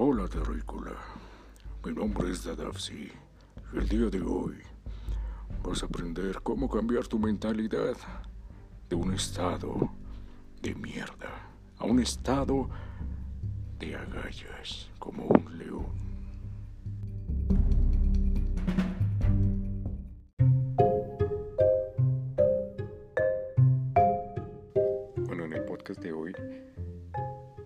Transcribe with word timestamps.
Hola 0.00 0.28
terrícola, 0.28 0.92
mi 1.84 1.92
nombre 1.92 2.30
es 2.30 2.44
Dadafsi 2.44 3.10
y 3.72 3.76
el 3.76 3.88
día 3.88 4.08
de 4.08 4.22
hoy 4.22 4.54
vas 5.64 5.82
a 5.82 5.86
aprender 5.86 6.40
cómo 6.44 6.70
cambiar 6.70 7.08
tu 7.08 7.18
mentalidad 7.18 7.96
de 8.88 8.94
un 8.94 9.12
estado 9.12 9.90
de 10.62 10.72
mierda 10.76 11.50
a 11.78 11.84
un 11.84 11.98
estado 11.98 12.70
de 13.80 13.96
agallas 13.96 14.88
como 15.00 15.24
un 15.24 15.58
león. 15.58 15.86
Bueno, 25.26 25.44
en 25.44 25.54
el 25.54 25.64
podcast 25.64 26.00
de 26.00 26.12
hoy 26.12 26.32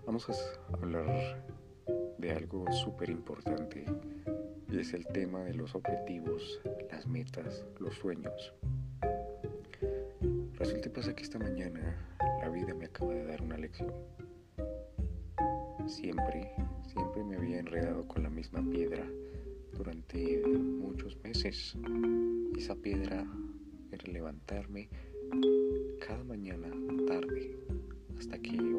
vamos 0.07 0.27
a 0.27 0.33
hablar 0.75 1.52
de 2.23 2.31
algo 2.31 2.65
súper 2.71 3.09
importante 3.09 3.83
y 4.71 4.79
es 4.79 4.93
el 4.93 5.05
tema 5.07 5.43
de 5.43 5.53
los 5.53 5.75
objetivos, 5.75 6.61
las 6.89 7.05
metas, 7.05 7.65
los 7.79 7.95
sueños. 7.95 8.53
Resulta 10.53 10.87
y 10.87 10.91
pasa 10.91 11.13
que 11.13 11.23
esta 11.23 11.37
mañana 11.37 11.97
la 12.39 12.47
vida 12.47 12.73
me 12.73 12.85
acaba 12.85 13.13
de 13.13 13.25
dar 13.25 13.41
una 13.41 13.57
lección. 13.57 13.91
Siempre, 15.85 16.49
siempre 16.87 17.25
me 17.25 17.35
había 17.35 17.59
enredado 17.59 18.07
con 18.07 18.23
la 18.23 18.29
misma 18.29 18.63
piedra 18.71 19.05
durante 19.73 20.47
muchos 20.47 21.21
meses. 21.25 21.75
Esa 22.57 22.73
piedra 22.75 23.27
era 23.91 24.13
levantarme 24.13 24.87
cada 26.07 26.23
mañana 26.23 26.69
tarde 27.05 27.57
hasta 28.17 28.39
que 28.39 28.72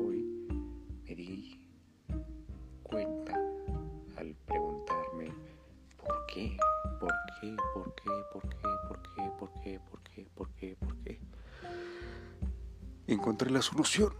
La 13.50 13.60
solución. 13.60 14.14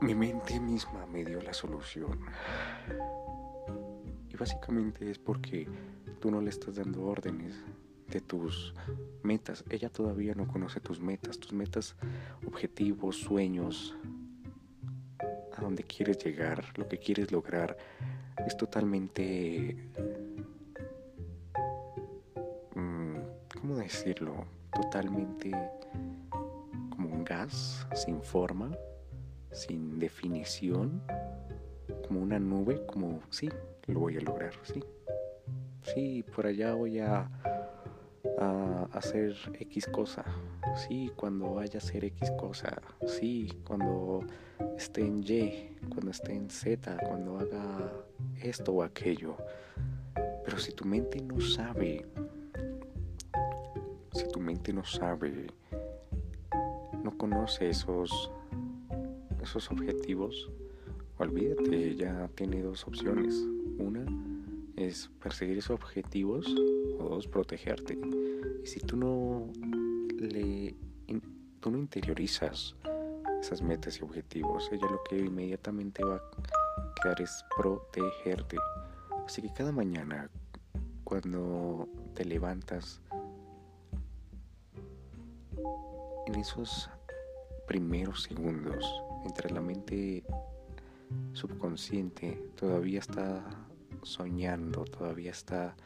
Mi 0.00 0.14
mente 0.14 0.58
misma 0.58 1.06
me 1.06 1.24
dio 1.24 1.40
la 1.40 1.54
solución. 1.54 2.18
Y 4.28 4.36
básicamente 4.36 5.08
es 5.08 5.18
porque 5.18 5.68
tú 6.20 6.32
no 6.32 6.40
le 6.40 6.50
estás 6.50 6.74
dando 6.74 7.04
órdenes 7.04 7.54
de 8.08 8.20
tus 8.20 8.74
metas. 9.22 9.64
Ella 9.70 9.88
todavía 9.88 10.34
no 10.34 10.48
conoce 10.48 10.80
tus 10.80 11.00
metas, 11.00 11.38
tus 11.38 11.52
metas, 11.52 11.94
objetivos, 12.44 13.16
sueños, 13.16 13.96
a 15.56 15.60
dónde 15.62 15.84
quieres 15.84 16.18
llegar, 16.24 16.76
lo 16.76 16.88
que 16.88 16.98
quieres 16.98 17.30
lograr. 17.30 17.76
Es 18.46 18.56
totalmente... 18.56 19.76
Mm, 22.74 23.18
¿Cómo 23.60 23.76
decirlo? 23.76 24.44
Totalmente 24.72 25.52
sin 27.94 28.22
forma, 28.22 28.70
sin 29.52 29.98
definición, 29.98 31.02
como 32.06 32.20
una 32.20 32.38
nube, 32.38 32.84
como 32.86 33.20
sí, 33.30 33.48
lo 33.86 34.00
voy 34.00 34.16
a 34.16 34.20
lograr, 34.20 34.52
sí. 34.62 34.82
Sí, 35.82 36.24
por 36.34 36.46
allá 36.46 36.74
voy 36.74 36.98
a 37.00 37.28
a 38.38 38.88
hacer 38.92 39.34
X 39.60 39.86
cosa. 39.86 40.24
Sí, 40.76 41.12
cuando 41.16 41.54
vaya 41.54 41.78
a 41.78 41.82
hacer 41.82 42.04
X 42.04 42.30
cosa. 42.32 42.80
Sí, 43.06 43.52
cuando 43.64 44.24
esté 44.76 45.02
en 45.02 45.22
Y, 45.22 45.76
cuando 45.88 46.10
esté 46.10 46.32
en 46.32 46.50
Z, 46.50 46.96
cuando 47.06 47.38
haga 47.38 47.92
esto 48.42 48.72
o 48.72 48.82
aquello. 48.82 49.36
Pero 50.44 50.58
si 50.58 50.72
tu 50.72 50.84
mente 50.84 51.20
no 51.20 51.40
sabe, 51.40 52.06
si 54.12 54.28
tu 54.28 54.40
mente 54.40 54.72
no 54.72 54.84
sabe, 54.84 55.46
conoce 57.24 57.70
esos, 57.70 58.30
esos 59.42 59.70
objetivos, 59.70 60.50
olvídate, 61.16 61.96
ya 61.96 62.28
tiene 62.34 62.60
dos 62.60 62.86
opciones. 62.86 63.34
Una 63.78 64.04
es 64.76 65.08
perseguir 65.22 65.56
esos 65.56 65.70
objetivos 65.70 66.46
o 66.98 67.08
dos, 67.08 67.26
protegerte. 67.26 67.98
Y 68.62 68.66
si 68.66 68.78
tú 68.80 68.98
no 68.98 69.50
le 70.18 70.76
tú 71.60 71.70
no 71.70 71.78
interiorizas 71.78 72.76
esas 73.40 73.62
metas 73.62 73.98
y 74.00 74.04
objetivos, 74.04 74.68
ella 74.70 74.86
lo 74.90 75.02
que 75.04 75.18
inmediatamente 75.18 76.04
va 76.04 76.16
a 76.16 76.94
quedar 77.02 77.22
es 77.22 77.42
protegerte. 77.56 78.58
Así 79.24 79.40
que 79.40 79.50
cada 79.50 79.72
mañana 79.72 80.28
cuando 81.04 81.88
te 82.12 82.26
levantas 82.26 83.00
en 86.26 86.34
esos 86.34 86.90
primeros 87.66 88.22
segundos, 88.22 88.84
mientras 89.22 89.52
la 89.52 89.60
mente 89.60 90.24
subconsciente 91.32 92.50
todavía 92.56 93.00
está 93.00 93.44
soñando, 94.02 94.84
todavía 94.84 95.30
está 95.30 95.76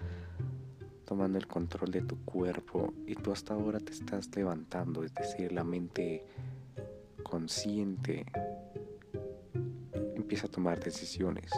tomando 1.05 1.39
el 1.39 1.47
control 1.47 1.91
de 1.91 2.03
tu 2.03 2.23
cuerpo 2.25 2.93
y 3.07 3.15
tú 3.15 3.33
hasta 3.33 3.55
ahora 3.55 3.81
te 3.81 3.93
estás 3.93 4.29
levantando, 4.37 5.05
es 5.05 5.15
decir, 5.15 5.53
la 5.53 5.65
mente 5.65 6.27
consciente 7.23 8.27
empieza 10.15 10.47
a 10.47 10.51
tomar 10.51 10.81
decisiones. 10.81 11.51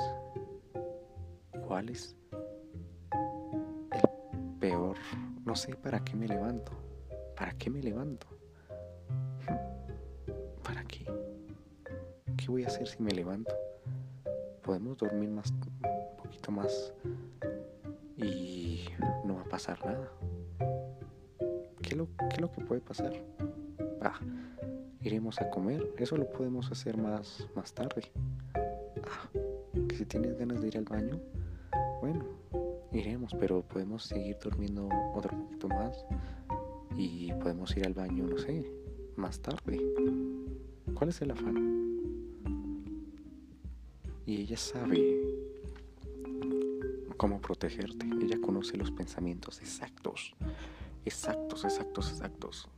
¿Cuáles? 1.67 2.17
El 3.93 4.59
peor, 4.61 4.97
no 5.45 5.57
sé 5.57 5.75
para 5.75 6.05
qué 6.05 6.15
me 6.15 6.29
levanto. 6.29 6.73
¿Para 7.37 7.53
qué 7.55 7.71
me 7.71 7.83
levanto? 7.83 8.27
¿Para 10.71 10.85
qué? 10.85 11.05
¿Qué 12.37 12.47
voy 12.47 12.63
a 12.63 12.69
hacer 12.69 12.87
si 12.87 13.03
me 13.03 13.11
levanto? 13.11 13.53
Podemos 14.63 14.97
dormir 14.99 15.29
más 15.29 15.51
un 15.51 16.17
poquito 16.23 16.53
más 16.53 16.95
y 18.17 18.85
no 19.25 19.35
va 19.35 19.41
a 19.41 19.49
pasar 19.49 19.85
nada. 19.85 20.09
¿Qué 21.83 21.89
es 21.89 21.97
lo, 21.97 22.07
qué 22.29 22.41
lo 22.41 22.53
que 22.53 22.61
puede 22.61 22.81
pasar? 22.81 23.13
Ah, 24.01 24.21
iremos 25.03 25.41
a 25.41 25.51
comer, 25.51 25.93
eso 25.99 26.17
lo 26.17 26.31
podemos 26.31 26.71
hacer 26.71 26.97
más, 26.97 27.49
más 27.57 27.75
tarde. 27.75 28.03
Ah, 28.55 29.29
si 29.97 30.05
tienes 30.05 30.39
ganas 30.39 30.61
de 30.61 30.69
ir 30.69 30.79
al 30.79 30.85
baño, 30.85 31.21
bueno, 32.01 32.25
iremos, 32.93 33.35
pero 33.41 33.63
podemos 33.63 34.05
seguir 34.05 34.39
durmiendo 34.41 34.89
otro 35.17 35.37
poquito 35.37 35.67
más 35.67 36.07
y 36.97 37.33
podemos 37.33 37.77
ir 37.77 37.87
al 37.87 37.95
baño, 37.95 38.25
no 38.25 38.39
sé, 38.39 38.65
más 39.17 39.41
tarde. 39.41 39.90
¿Cuál 41.11 41.17
es 41.17 41.23
el 41.23 41.31
afán? 41.33 42.77
Y 44.27 44.43
ella 44.43 44.57
sabe 44.57 45.21
cómo 47.17 47.41
protegerte. 47.41 48.07
Ella 48.23 48.41
conoce 48.41 48.77
los 48.77 48.93
pensamientos 48.93 49.61
exactos, 49.61 50.37
exactos, 51.05 51.65
exactos, 51.65 52.11
exactos, 52.13 52.69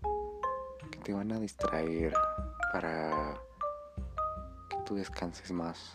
que 0.91 0.99
te 1.01 1.13
van 1.13 1.31
a 1.33 1.41
distraer 1.41 2.15
para 2.73 3.39
que 4.71 4.77
tú 4.87 4.95
descanses 4.95 5.53
más, 5.53 5.93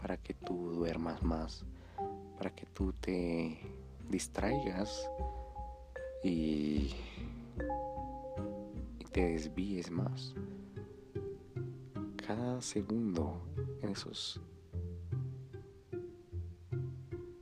para 0.00 0.16
que 0.16 0.34
tú 0.34 0.74
duermas 0.74 1.24
más, 1.24 1.64
para 2.36 2.54
que 2.54 2.66
tú 2.66 2.92
te 2.92 3.58
distraigas 4.08 5.10
y, 6.22 6.94
y 9.00 9.04
te 9.10 9.32
desvíes 9.32 9.90
más. 9.90 10.36
Cada 12.28 12.60
segundo 12.60 13.40
en 13.80 13.88
esos 13.88 14.38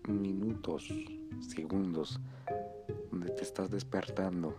minutos, 0.06 0.88
segundos, 1.40 2.20
donde 3.10 3.32
te 3.32 3.42
estás 3.42 3.68
despertando, 3.68 4.54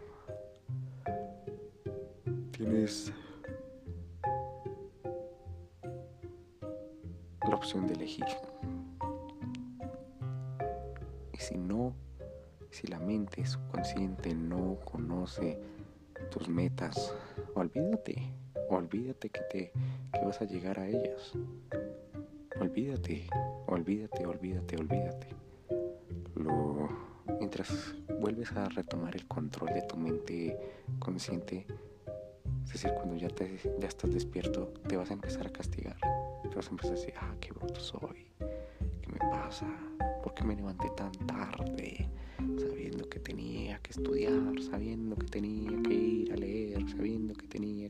tienes 2.51 3.13
la 7.47 7.56
opción 7.56 7.88
de 7.88 7.94
elegir. 7.94 8.25
Y 11.31 11.38
si 11.38 11.57
no, 11.57 11.94
si 12.69 12.88
la 12.88 13.00
mente 13.00 13.45
subconsciente 13.45 14.35
no 14.35 14.77
conoce 14.83 15.57
tus 16.29 16.50
metas, 16.50 17.13
olvídate, 17.56 18.33
olvídate 18.69 19.29
que 19.29 19.41
te 19.50 19.71
que 20.19 20.25
vas 20.25 20.42
a 20.42 20.46
llegar 20.46 20.80
a 20.80 20.88
ellas. 20.88 21.34
Olvídate, 22.60 23.28
olvídate, 23.68 24.25
olvídate, 24.25 24.78
olvídate. 24.78 25.28
Mientras 27.40 27.96
vuelves 28.19 28.52
a 28.54 28.68
retomar 28.69 29.16
el 29.16 29.28
control 29.28 29.74
de 29.74 29.81
tu 29.84 29.96
mente 29.96 30.58
consciente, 31.00 31.66
es 32.66 32.74
decir, 32.74 32.92
cuando 32.96 33.16
ya, 33.16 33.30
ya 33.80 33.88
estás 33.88 34.14
despierto, 34.14 34.74
te 34.88 34.98
vas 34.98 35.10
a 35.10 35.14
empezar 35.14 35.48
a 35.48 35.50
castigar. 35.50 35.98
Te 36.50 36.56
vas 36.56 36.68
a 36.68 36.72
empezar 36.72 36.92
a 36.92 36.96
decir, 36.96 37.13
ah, 37.18 37.36
qué 37.40 37.52
bruto 37.52 37.80
soy. 37.80 38.28
¿Qué 39.02 39.10
me 39.10 39.20
pasa? 39.20 39.68
¿Por 40.22 40.34
qué 40.34 40.44
me 40.44 40.56
levanté 40.56 40.90
tan 40.92 41.12
tarde? 41.28 42.10
Sabiendo 42.58 43.08
que 43.10 43.20
tenía 43.20 43.80
que 43.80 43.92
estudiar, 43.92 44.62
sabiendo 44.70 45.16
que 45.16 45.28
tenía 45.28 45.72
que 45.84 45.94
ir 45.94 46.34
a 46.34 46.36
leer, 46.36 46.90
sabiendo 46.90 47.34
que 47.34 47.48
tenía 47.48 47.87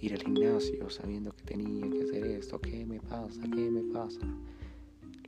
ir 0.00 0.14
al 0.14 0.22
gimnasio, 0.22 0.88
sabiendo 0.90 1.32
que 1.32 1.42
tenía 1.42 1.88
que 1.90 2.04
hacer 2.04 2.24
esto. 2.26 2.60
¿Qué 2.60 2.84
me 2.86 3.00
pasa? 3.00 3.40
¿Qué 3.42 3.70
me 3.70 3.82
pasa? 3.92 4.20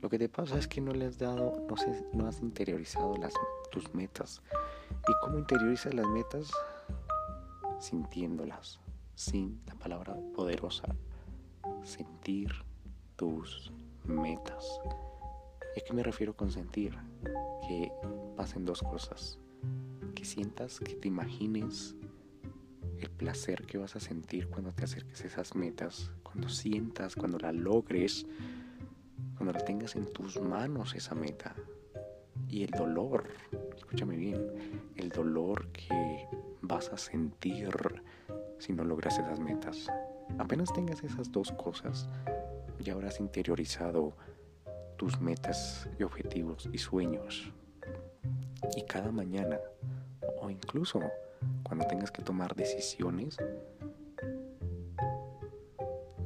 Lo 0.01 0.09
que 0.09 0.17
te 0.17 0.29
pasa 0.29 0.57
es 0.57 0.67
que 0.67 0.81
no 0.81 0.93
le 0.93 1.05
has 1.05 1.19
dado, 1.19 1.65
no, 1.69 1.77
sé, 1.77 2.05
no 2.13 2.27
has 2.27 2.41
interiorizado 2.41 3.15
las, 3.17 3.33
tus 3.71 3.93
metas. 3.93 4.41
¿Y 5.07 5.11
cómo 5.21 5.37
interiorizas 5.37 5.93
las 5.93 6.07
metas? 6.07 6.51
Sintiéndolas, 7.79 8.79
sin 9.15 9.61
la 9.67 9.75
palabra 9.75 10.15
poderosa, 10.33 10.95
sentir 11.83 12.51
tus 13.15 13.71
metas. 14.05 14.79
¿Y 15.75 15.81
a 15.81 15.83
qué 15.83 15.93
me 15.93 16.03
refiero 16.03 16.35
con 16.35 16.51
sentir? 16.51 16.97
Que 17.67 17.91
pasen 18.35 18.65
dos 18.65 18.81
cosas. 18.81 19.37
Que 20.15 20.25
sientas, 20.25 20.79
que 20.79 20.95
te 20.95 21.07
imagines 21.07 21.95
el 23.01 23.09
placer 23.09 23.65
que 23.65 23.77
vas 23.77 23.95
a 23.95 23.99
sentir 23.99 24.47
cuando 24.47 24.71
te 24.71 24.85
acerques 24.85 25.21
a 25.21 25.27
esas 25.27 25.55
metas, 25.55 26.11
cuando 26.23 26.47
sientas, 26.49 27.15
cuando 27.15 27.37
la 27.37 27.51
logres 27.51 28.25
cuando 29.35 29.57
la 29.57 29.65
tengas 29.65 29.95
en 29.95 30.05
tus 30.05 30.39
manos 30.39 30.93
esa 30.93 31.15
meta. 31.15 31.55
Y 32.47 32.63
el 32.63 32.69
dolor, 32.69 33.27
escúchame 33.75 34.15
bien, 34.15 34.39
el 34.95 35.09
dolor 35.09 35.67
que 35.69 36.27
vas 36.61 36.89
a 36.89 36.97
sentir 36.97 37.69
si 38.59 38.73
no 38.73 38.83
logras 38.83 39.17
esas 39.17 39.39
metas. 39.39 39.87
Apenas 40.37 40.71
tengas 40.73 41.03
esas 41.03 41.31
dos 41.31 41.51
cosas, 41.53 42.07
ya 42.79 42.93
habrás 42.93 43.19
interiorizado 43.19 44.13
tus 44.97 45.19
metas 45.19 45.89
y 45.97 46.03
objetivos 46.03 46.69
y 46.71 46.77
sueños. 46.77 47.51
Y 48.75 48.83
cada 48.83 49.11
mañana, 49.11 49.59
o 50.39 50.51
incluso 50.51 51.01
cuando 51.71 51.87
tengas 51.87 52.11
que 52.11 52.21
tomar 52.21 52.53
decisiones, 52.53 53.37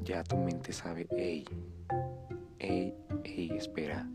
ya 0.01 0.24
tu 0.24 0.38
mente 0.38 0.74
sabe, 0.74 1.07
hey, 1.12 1.45
hey, 2.57 2.95
hey, 3.24 3.51
espera, 3.56 4.09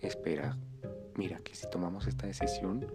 espera, 0.00 0.56
mira 1.14 1.36
que 1.40 1.54
si 1.54 1.68
tomamos 1.68 2.06
esta 2.06 2.26
decisión, 2.26 2.86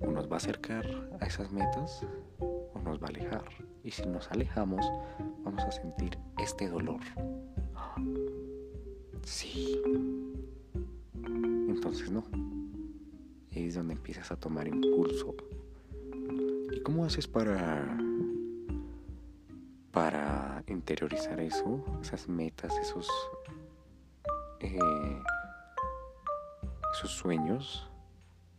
o 0.00 0.10
nos 0.10 0.28
va 0.28 0.32
a 0.32 0.36
acercar 0.38 0.84
a 1.20 1.26
esas 1.26 1.52
metas 1.52 2.04
o 2.40 2.80
nos 2.82 3.00
va 3.00 3.06
a 3.06 3.10
alejar. 3.10 3.44
Y 3.84 3.92
si 3.92 4.04
nos 4.06 4.32
alejamos, 4.32 4.84
vamos 5.44 5.62
a 5.62 5.70
sentir 5.70 6.18
este 6.42 6.68
dolor. 6.68 7.02
Sí. 9.22 9.80
Entonces 11.68 12.10
no. 12.10 12.24
Es 13.52 13.76
donde 13.76 13.92
empiezas 13.92 14.32
a 14.32 14.36
tomar 14.36 14.66
impulso. 14.66 15.36
¿Y 16.82 16.84
cómo 16.84 17.04
haces 17.04 17.28
para 17.28 17.96
para 19.92 20.64
interiorizar 20.66 21.38
eso, 21.38 21.84
esas 22.02 22.28
metas, 22.28 22.76
esos, 22.76 23.08
eh, 24.58 24.80
esos 26.92 27.12
sueños 27.12 27.88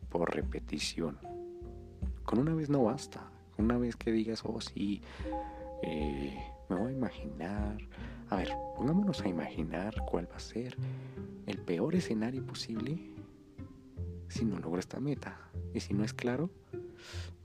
por 0.10 0.34
repetición. 0.34 1.18
Con 2.24 2.40
una 2.40 2.56
vez 2.56 2.70
no 2.70 2.86
basta. 2.86 3.30
Una 3.58 3.78
vez 3.78 3.98
que 3.98 4.14
digas, 4.14 4.42
oh 4.46 4.62
sí, 4.62 5.02
eh, 5.82 6.34
me 6.70 6.78
voy 6.78 6.94
a 6.94 6.96
imaginar. 6.96 7.78
A 8.30 8.38
ver, 8.38 8.54
pongámonos 8.78 9.22
a 9.22 9.28
imaginar 9.28 9.96
cuál 10.10 10.32
va 10.32 10.38
a 10.38 10.40
ser 10.40 10.78
el 11.46 11.58
peor 11.58 11.94
escenario 11.94 12.46
posible 12.46 13.02
si 14.30 14.46
no 14.46 14.60
logro 14.60 14.80
esta 14.80 15.02
meta. 15.02 15.38
Y 15.74 15.82
si 15.82 15.94
no 15.94 16.06
es 16.06 16.14
claro, 16.14 16.50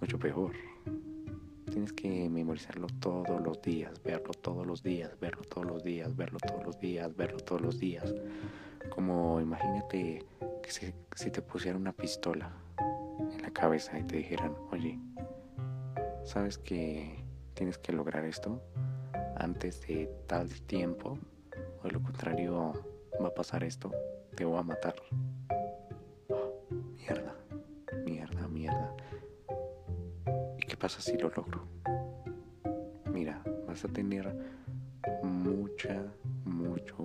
mucho 0.00 0.20
peor. 0.20 0.67
Tienes 1.70 1.92
que 1.92 2.28
memorizarlo 2.28 2.86
todos 3.00 3.40
los 3.40 3.60
días, 3.62 4.02
verlo 4.02 4.32
todos 4.32 4.66
los 4.66 4.82
días, 4.82 5.18
verlo 5.20 5.42
todos 5.42 5.66
los 5.66 5.82
días, 5.82 6.16
verlo 6.16 6.38
todos 6.38 6.64
los 6.64 6.78
días, 6.78 7.14
verlo 7.16 7.38
todos 7.38 7.60
los 7.60 7.78
días. 7.78 8.14
Como 8.90 9.40
imagínate 9.40 10.24
que 10.62 10.92
si, 11.16 11.30
te 11.30 11.42
pusiera 11.42 11.76
una 11.76 11.92
pistola 11.92 12.50
en 13.30 13.42
la 13.42 13.50
cabeza 13.50 13.98
y 13.98 14.04
te 14.04 14.16
dijeran, 14.16 14.54
oye, 14.70 14.98
¿sabes 16.24 16.58
que 16.58 17.22
tienes 17.54 17.78
que 17.78 17.92
lograr 17.92 18.24
esto 18.24 18.62
antes 19.36 19.86
de 19.86 20.10
tal 20.26 20.48
tiempo? 20.62 21.18
O 21.82 21.86
de 21.86 21.92
lo 21.92 22.02
contrario, 22.02 22.72
va 23.22 23.28
a 23.28 23.34
pasar 23.34 23.62
esto, 23.62 23.92
te 24.34 24.44
voy 24.44 24.58
a 24.58 24.62
matar. 24.62 24.94
Pasa 30.78 31.00
si 31.00 31.18
lo 31.18 31.28
logro? 31.30 31.64
Mira, 33.12 33.42
vas 33.66 33.84
a 33.84 33.88
tener 33.88 34.32
mucha, 35.22 36.04
mucho, 36.44 37.04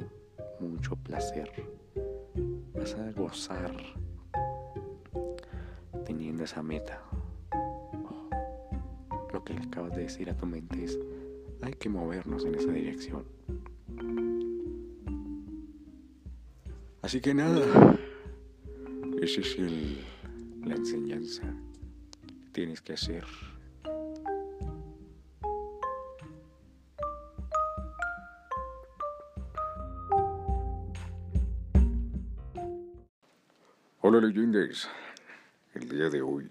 mucho 0.59 0.95
placer. 0.95 1.49
Vas 2.73 2.93
a 2.95 3.11
gozar 3.11 3.75
teniendo 6.05 6.43
esa 6.43 6.61
meta. 6.61 7.01
Lo 9.31 9.43
que 9.43 9.53
le 9.53 9.61
acabas 9.61 9.95
de 9.95 10.03
decir 10.03 10.29
a 10.29 10.37
tu 10.37 10.45
mente 10.45 10.83
es, 10.83 10.99
hay 11.61 11.73
que 11.73 11.89
movernos 11.89 12.45
en 12.45 12.55
esa 12.55 12.71
dirección. 12.71 13.25
Así 17.01 17.19
que 17.19 17.33
nada, 17.33 17.97
esa 19.21 19.41
es 19.41 19.57
la 20.63 20.75
enseñanza 20.75 21.43
que 22.21 22.49
tienes 22.51 22.81
que 22.81 22.93
hacer. 22.93 23.25
Hola 34.15 34.27
leyendas, 34.27 34.87
el 35.73 35.89
día 35.89 36.07
de 36.07 36.21
hoy. 36.21 36.47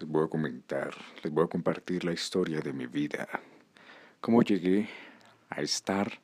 Les 0.00 0.08
voy 0.08 0.24
a 0.24 0.28
comentar, 0.28 0.92
les 1.22 1.32
voy 1.32 1.44
a 1.44 1.46
compartir 1.46 2.02
la 2.02 2.12
historia 2.12 2.60
de 2.60 2.72
mi 2.72 2.88
vida, 2.88 3.28
cómo 4.20 4.42
llegué 4.42 4.88
a 5.50 5.60
estar 5.60 6.20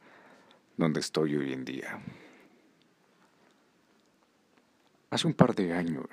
donde 0.76 0.98
estoy 0.98 1.36
hoy 1.36 1.52
en 1.52 1.64
día. 1.64 2.00
Hace 5.08 5.28
un 5.28 5.34
par 5.34 5.54
de 5.54 5.72
años, 5.72 6.08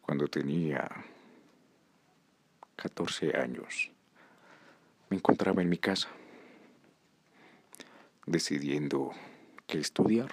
cuando 0.00 0.28
tenía 0.28 0.88
14 2.76 3.36
años, 3.38 3.90
me 5.10 5.16
encontraba 5.16 5.62
en 5.62 5.68
mi 5.68 5.78
casa, 5.78 6.10
decidiendo 8.24 9.10
qué 9.66 9.80
estudiar 9.80 10.30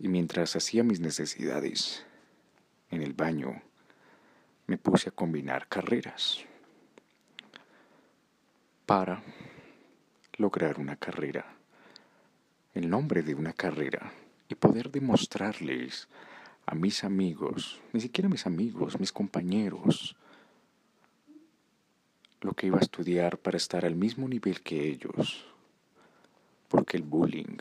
y 0.00 0.08
mientras 0.08 0.56
hacía 0.56 0.82
mis 0.82 0.98
necesidades 0.98 2.04
en 2.90 3.02
el 3.02 3.12
baño, 3.12 3.62
me 4.66 4.78
puse 4.78 5.10
a 5.10 5.12
combinar 5.12 5.68
carreras 5.68 6.38
para 8.86 9.22
lograr 10.38 10.80
una 10.80 10.96
carrera, 10.96 11.54
el 12.72 12.88
nombre 12.88 13.22
de 13.22 13.34
una 13.34 13.52
carrera 13.52 14.12
y 14.48 14.54
poder 14.54 14.90
demostrarles 14.90 16.08
a 16.64 16.74
mis 16.74 17.04
amigos, 17.04 17.78
ni 17.92 18.00
siquiera 18.00 18.28
mis 18.30 18.46
amigos, 18.46 18.98
mis 18.98 19.12
compañeros, 19.12 20.16
lo 22.40 22.54
que 22.54 22.68
iba 22.68 22.78
a 22.78 22.82
estudiar 22.82 23.36
para 23.36 23.58
estar 23.58 23.84
al 23.84 23.96
mismo 23.96 24.26
nivel 24.28 24.62
que 24.62 24.88
ellos, 24.88 25.44
porque 26.68 26.96
el 26.96 27.02
bullying 27.02 27.58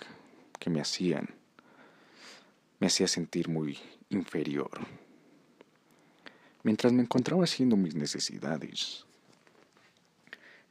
que 0.57 0.69
me 0.69 0.79
hacían 0.79 1.38
me 2.79 2.87
hacía 2.87 3.07
sentir 3.07 3.49
muy 3.49 3.77
inferior. 4.09 4.71
Mientras 6.63 6.91
me 6.93 7.01
encontraba 7.01 7.43
haciendo 7.43 7.75
mis 7.77 7.95
necesidades, 7.95 9.05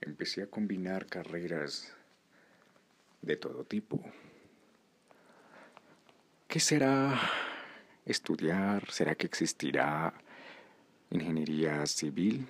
empecé 0.00 0.42
a 0.42 0.46
combinar 0.46 1.06
carreras 1.06 1.92
de 3.22 3.36
todo 3.36 3.64
tipo. 3.64 4.00
¿Qué 6.46 6.60
será 6.60 7.20
estudiar? 8.06 8.90
¿Será 8.90 9.14
que 9.14 9.26
existirá 9.26 10.14
ingeniería 11.10 11.84
civil 11.86 12.46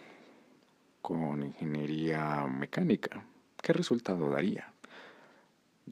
con 1.02 1.42
ingeniería 1.42 2.46
mecánica? 2.46 3.24
¿Qué 3.60 3.72
resultado 3.72 4.30
daría? 4.30 4.72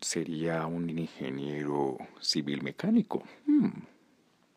Sería 0.00 0.67
un 0.67 0.91
ingeniero 0.91 1.99
civil 2.21 2.62
mecánico. 2.62 3.23
Hmm, 3.47 3.71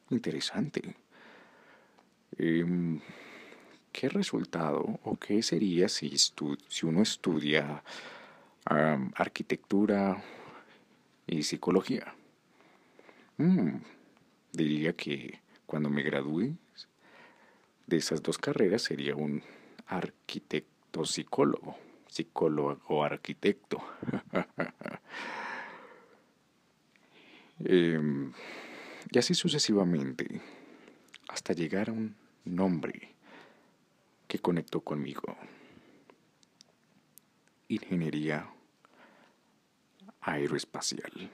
interesante. 0.09 0.95
Em, 2.37 2.99
¿qué 3.91 4.09
resultado 4.09 4.99
o 5.03 5.17
qué 5.17 5.41
sería 5.43 5.89
si, 5.89 6.15
uno 6.83 7.01
estudia 7.01 7.83
arquitectura 8.65 10.23
y 11.27 11.43
psicología? 11.43 12.13
Mm, 13.37 13.81
diría 14.53 14.93
que 14.93 15.39
cuando 15.65 15.89
me 15.89 16.03
gradúe 16.03 16.55
de 17.87 17.97
esas 17.97 18.21
dos 18.21 18.37
carreras 18.37 18.83
sería 18.83 19.15
un 19.15 19.41
arquitecto 19.87 21.05
psicólogo, 21.05 21.75
psicólogo 22.07 23.03
arquitecto. 23.03 23.81
Em, 27.65 28.31
y 29.11 29.17
así 29.17 29.33
sucesivamente, 29.33 30.41
hasta 31.27 31.53
llegar 31.53 31.89
a 31.89 31.93
un 31.93 32.15
nombre 32.45 33.13
que 34.27 34.39
conectó 34.39 34.81
conmigo. 34.81 35.35
Ingeniería 37.67 38.49
aeroespacial. 40.21 41.29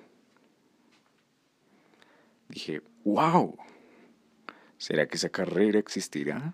Dije, 2.49 2.81
wow, 3.03 3.57
¿será 4.77 5.07
que 5.07 5.17
esa 5.17 5.29
carrera 5.29 5.79
existirá? 5.79 6.53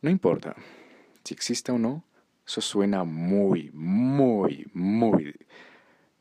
No 0.00 0.10
importa, 0.10 0.56
si 1.24 1.34
existe 1.34 1.70
o 1.72 1.78
no, 1.78 2.04
eso 2.46 2.60
suena 2.60 3.04
muy, 3.04 3.70
muy, 3.72 4.66
muy, 4.72 5.34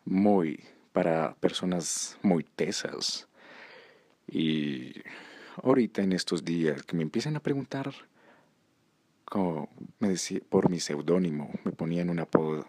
muy 0.05 0.63
para 0.93 1.36
personas 1.36 2.17
muy 2.21 2.43
tesas. 2.43 3.27
Y 4.27 4.93
ahorita 5.63 6.01
en 6.01 6.13
estos 6.13 6.43
días 6.45 6.83
que 6.83 6.95
me 6.95 7.03
empiezan 7.03 7.36
a 7.36 7.41
preguntar 7.41 7.93
como 9.31 9.69
me 10.00 10.10
decía, 10.10 10.41
por 10.50 10.69
mi 10.69 10.81
seudónimo, 10.81 11.53
me 11.63 11.71
ponían 11.71 12.10
un 12.10 12.19
apodo, 12.19 12.67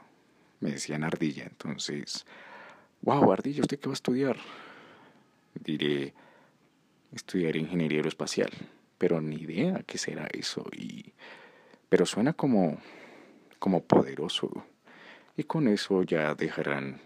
me 0.60 0.70
decían 0.70 1.02
Ardilla. 1.02 1.42
Entonces, 1.42 2.24
wow, 3.00 3.32
Ardilla, 3.32 3.62
¿usted 3.62 3.80
qué 3.80 3.88
va 3.88 3.94
a 3.94 3.94
estudiar? 3.94 4.36
Diré, 5.54 6.14
estudiar 7.12 7.56
ingeniería 7.56 7.98
aeroespacial, 7.98 8.50
pero 8.96 9.20
ni 9.20 9.38
idea 9.38 9.82
qué 9.84 9.98
será 9.98 10.28
eso. 10.32 10.64
Y, 10.70 11.14
pero 11.88 12.06
suena 12.06 12.32
como, 12.32 12.78
como 13.58 13.82
poderoso. 13.82 14.64
Y 15.36 15.42
con 15.42 15.66
eso 15.66 16.04
ya 16.04 16.36
dejarán 16.36 17.00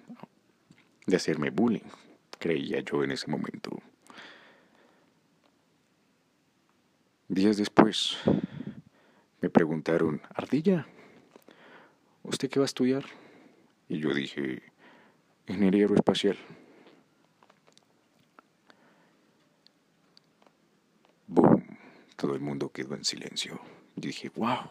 de 1.06 1.16
hacerme 1.16 1.50
bullying, 1.50 1.88
creía 2.38 2.80
yo 2.80 3.04
en 3.04 3.12
ese 3.12 3.30
momento. 3.30 3.80
Días 7.28 7.56
después, 7.56 8.18
me 9.40 9.50
preguntaron, 9.50 10.20
Ardilla, 10.34 10.86
¿usted 12.22 12.48
qué 12.48 12.60
va 12.60 12.64
a 12.64 12.66
estudiar? 12.66 13.04
Y 13.88 13.98
yo 13.98 14.14
dije, 14.14 14.62
ingeniería 15.46 15.82
aeroespacial. 15.82 16.36
Boom, 21.28 21.64
todo 22.16 22.34
el 22.34 22.40
mundo 22.40 22.70
quedó 22.70 22.94
en 22.94 23.04
silencio. 23.04 23.60
Dije, 23.96 24.30
wow, 24.34 24.68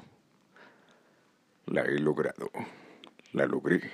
la 1.67 1.81
he 1.81 1.99
logrado, 1.99 2.49
la 3.33 3.45
logré. 3.45 3.91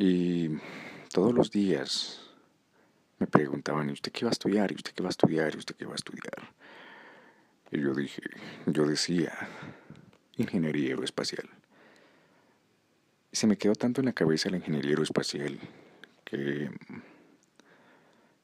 Y 0.00 0.50
todos 1.12 1.34
los 1.34 1.50
días 1.50 2.20
me 3.18 3.26
preguntaban, 3.26 3.90
¿y 3.90 3.92
usted 3.92 4.12
qué 4.12 4.24
va 4.24 4.30
a 4.30 4.32
estudiar? 4.32 4.70
¿Y 4.70 4.76
usted 4.76 4.92
qué 4.92 5.02
va 5.02 5.08
a 5.08 5.10
estudiar? 5.10 5.52
¿Y 5.56 5.58
usted 5.58 5.74
qué 5.74 5.86
va 5.86 5.92
a 5.92 5.96
estudiar? 5.96 6.54
Y 7.72 7.80
yo 7.80 7.92
dije, 7.94 8.22
yo 8.66 8.86
decía, 8.86 9.32
ingeniería 10.36 10.90
aeroespacial. 10.90 11.50
Se 13.32 13.48
me 13.48 13.58
quedó 13.58 13.74
tanto 13.74 14.00
en 14.00 14.06
la 14.06 14.12
cabeza 14.12 14.50
la 14.50 14.58
ingeniería 14.58 14.90
aeroespacial 14.90 15.58
que 16.24 16.70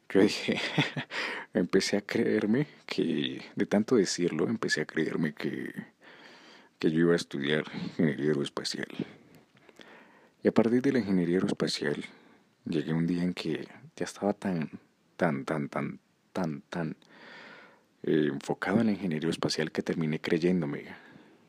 yo 0.08 0.20
dije, 0.20 0.60
empecé 1.54 1.98
a 1.98 2.00
creerme 2.00 2.66
que, 2.84 3.44
de 3.54 3.66
tanto 3.66 3.94
decirlo, 3.94 4.48
empecé 4.48 4.80
a 4.80 4.86
creerme 4.86 5.34
que, 5.34 5.72
que 6.80 6.90
yo 6.90 6.98
iba 6.98 7.12
a 7.12 7.16
estudiar 7.16 7.64
ingeniería 7.74 8.30
aeroespacial. 8.30 8.88
Y 10.44 10.48
a 10.48 10.52
partir 10.52 10.82
de 10.82 10.92
la 10.92 10.98
ingeniería 10.98 11.36
aeroespacial, 11.36 12.04
llegué 12.66 12.92
un 12.92 13.06
día 13.06 13.22
en 13.22 13.32
que 13.32 13.66
ya 13.96 14.04
estaba 14.04 14.34
tan, 14.34 14.68
tan, 15.16 15.46
tan, 15.46 15.70
tan, 15.70 16.00
tan, 16.34 16.60
tan 16.68 16.96
eh, 18.02 18.28
enfocado 18.30 18.80
en 18.80 18.88
la 18.88 18.92
ingeniería 18.92 19.30
espacial 19.30 19.72
que 19.72 19.82
terminé 19.82 20.20
creyéndome 20.20 20.84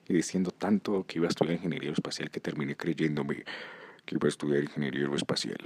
y 0.07 0.13
diciendo 0.13 0.51
tanto 0.51 1.05
que 1.05 1.19
iba 1.19 1.27
a 1.27 1.29
estudiar 1.29 1.55
ingeniería 1.55 1.91
espacial 1.91 2.31
que 2.31 2.39
terminé 2.39 2.77
creyéndome 2.77 3.43
que 4.05 4.15
iba 4.15 4.27
a 4.27 4.29
estudiar 4.29 4.63
ingeniería 4.63 5.09
espacial. 5.13 5.57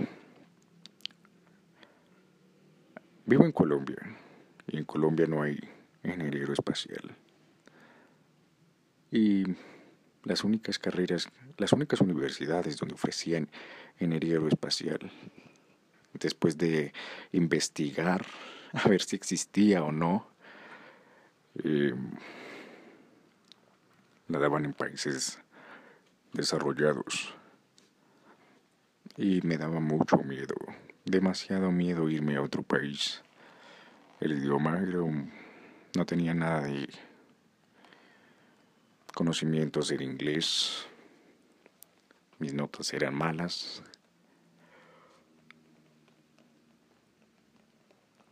Vivo 3.27 3.45
en 3.45 3.51
Colombia 3.51 4.17
y 4.65 4.77
en 4.77 4.85
Colombia 4.85 5.27
no 5.27 5.43
hay 5.43 5.59
ingeniería 6.03 6.51
espacial. 6.51 7.15
Y 9.11 9.43
las 10.23 10.43
únicas 10.43 10.79
carreras, 10.79 11.29
las 11.57 11.73
únicas 11.73 12.01
universidades 12.01 12.77
donde 12.77 12.95
ofrecían 12.95 13.49
ingeniería 13.99 14.39
espacial, 14.47 15.11
después 16.13 16.57
de 16.57 16.93
investigar 17.31 18.25
a 18.73 18.87
ver 18.87 19.01
si 19.01 19.15
existía 19.15 19.83
o 19.83 19.91
no, 19.91 20.27
eh, 21.63 21.93
la 24.27 24.39
daban 24.39 24.65
en 24.65 24.73
países 24.73 25.39
desarrollados. 26.33 27.33
Y 29.17 29.41
me 29.41 29.57
daba 29.57 29.79
mucho 29.79 30.17
miedo, 30.17 30.55
demasiado 31.03 31.71
miedo 31.71 32.09
irme 32.09 32.37
a 32.37 32.41
otro 32.41 32.63
país. 32.63 33.21
El 34.19 34.33
idioma 34.33 34.79
no 35.95 36.05
tenía 36.05 36.33
nada 36.33 36.61
de 36.61 36.87
conocimientos 39.19 39.89
del 39.89 40.01
inglés. 40.01 40.85
Mis 42.37 42.53
notas 42.53 42.93
eran 42.93 43.13
malas. 43.13 43.83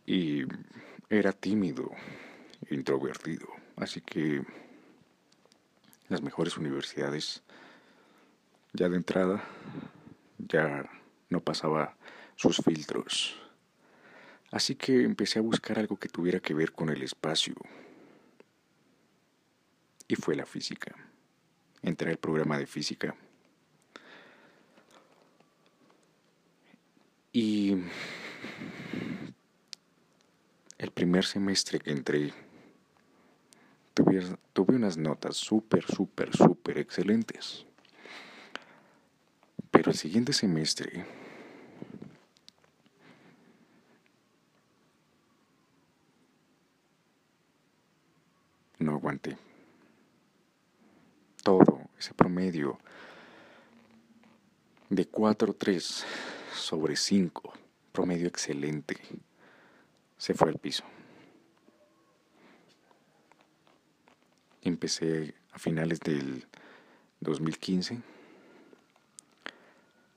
Y 0.06 0.44
era 1.10 1.34
tímido 1.34 1.90
introvertido. 2.70 3.48
Así 3.76 4.00
que 4.00 4.42
las 6.08 6.22
mejores 6.22 6.56
universidades, 6.56 7.42
ya 8.72 8.88
de 8.88 8.96
entrada, 8.96 9.44
ya 10.38 10.88
no 11.28 11.40
pasaba 11.40 11.98
sus 12.34 12.62
filtros. 12.64 13.38
Así 14.50 14.74
que 14.74 15.02
empecé 15.02 15.38
a 15.38 15.42
buscar 15.42 15.78
algo 15.78 15.98
que 15.98 16.08
tuviera 16.08 16.40
que 16.40 16.54
ver 16.54 16.72
con 16.72 16.88
el 16.88 17.02
espacio. 17.02 17.56
Y 20.08 20.16
fue 20.16 20.34
la 20.34 20.46
física. 20.46 20.96
Entré 21.82 22.10
al 22.10 22.16
programa 22.16 22.58
de 22.58 22.66
física. 22.66 23.14
Y 27.32 27.76
el 30.78 30.90
primer 30.90 31.24
semestre 31.24 31.78
que 31.78 31.90
entré 31.90 32.32
tuve, 33.94 34.74
unas 34.74 34.96
notas 34.96 35.36
súper, 35.36 35.84
súper, 35.84 36.34
súper 36.34 36.78
excelentes. 36.78 37.66
Pero 39.70 39.90
el 39.90 39.96
siguiente 39.96 40.32
semestre 40.32 41.04
no 48.78 48.92
aguanté. 48.92 49.47
Todo 51.42 51.80
ese 51.98 52.14
promedio 52.14 52.78
de 54.90 55.10
4.3 55.10 56.04
sobre 56.54 56.96
5, 56.96 57.52
promedio 57.92 58.28
excelente, 58.28 58.96
se 60.16 60.34
fue 60.34 60.48
al 60.48 60.58
piso. 60.58 60.84
Empecé 64.62 65.34
a 65.52 65.58
finales 65.58 66.00
del 66.00 66.46
2015. 67.20 68.00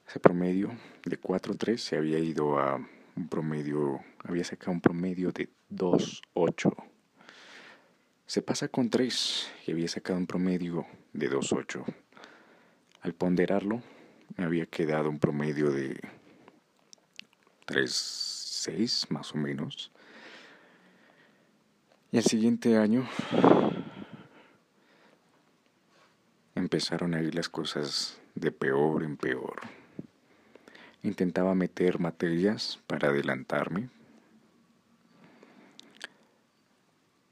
Ese 0.07 0.19
promedio 0.19 0.69
de 1.05 1.19
4.3 1.19 1.77
se 1.77 1.97
había 1.97 2.19
ido 2.19 2.59
a 2.59 2.75
un 3.15 3.27
promedio, 3.29 4.01
había 4.23 4.43
sacado 4.43 4.71
un 4.71 4.81
promedio 4.81 5.31
de 5.31 5.49
2.8. 5.69 6.90
Se 8.31 8.41
pasa 8.41 8.69
con 8.69 8.89
3 8.89 9.51
y 9.67 9.71
había 9.73 9.89
sacado 9.89 10.17
un 10.17 10.25
promedio 10.25 10.87
de 11.11 11.29
2.8. 11.29 11.83
Al 13.01 13.13
ponderarlo, 13.13 13.83
me 14.37 14.45
había 14.45 14.65
quedado 14.67 15.09
un 15.09 15.19
promedio 15.19 15.69
de 15.69 15.99
3.6 17.67 19.09
más 19.09 19.33
o 19.33 19.37
menos. 19.37 19.91
Y 22.13 22.19
el 22.19 22.23
siguiente 22.23 22.77
año 22.77 23.05
empezaron 26.55 27.13
a 27.15 27.21
ir 27.21 27.35
las 27.35 27.49
cosas 27.49 28.17
de 28.35 28.53
peor 28.53 29.03
en 29.03 29.17
peor. 29.17 29.59
Intentaba 31.03 31.53
meter 31.53 31.99
materias 31.99 32.79
para 32.87 33.09
adelantarme 33.09 33.89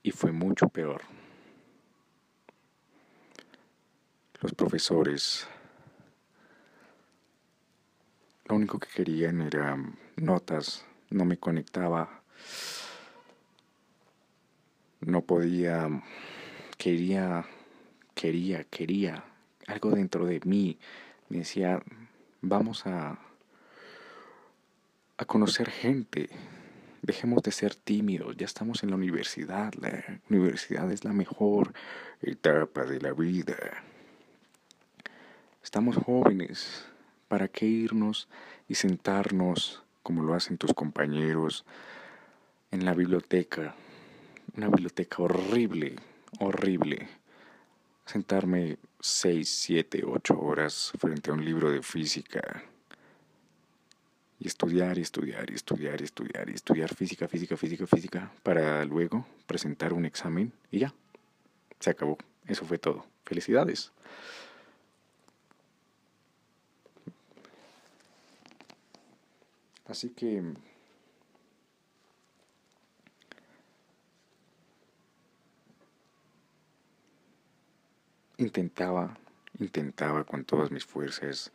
y 0.03 0.12
fue 0.12 0.32
mucho 0.32 0.70
peor. 0.70 1.01
Los 4.41 4.53
profesores 4.53 5.48
lo 8.50 8.56
único 8.56 8.79
que 8.79 8.88
querían 8.89 9.41
era 9.41 9.77
notas, 10.15 10.84
no 11.12 11.24
me 11.24 11.38
conectaba, 11.38 12.24
no 15.01 15.22
podía, 15.22 15.88
quería, 16.77 17.46
quería, 18.15 18.63
quería, 18.63 19.24
algo 19.68 19.91
dentro 19.91 20.25
de 20.25 20.41
mí. 20.46 20.79
Me 21.29 21.39
decía, 21.39 21.79
vamos 22.41 22.88
a, 22.88 23.20
a 25.18 25.25
conocer 25.25 25.70
gente, 25.70 26.29
dejemos 27.01 27.44
de 27.44 27.51
ser 27.51 27.75
tímidos, 27.75 28.36
ya 28.38 28.46
estamos 28.46 28.84
en 28.84 28.89
la 28.89 28.96
universidad, 28.96 29.74
la 29.75 30.20
universidad 30.29 30.91
es 30.91 31.03
la 31.03 31.13
mejor 31.13 31.74
etapa 32.22 32.84
de 32.84 33.00
la 33.00 33.13
vida. 33.13 33.56
Estamos 35.63 35.98
jóvenes, 35.98 36.86
¿para 37.27 37.48
qué 37.48 37.65
irnos 37.65 38.27
y 38.68 38.75
sentarnos, 38.75 39.84
como 40.03 40.24
lo 40.24 40.34
hacen 40.34 40.58
tus 40.58 40.74
compañeros, 40.74 41.65
en 42.72 42.86
la 42.86 42.94
biblioteca? 42.94 43.75
Una 44.56 44.68
biblioteca 44.68 45.22
horrible, 45.22 45.96
horrible. 46.39 47.08
Sentarme 48.06 48.77
seis, 49.00 49.50
siete, 49.50 50.03
ocho 50.06 50.39
horas 50.39 50.91
frente 50.98 51.29
a 51.29 51.34
un 51.34 51.46
libro 51.46 51.72
de 51.72 51.84
física 51.84 52.63
y 54.39 54.48
estudiar 54.48 54.98
estudiar 54.98 55.50
y 55.51 55.55
estudiar 55.55 56.00
y 56.00 56.05
estudiar 56.05 56.50
y 56.50 56.53
estudiar 56.53 56.96
física, 56.96 57.27
física, 57.27 57.58
física, 57.58 57.86
física 57.86 58.31
para 58.41 58.86
luego 58.86 59.25
presentar 59.46 59.93
un 59.93 60.05
examen 60.05 60.53
y 60.72 60.79
ya. 60.79 60.93
Se 61.79 61.89
acabó. 61.89 62.17
Eso 62.48 62.65
fue 62.65 62.77
todo. 62.77 63.05
Felicidades. 63.25 63.91
Así 69.88 70.10
que 70.10 70.43
intentaba, 78.38 79.17
intentaba 79.60 80.24
con 80.24 80.46
todas 80.46 80.72
mis 80.72 80.86
fuerzas 80.86 81.51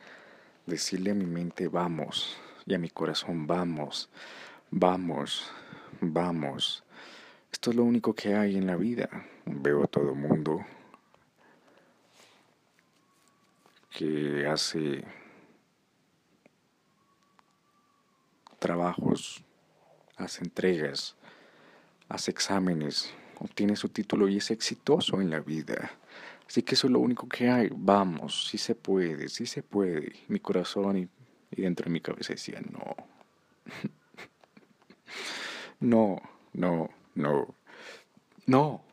decirle 0.66 1.12
a 1.12 1.14
mi 1.14 1.26
mente 1.26 1.68
vamos 1.68 2.36
y 2.66 2.74
a 2.74 2.78
mi 2.78 2.88
corazón 2.90 3.46
vamos, 3.46 4.10
vamos, 4.70 5.50
vamos. 6.00 6.84
Esto 7.52 7.70
es 7.70 7.76
lo 7.76 7.84
único 7.84 8.14
que 8.14 8.34
hay 8.34 8.56
en 8.56 8.66
la 8.66 8.76
vida. 8.76 9.08
Veo 9.46 9.84
a 9.84 9.86
todo 9.86 10.14
mundo 10.14 10.64
que 13.90 14.46
hace 14.46 15.04
trabajos, 18.58 19.44
hace 20.16 20.42
entregas, 20.42 21.16
hace 22.08 22.30
exámenes, 22.30 23.12
obtiene 23.38 23.76
su 23.76 23.88
título 23.90 24.26
y 24.26 24.38
es 24.38 24.50
exitoso 24.50 25.20
en 25.20 25.30
la 25.30 25.40
vida. 25.40 25.92
Así 26.48 26.62
que 26.62 26.74
eso 26.74 26.86
es 26.86 26.92
lo 26.92 26.98
único 26.98 27.28
que 27.28 27.48
hay. 27.48 27.68
Vamos, 27.72 28.48
sí 28.48 28.58
se 28.58 28.74
puede, 28.74 29.28
sí 29.28 29.46
se 29.46 29.62
puede. 29.62 30.12
Mi 30.28 30.40
corazón 30.40 30.96
y, 30.96 31.08
y 31.56 31.62
dentro 31.62 31.84
de 31.84 31.90
mi 31.90 32.00
cabeza 32.00 32.32
decía, 32.32 32.60
no. 32.60 32.96
no, 35.80 36.20
no, 36.52 36.90
no, 37.14 37.54
no. 38.46 38.84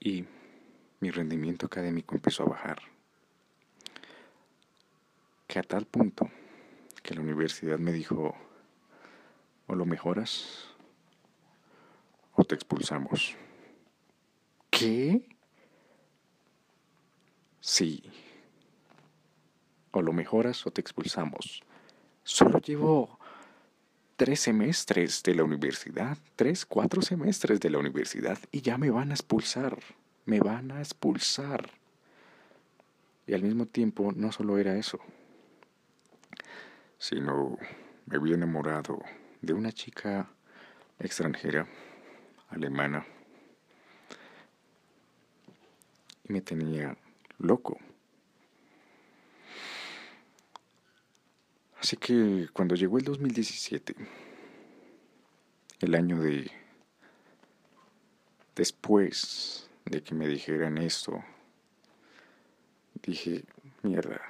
Y 0.00 0.24
mi 1.00 1.10
rendimiento 1.10 1.66
académico 1.66 2.14
empezó 2.14 2.44
a 2.44 2.50
bajar 2.50 2.78
que 5.46 5.58
a 5.58 5.62
tal 5.62 5.86
punto 5.86 6.30
que 7.02 7.14
la 7.14 7.20
universidad 7.20 7.78
me 7.78 7.92
dijo, 7.92 8.34
o 9.66 9.74
lo 9.74 9.84
mejoras 9.84 10.68
o 12.34 12.44
te 12.44 12.54
expulsamos. 12.54 13.36
¿Qué? 14.70 15.37
Sí. 17.60 18.02
O 19.90 20.02
lo 20.02 20.12
mejoras 20.12 20.66
o 20.66 20.70
te 20.70 20.80
expulsamos. 20.80 21.62
Solo 22.22 22.60
llevo 22.60 23.18
tres 24.16 24.40
semestres 24.40 25.22
de 25.22 25.34
la 25.34 25.44
universidad, 25.44 26.18
tres, 26.36 26.66
cuatro 26.66 27.02
semestres 27.02 27.60
de 27.60 27.70
la 27.70 27.78
universidad 27.78 28.38
y 28.52 28.60
ya 28.60 28.78
me 28.78 28.90
van 28.90 29.10
a 29.10 29.14
expulsar. 29.14 29.78
Me 30.26 30.40
van 30.40 30.72
a 30.72 30.80
expulsar. 30.80 31.70
Y 33.26 33.34
al 33.34 33.42
mismo 33.42 33.66
tiempo 33.66 34.12
no 34.14 34.32
solo 34.32 34.58
era 34.58 34.76
eso 34.76 35.00
sino 36.98 37.56
me 38.06 38.16
había 38.16 38.34
enamorado 38.34 39.00
de 39.40 39.52
una 39.52 39.72
chica 39.72 40.28
extranjera, 40.98 41.66
alemana, 42.48 43.06
y 46.24 46.32
me 46.32 46.40
tenía 46.40 46.96
loco. 47.38 47.78
Así 51.80 51.96
que 51.96 52.48
cuando 52.52 52.74
llegó 52.74 52.98
el 52.98 53.04
2017, 53.04 53.94
el 55.80 55.94
año 55.94 56.20
de 56.20 56.50
después 58.56 59.70
de 59.84 60.02
que 60.02 60.14
me 60.14 60.26
dijeran 60.26 60.78
esto, 60.78 61.24
dije, 62.94 63.44
mierda, 63.82 64.20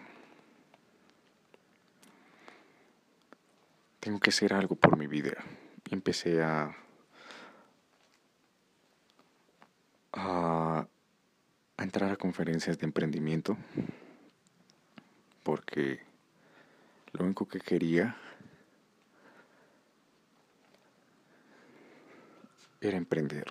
tengo 4.00 4.20
que 4.20 4.30
hacer 4.30 4.52
algo 4.52 4.76
por 4.76 4.96
mi 4.96 5.06
vida. 5.06 5.36
Y 5.90 5.94
empecé 5.94 6.42
a, 6.42 6.76
a, 10.12 10.86
a 11.78 11.84
entrar 11.84 12.12
a 12.12 12.16
conferencias 12.16 12.78
de 12.78 12.84
emprendimiento 12.86 13.56
porque 15.44 16.00
lo 17.12 17.24
único 17.24 17.48
que 17.48 17.60
quería 17.60 18.16
era 22.80 22.96
emprender. 22.96 23.46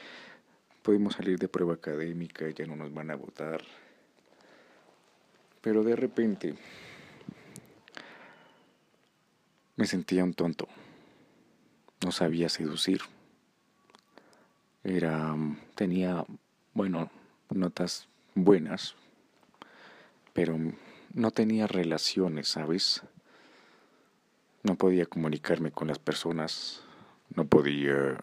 pudimos 0.85 1.15
salir 1.15 1.39
de 1.39 1.47
prueba 1.47 1.73
académica, 1.73 2.47
ya 2.51 2.67
no 2.67 2.75
nos 2.75 2.93
van 2.93 3.09
a 3.09 3.15
votar. 3.15 3.63
Pero 5.61 5.83
de 5.83 5.95
repente 5.95 6.53
me 9.75 9.87
sentía 9.87 10.23
un 10.23 10.35
tonto. 10.35 10.67
No 12.03 12.11
sabía 12.11 12.49
seducir. 12.49 13.01
Era 14.83 15.35
tenía, 15.73 16.23
bueno, 16.75 17.09
notas 17.49 18.07
buenas, 18.35 18.93
pero 20.33 20.55
no 21.15 21.31
tenía 21.31 21.65
relaciones, 21.65 22.49
¿sabes? 22.49 23.01
No 24.61 24.75
podía 24.75 25.07
comunicarme 25.07 25.71
con 25.71 25.87
las 25.87 25.97
personas, 25.97 26.83
no 27.33 27.45
podía 27.45 28.19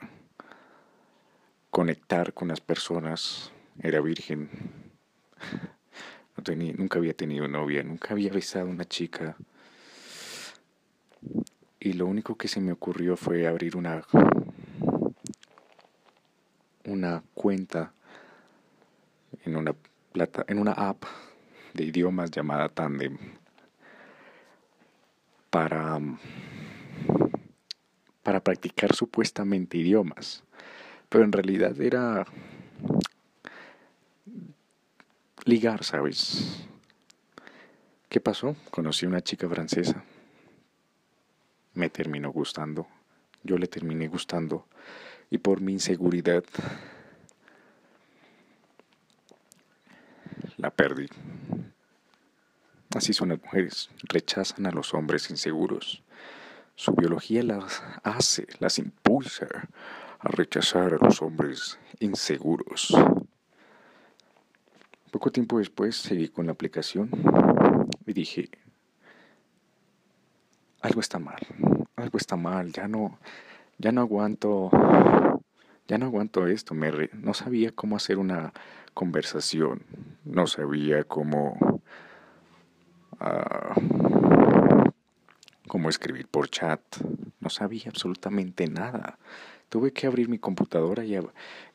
conectar 1.73 2.35
con 2.35 2.49
las 2.49 2.61
personas, 2.61 3.51
era 3.83 4.01
virgen, 4.01 4.51
no 6.37 6.45
tenía, 6.45 6.75
nunca 6.75 6.99
había 6.99 7.15
tenido 7.15 7.49
novia, 7.49 7.83
nunca 7.83 8.13
había 8.13 8.31
besado 8.31 8.67
a 8.67 8.71
una 8.71 8.85
chica. 8.85 9.37
Y 11.81 11.95
lo 11.95 12.07
único 12.07 12.37
que 12.37 12.47
se 12.47 12.61
me 12.61 12.73
ocurrió 12.73 13.17
fue 13.17 13.49
abrir 13.49 13.77
una 13.77 14.05
una 16.85 17.23
cuenta 17.33 17.93
en 19.45 19.57
una 19.57 19.75
plata, 20.13 20.45
en 20.49 20.59
una 20.59 20.73
app 20.73 21.05
de 21.73 21.85
idiomas 21.85 22.31
llamada 22.31 22.69
Tandem 22.69 23.17
para, 25.49 25.99
para 28.23 28.41
practicar 28.41 28.95
supuestamente 28.95 29.79
idiomas, 29.79 30.45
pero 31.12 31.25
en 31.25 31.33
realidad 31.33 31.79
era 31.79 32.25
ligar, 35.44 35.85
¿sabes? 35.85 36.64
¿Qué 38.09 38.18
pasó? 38.18 38.57
Conocí 38.70 39.05
a 39.05 39.11
una 39.11 39.20
chica 39.20 39.46
francesa. 39.46 40.03
Me 41.75 41.90
terminó 41.90 42.33
gustando. 42.33 42.88
Yo 43.42 43.59
le 43.59 43.66
terminé 43.66 44.09
gustando. 44.09 44.66
Y 45.29 45.37
por 45.37 45.61
mi 45.61 45.72
inseguridad 45.72 46.44
la 50.57 50.70
perdí. 50.70 51.09
Así 52.96 53.12
son 53.12 53.29
las 53.29 53.42
mujeres. 53.42 53.90
Rechazan 54.05 54.64
a 54.64 54.70
los 54.70 54.94
hombres 54.94 55.29
inseguros. 55.29 56.03
Su 56.75 56.94
biología 56.94 57.42
las 57.42 57.83
hace, 58.03 58.46
las 58.61 58.79
impulsa 58.79 59.68
a 60.23 60.29
rechazar 60.29 60.95
a 60.95 61.05
los 61.05 61.21
hombres 61.21 61.79
inseguros. 61.99 62.95
Poco 65.11 65.31
tiempo 65.31 65.59
después 65.59 65.97
seguí 65.97 66.29
con 66.29 66.47
la 66.47 66.53
aplicación 66.53 67.11
y 68.07 68.13
dije, 68.13 68.49
algo 70.81 71.01
está 71.01 71.19
mal, 71.19 71.41
algo 71.97 72.19
está 72.19 72.37
mal, 72.37 72.73
ya 72.73 72.89
no, 72.89 73.19
ya 73.79 73.93
no 73.93 74.01
aguanto, 74.01 74.71
ya 75.87 75.99
no 75.99 76.07
aguanto 76.07 76.47
esto, 76.47 76.75
me 76.75 77.11
no 77.13 77.35
sabía 77.35 77.73
cómo 77.73 77.97
hacer 77.97 78.19
una 78.19 78.53
conversación, 78.95 79.83
no 80.25 80.47
sabía 80.47 81.05
cómo, 81.05 81.83
uh, 83.21 83.81
cómo 85.69 85.89
escribir 85.89 86.29
por 86.29 86.49
chat, 86.49 86.81
no 87.41 87.51
sabía 87.51 87.85
absolutamente 87.89 88.67
nada. 88.69 89.19
Tuve 89.73 89.91
que 89.91 90.07
abrir 90.07 90.29
mi 90.29 90.39
computadora 90.39 91.03
y, 91.03 91.19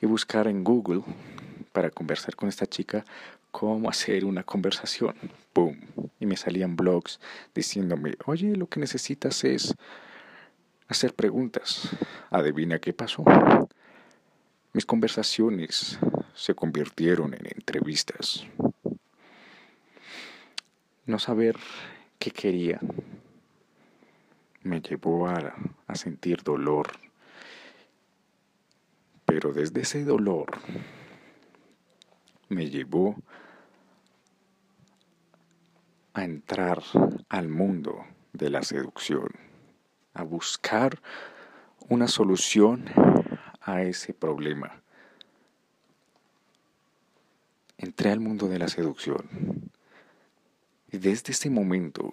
buscar 0.06 0.48
en 0.48 0.64
Google 0.64 1.02
para 1.72 1.90
conversar 1.90 2.36
con 2.36 2.48
esta 2.48 2.68
chica 2.68 3.04
cómo 3.50 3.90
hacer 3.90 4.24
una 4.24 4.44
conversación. 4.44 5.16
¡Boom! 5.56 5.80
Y 6.20 6.28
me 6.28 6.38
salían 6.38 6.76
blogs 6.76 7.20
diciéndome, 7.56 8.14
oye, 8.28 8.56
lo 8.56 8.68
que 8.68 8.80
necesitas 8.80 9.44
es 9.44 9.74
hacer 10.88 11.16
preguntas. 11.16 11.90
Adivina 12.30 12.78
qué 12.78 12.94
pasó. 12.94 13.24
Mis 14.74 14.86
conversaciones 14.86 15.98
se 16.36 16.54
convirtieron 16.54 17.34
en 17.34 17.48
entrevistas. 17.48 18.46
No 21.08 21.18
saber 21.18 21.58
qué 22.20 22.30
quería 22.30 22.80
me 24.62 24.82
llevó 24.82 25.28
a 25.28 25.96
sentir 25.96 26.44
dolor. 26.44 27.07
Pero 29.28 29.54
desde 29.54 29.82
ese 29.82 30.04
dolor 30.04 30.50
me 32.50 32.70
llevó 32.70 33.16
a 36.14 36.24
entrar 36.24 36.82
al 37.30 37.50
mundo 37.50 38.06
de 38.34 38.50
la 38.50 38.64
seducción, 38.64 39.30
a 40.14 40.24
buscar 40.24 41.00
una 41.90 42.08
solución 42.08 42.86
a 43.62 43.84
ese 43.84 44.14
problema. 44.14 44.82
Entré 47.78 48.12
al 48.12 48.22
mundo 48.22 48.48
de 48.48 48.58
la 48.58 48.70
seducción 48.70 49.70
y 50.90 50.98
desde 50.98 51.34
ese 51.34 51.50
momento 51.50 52.12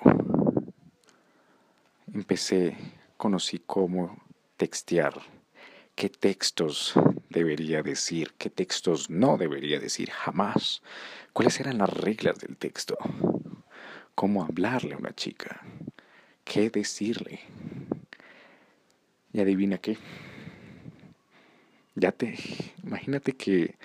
empecé, 2.13 2.77
conocí 3.17 3.61
cómo 3.61 4.21
textear, 4.57 5.15
qué 5.95 6.09
textos 6.09 6.95
debería 7.31 7.83
decir, 7.83 8.35
qué 8.39 8.51
textos 8.51 9.11
no 9.11 9.37
debería 9.37 9.79
decir 9.79 10.11
jamás, 10.11 10.83
cuáles 11.33 11.61
eran 11.61 11.79
las 11.79 11.91
reglas 11.91 12.39
del 12.39 12.57
texto, 12.57 12.97
cómo 14.15 14.45
hablarle 14.45 14.95
a 14.95 14.99
una 14.99 15.15
chica, 15.15 15.61
qué 16.45 16.71
decirle. 16.71 17.41
Y 19.33 19.41
adivina 19.41 19.79
qué. 19.79 19.99
Ya 21.97 22.13
te, 22.13 22.37
imagínate 22.85 23.33
que 23.33 23.77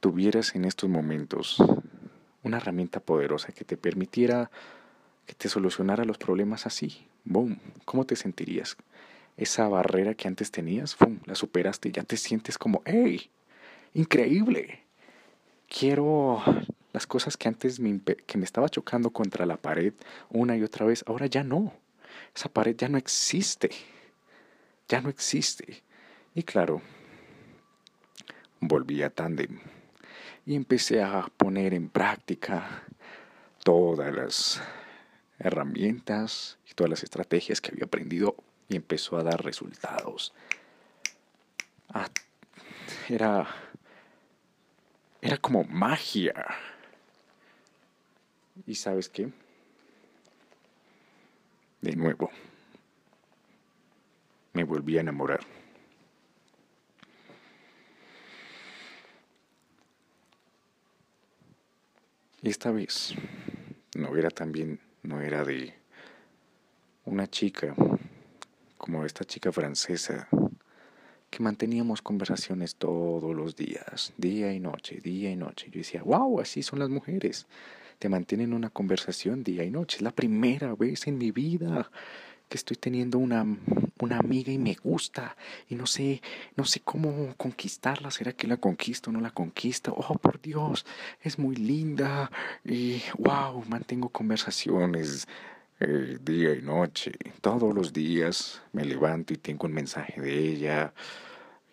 tuvieras 0.00 0.54
en 0.54 0.64
estos 0.64 0.88
momentos 0.90 1.62
una 2.42 2.58
herramienta 2.58 3.00
poderosa 3.00 3.52
que 3.52 3.64
te 3.64 3.76
permitiera 3.76 4.50
que 5.26 5.34
te 5.34 5.48
solucionara 5.48 6.04
los 6.04 6.16
problemas 6.16 6.66
así. 6.66 7.06
Boom, 7.24 7.58
¿cómo 7.84 8.06
te 8.06 8.16
sentirías? 8.16 8.76
Esa 9.38 9.68
barrera 9.68 10.14
que 10.14 10.28
antes 10.28 10.50
tenías, 10.50 10.96
¡fum! 10.96 11.20
la 11.24 11.36
superaste 11.36 11.88
y 11.88 11.92
ya 11.92 12.02
te 12.02 12.16
sientes 12.16 12.58
como, 12.58 12.82
¡hey! 12.84 13.30
Increíble. 13.94 14.80
Quiero 15.68 16.42
las 16.92 17.06
cosas 17.06 17.36
que 17.36 17.48
antes 17.48 17.78
me, 17.78 18.00
que 18.00 18.36
me 18.36 18.44
estaba 18.44 18.68
chocando 18.68 19.10
contra 19.10 19.46
la 19.46 19.56
pared 19.56 19.94
una 20.28 20.56
y 20.56 20.62
otra 20.64 20.86
vez, 20.86 21.04
ahora 21.06 21.26
ya 21.26 21.44
no. 21.44 21.72
Esa 22.34 22.48
pared 22.48 22.74
ya 22.76 22.88
no 22.88 22.98
existe. 22.98 23.70
Ya 24.88 25.00
no 25.00 25.08
existe. 25.08 25.82
Y 26.34 26.42
claro, 26.42 26.82
volví 28.60 29.02
a 29.02 29.10
Tandem 29.10 29.60
y 30.46 30.56
empecé 30.56 31.02
a 31.02 31.28
poner 31.36 31.74
en 31.74 31.88
práctica 31.88 32.84
todas 33.62 34.12
las 34.12 34.62
herramientas 35.38 36.58
y 36.68 36.74
todas 36.74 36.90
las 36.90 37.02
estrategias 37.04 37.60
que 37.60 37.70
había 37.70 37.84
aprendido 37.84 38.34
y 38.68 38.76
empezó 38.76 39.16
a 39.16 39.22
dar 39.22 39.42
resultados. 39.42 40.32
Ah, 41.88 42.08
era, 43.08 43.46
era 45.22 45.38
como 45.38 45.64
magia. 45.64 46.34
¿Y 48.66 48.74
sabes 48.74 49.08
qué? 49.08 49.30
De 51.80 51.96
nuevo, 51.96 52.30
me 54.52 54.64
volví 54.64 54.98
a 54.98 55.00
enamorar. 55.00 55.40
Y 62.42 62.50
esta 62.50 62.70
vez 62.70 63.14
no 63.94 64.16
era 64.16 64.30
también, 64.30 64.80
no 65.02 65.20
era 65.20 65.44
de 65.44 65.74
una 67.04 67.26
chica 67.26 67.74
como 68.88 69.04
esta 69.04 69.26
chica 69.26 69.52
francesa, 69.52 70.28
que 71.28 71.42
manteníamos 71.42 72.00
conversaciones 72.00 72.76
todos 72.76 73.36
los 73.36 73.54
días, 73.54 74.14
día 74.16 74.50
y 74.54 74.60
noche, 74.60 74.98
día 75.02 75.30
y 75.30 75.36
noche. 75.36 75.68
Yo 75.70 75.80
decía, 75.80 76.02
wow, 76.02 76.40
así 76.40 76.62
son 76.62 76.78
las 76.78 76.88
mujeres. 76.88 77.46
Te 77.98 78.08
mantienen 78.08 78.54
una 78.54 78.70
conversación 78.70 79.44
día 79.44 79.62
y 79.62 79.70
noche. 79.70 79.98
Es 79.98 80.02
la 80.02 80.12
primera 80.12 80.74
vez 80.74 81.06
en 81.06 81.18
mi 81.18 81.32
vida 81.32 81.90
que 82.48 82.56
estoy 82.56 82.78
teniendo 82.78 83.18
una, 83.18 83.44
una 84.00 84.16
amiga 84.16 84.50
y 84.50 84.56
me 84.56 84.74
gusta 84.82 85.36
y 85.68 85.74
no 85.74 85.84
sé, 85.84 86.22
no 86.56 86.64
sé 86.64 86.80
cómo 86.80 87.34
conquistarla. 87.36 88.10
¿Será 88.10 88.32
que 88.32 88.46
la 88.46 88.56
conquisto 88.56 89.10
o 89.10 89.12
no 89.12 89.20
la 89.20 89.32
conquisto? 89.32 89.94
Oh, 89.98 90.14
por 90.14 90.40
Dios, 90.40 90.86
es 91.20 91.38
muy 91.38 91.56
linda 91.56 92.30
y 92.64 93.02
wow, 93.18 93.62
mantengo 93.68 94.08
conversaciones 94.08 95.28
eh, 95.80 96.18
día 96.20 96.54
y 96.54 96.62
noche, 96.62 97.12
todos 97.40 97.72
los 97.74 97.92
días 97.92 98.62
me 98.72 98.84
levanto 98.84 99.32
y 99.32 99.36
tengo 99.36 99.66
un 99.66 99.74
mensaje 99.74 100.20
de 100.20 100.36
ella, 100.36 100.92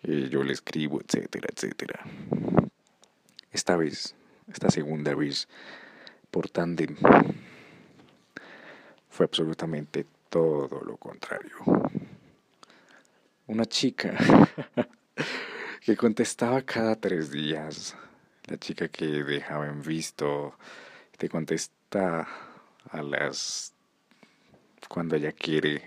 y 0.02 0.28
yo 0.28 0.44
le 0.44 0.52
escribo, 0.52 1.00
etcétera, 1.00 1.48
etcétera. 1.52 2.00
Esta 3.50 3.76
vez, 3.76 4.14
esta 4.52 4.70
segunda 4.70 5.14
vez, 5.14 5.48
por 6.30 6.48
tandem, 6.50 6.96
fue 9.08 9.24
absolutamente 9.24 10.06
todo 10.28 10.82
lo 10.84 10.96
contrario. 10.98 11.56
Una 13.48 13.64
chica 13.64 14.14
que 15.80 15.96
contestaba 15.96 16.62
cada 16.62 16.96
tres 16.96 17.30
días, 17.30 17.96
la 18.44 18.58
chica 18.58 18.88
que 18.88 19.06
dejaba 19.06 19.66
en 19.66 19.82
visto, 19.82 20.54
te 21.16 21.28
contesta 21.28 22.28
a 22.90 23.02
las 23.02 23.75
cuando 24.88 25.16
ella 25.16 25.32
quiere. 25.32 25.82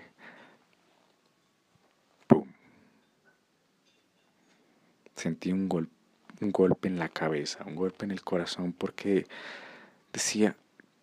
¡Pum! 2.27 2.47
Sentí 5.15 5.51
un, 5.51 5.89
un 6.41 6.51
golpe 6.51 6.88
en 6.88 6.99
la 6.99 7.09
cabeza, 7.09 7.63
un 7.65 7.75
golpe 7.75 8.05
en 8.05 8.12
el 8.12 8.23
corazón 8.23 8.73
porque 8.73 9.27
decía, 10.13 10.55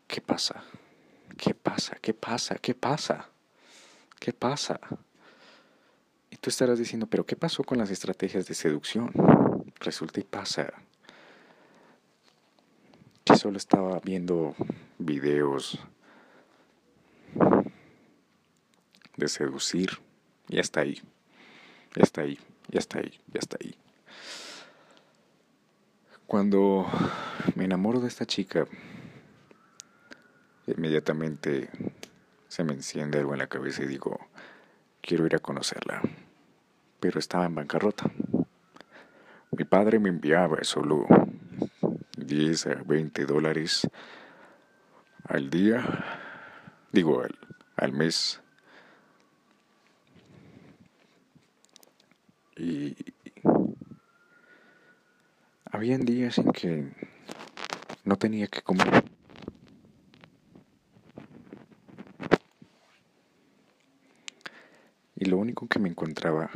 ¿qué 0.07 0.21
pasa? 0.21 0.65
¿Qué 1.37 1.55
pasa? 1.55 1.97
¿Qué 2.01 2.15
pasa? 2.15 2.57
¿Qué 2.57 2.75
pasa? 2.75 3.29
¿Qué 4.19 4.33
pasa? 4.33 4.81
Y 6.31 6.37
tú 6.37 6.51
estarás 6.51 6.79
diciendo, 6.79 7.07
pero 7.07 7.25
¿qué 7.27 7.37
pasó 7.37 7.63
con 7.63 7.79
las 7.79 7.91
estrategias 7.91 8.47
de 8.47 8.55
seducción? 8.55 9.13
Resulta 9.81 10.21
y 10.21 10.25
pasa 10.25 10.73
que 13.25 13.37
solo 13.37 13.59
estaba 13.59 13.99
viendo 14.01 14.55
videos 14.99 15.79
de 19.17 19.29
seducir 19.29 19.99
ya 20.49 20.61
está 20.61 20.81
ahí, 20.81 21.03
está 21.97 22.23
ahí, 22.23 22.39
ya 22.69 22.79
está 22.79 22.99
ahí, 22.99 23.19
ya 23.33 23.41
está 23.41 23.57
ahí. 23.61 23.75
Cuando 26.27 26.87
me 27.55 27.65
enamoro 27.65 28.01
de 28.01 28.09
esta 28.09 28.27
chica, 28.27 28.67
inmediatamente 30.67 31.71
se 32.49 32.65
me 32.65 32.73
enciende 32.73 33.19
algo 33.19 33.33
en 33.33 33.39
la 33.39 33.47
cabeza 33.47 33.83
y 33.83 33.87
digo, 33.87 34.19
quiero 35.01 35.27
ir 35.27 35.37
a 35.37 35.41
conocerla. 35.41 36.03
Pero 37.01 37.19
estaba 37.19 37.47
en 37.47 37.55
bancarrota. 37.55 38.11
Mi 39.53 39.65
padre 39.65 39.99
me 39.99 40.09
enviaba 40.09 40.63
solo 40.65 41.07
10 42.17 42.67
a 42.67 42.75
20 42.85 43.25
dólares 43.27 43.89
al 45.25 45.51
día, 45.51 46.21
digo 46.93 47.23
al, 47.23 47.39
al 47.77 47.93
mes. 47.93 48.41
Y 52.57 52.97
habían 55.67 56.07
días 56.07 56.39
en 56.39 56.53
que 56.53 56.89
no 58.05 58.17
tenía 58.17 58.47
que 58.47 58.63
comer. 58.63 59.05
Y 65.17 65.27
lo 65.27 65.37
único 65.37 65.69
que 65.69 65.79
me 65.79 65.91
encontraba 65.91 66.51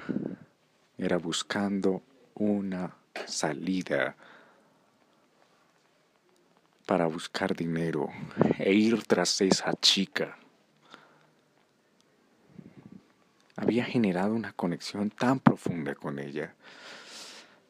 era 0.96 1.18
buscando 1.18 2.02
una 2.34 2.96
salida 3.26 4.16
para 6.86 7.06
buscar 7.06 7.54
dinero 7.54 8.08
e 8.58 8.72
ir 8.72 9.02
tras 9.04 9.40
esa 9.42 9.74
chica. 9.74 10.39
Había 13.60 13.84
generado 13.84 14.34
una 14.34 14.54
conexión 14.54 15.10
tan 15.10 15.38
profunda 15.38 15.94
con 15.94 16.18
ella, 16.18 16.54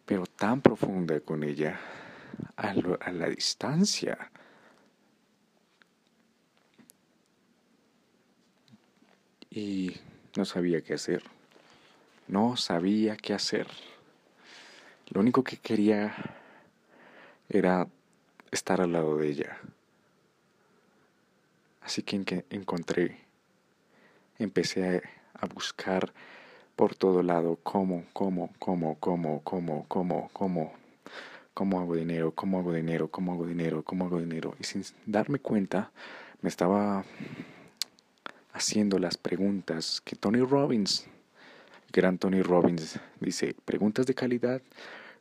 pero 0.06 0.24
tan 0.24 0.60
profunda 0.60 1.18
con 1.18 1.42
ella 1.42 1.80
a, 2.56 2.68
a 3.00 3.10
la 3.10 3.28
distancia. 3.28 4.30
Y 9.50 9.96
no 10.36 10.44
sabía 10.44 10.80
qué 10.80 10.94
hacer. 10.94 11.24
No 12.28 12.56
sabía 12.56 13.16
qué 13.16 13.34
hacer. 13.34 13.66
Lo 15.08 15.20
único 15.20 15.42
que 15.42 15.56
quería 15.56 16.14
era 17.48 17.88
estar 18.52 18.80
al 18.80 18.92
lado 18.92 19.16
de 19.16 19.28
ella. 19.28 19.58
Así 21.80 22.04
que 22.04 22.44
encontré, 22.50 23.18
empecé 24.38 24.98
a, 24.98 25.19
buscar 25.46 26.12
por 26.76 26.94
todo 26.94 27.22
lado 27.22 27.58
cómo, 27.62 28.04
cómo, 28.12 28.50
cómo, 28.58 28.96
cómo, 29.00 29.42
cómo, 29.44 29.84
cómo, 29.88 30.30
cómo, 30.32 30.72
cómo 31.54 31.80
hago 31.80 31.94
dinero, 31.94 32.32
cómo 32.32 32.58
hago 32.58 32.72
dinero, 32.72 33.08
cómo 33.08 33.32
hago 33.32 33.46
dinero, 33.46 33.82
cómo 33.82 34.06
hago 34.06 34.18
dinero. 34.18 34.54
Y 34.58 34.64
sin 34.64 34.82
darme 35.04 35.38
cuenta, 35.38 35.90
me 36.40 36.48
estaba 36.48 37.04
haciendo 38.52 38.98
las 38.98 39.16
preguntas 39.16 40.00
que 40.02 40.16
Tony 40.16 40.40
Robbins, 40.40 41.06
el 41.86 41.92
gran 41.92 42.18
Tony 42.18 42.42
Robbins, 42.42 42.98
dice, 43.20 43.54
preguntas 43.64 44.06
de 44.06 44.14
calidad 44.14 44.62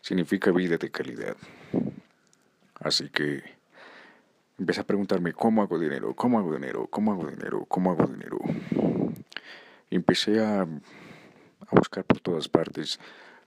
significa 0.02 0.52
vida 0.52 0.78
de 0.78 0.90
calidad. 0.90 1.36
Así 2.76 3.10
que 3.10 3.44
empecé 4.58 4.82
a 4.82 4.86
preguntarme 4.86 5.34
cómo 5.34 5.62
hago 5.62 5.78
dinero, 5.78 6.14
cómo 6.16 6.40
hago 6.40 6.54
dinero, 6.54 6.88
cómo 6.88 7.12
hago 7.12 7.28
dinero, 7.28 7.66
cómo 7.66 7.92
hago 7.92 8.08
dinero. 8.08 8.40
Empecé 9.92 10.40
a, 10.44 10.62
a 10.62 11.76
buscar 11.76 12.04
por 12.04 12.20
todas 12.20 12.48
partes 12.48 13.00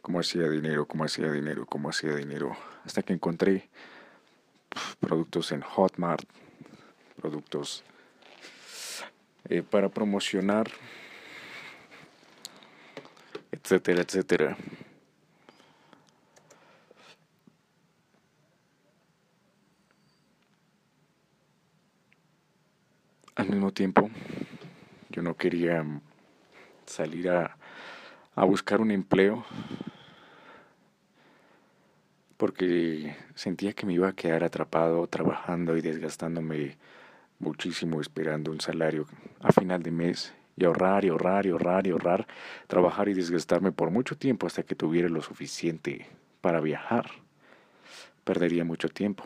cómo 0.03 0.19
hacía 0.19 0.49
dinero, 0.49 0.87
cómo 0.87 1.05
hacía 1.05 1.31
dinero, 1.31 1.65
cómo 1.67 1.89
hacía 1.89 2.15
dinero, 2.15 2.57
hasta 2.85 3.03
que 3.03 3.13
encontré 3.13 3.69
productos 5.01 5.53
en 5.53 5.61
Hotmart, 5.61 6.29
productos 7.17 7.85
eh, 9.49 9.63
para 9.63 9.89
promocionar, 9.89 10.71
etcétera, 13.53 14.03
etcétera. 14.03 14.57
Al 23.35 23.49
mismo 23.49 23.73
tiempo, 23.73 24.11
yo 25.11 25.23
no 25.23 25.37
quería 25.37 25.85
salir 26.93 27.31
a, 27.31 27.57
buscar 28.37 28.81
un 28.81 28.91
empleo 28.91 29.45
porque 32.37 33.17
sentía 33.35 33.73
que 33.73 33.87
me 33.87 33.95
iba 33.95 34.09
a 34.09 34.15
quedar 34.15 34.45
atrapado 34.45 35.07
trabajando 35.07 35.77
y 35.77 35.81
desgastándome 35.81 36.77
muchísimo 37.39 38.01
esperando 38.01 38.51
un 38.51 38.61
salario 38.61 39.07
a 39.41 39.53
final 39.53 39.83
de 39.83 39.91
mes 39.91 40.35
y 40.57 40.65
ahorrar 40.65 41.05
y 41.05 41.09
ahorrar 41.09 41.47
y 41.47 41.51
ahorrar 41.51 41.87
y 41.87 41.91
ahorrar, 41.91 42.27
trabajar 42.67 43.09
y 43.09 43.15
desgastarme 43.15 43.73
por 43.73 43.91
mucho 43.91 44.17
tiempo 44.17 44.47
hasta 44.47 44.63
que 44.63 44.75
tuviera 44.75 45.09
lo 45.09 45.23
suficiente 45.23 46.07
para 46.41 46.61
viajar. 46.61 47.11
Perdería 48.25 48.65
mucho 48.65 48.89
tiempo. 48.89 49.25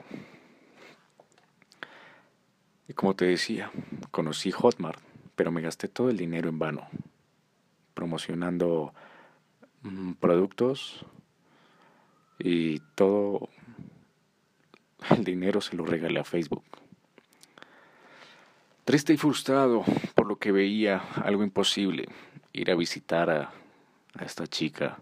Y 2.88 2.92
como 2.92 3.14
te 3.16 3.24
decía, 3.24 3.70
conocí 4.10 4.52
Hotmart, 4.52 5.00
pero 5.34 5.50
me 5.50 5.60
gasté 5.60 5.88
todo 5.88 6.08
el 6.08 6.16
dinero 6.16 6.48
en 6.48 6.58
vano, 6.58 6.88
promocionando 7.96 8.92
mm, 9.82 10.12
productos 10.12 11.04
y 12.38 12.80
todo 12.94 13.48
el 15.10 15.24
dinero 15.24 15.62
se 15.62 15.76
lo 15.76 15.86
regalé 15.86 16.20
a 16.20 16.24
Facebook. 16.24 16.62
Triste 18.84 19.14
y 19.14 19.16
frustrado 19.16 19.82
por 20.14 20.26
lo 20.26 20.36
que 20.36 20.52
veía 20.52 20.98
algo 21.24 21.42
imposible, 21.42 22.06
ir 22.52 22.70
a 22.70 22.76
visitar 22.76 23.30
a, 23.30 23.50
a 24.14 24.24
esta 24.24 24.46
chica 24.46 24.98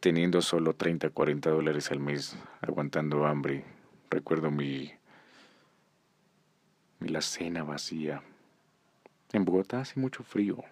teniendo 0.00 0.40
solo 0.40 0.74
30, 0.74 1.10
40 1.10 1.50
dólares 1.50 1.90
al 1.90 2.00
mes, 2.00 2.36
aguantando 2.62 3.26
hambre. 3.26 3.64
Recuerdo 4.08 4.50
mi 4.50 4.92
y 7.00 7.08
la 7.08 7.20
cena 7.20 7.62
vacía. 7.62 8.22
En 9.32 9.44
Bogotá 9.44 9.80
hace 9.80 10.00
mucho 10.00 10.22
frío 10.22 10.64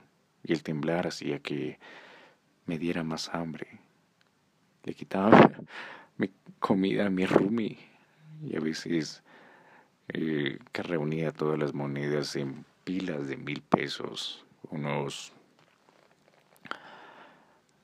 y 0.44 0.52
el 0.52 0.62
temblar 0.62 1.06
hacía 1.06 1.40
que 1.40 1.78
me 2.66 2.78
diera 2.78 3.02
más 3.02 3.28
hambre. 3.34 3.66
Le 4.84 4.94
quitaba 4.94 5.50
mi 6.18 6.30
comida 6.58 7.06
a 7.06 7.10
mi 7.10 7.26
roomie 7.26 7.78
y 8.42 8.56
a 8.56 8.60
veces 8.60 9.22
eh, 10.08 10.58
que 10.72 10.82
reunía 10.82 11.32
todas 11.32 11.58
las 11.58 11.74
monedas 11.74 12.36
en 12.36 12.64
pilas 12.84 13.26
de 13.26 13.36
mil 13.36 13.62
pesos, 13.62 14.44
unos 14.70 15.32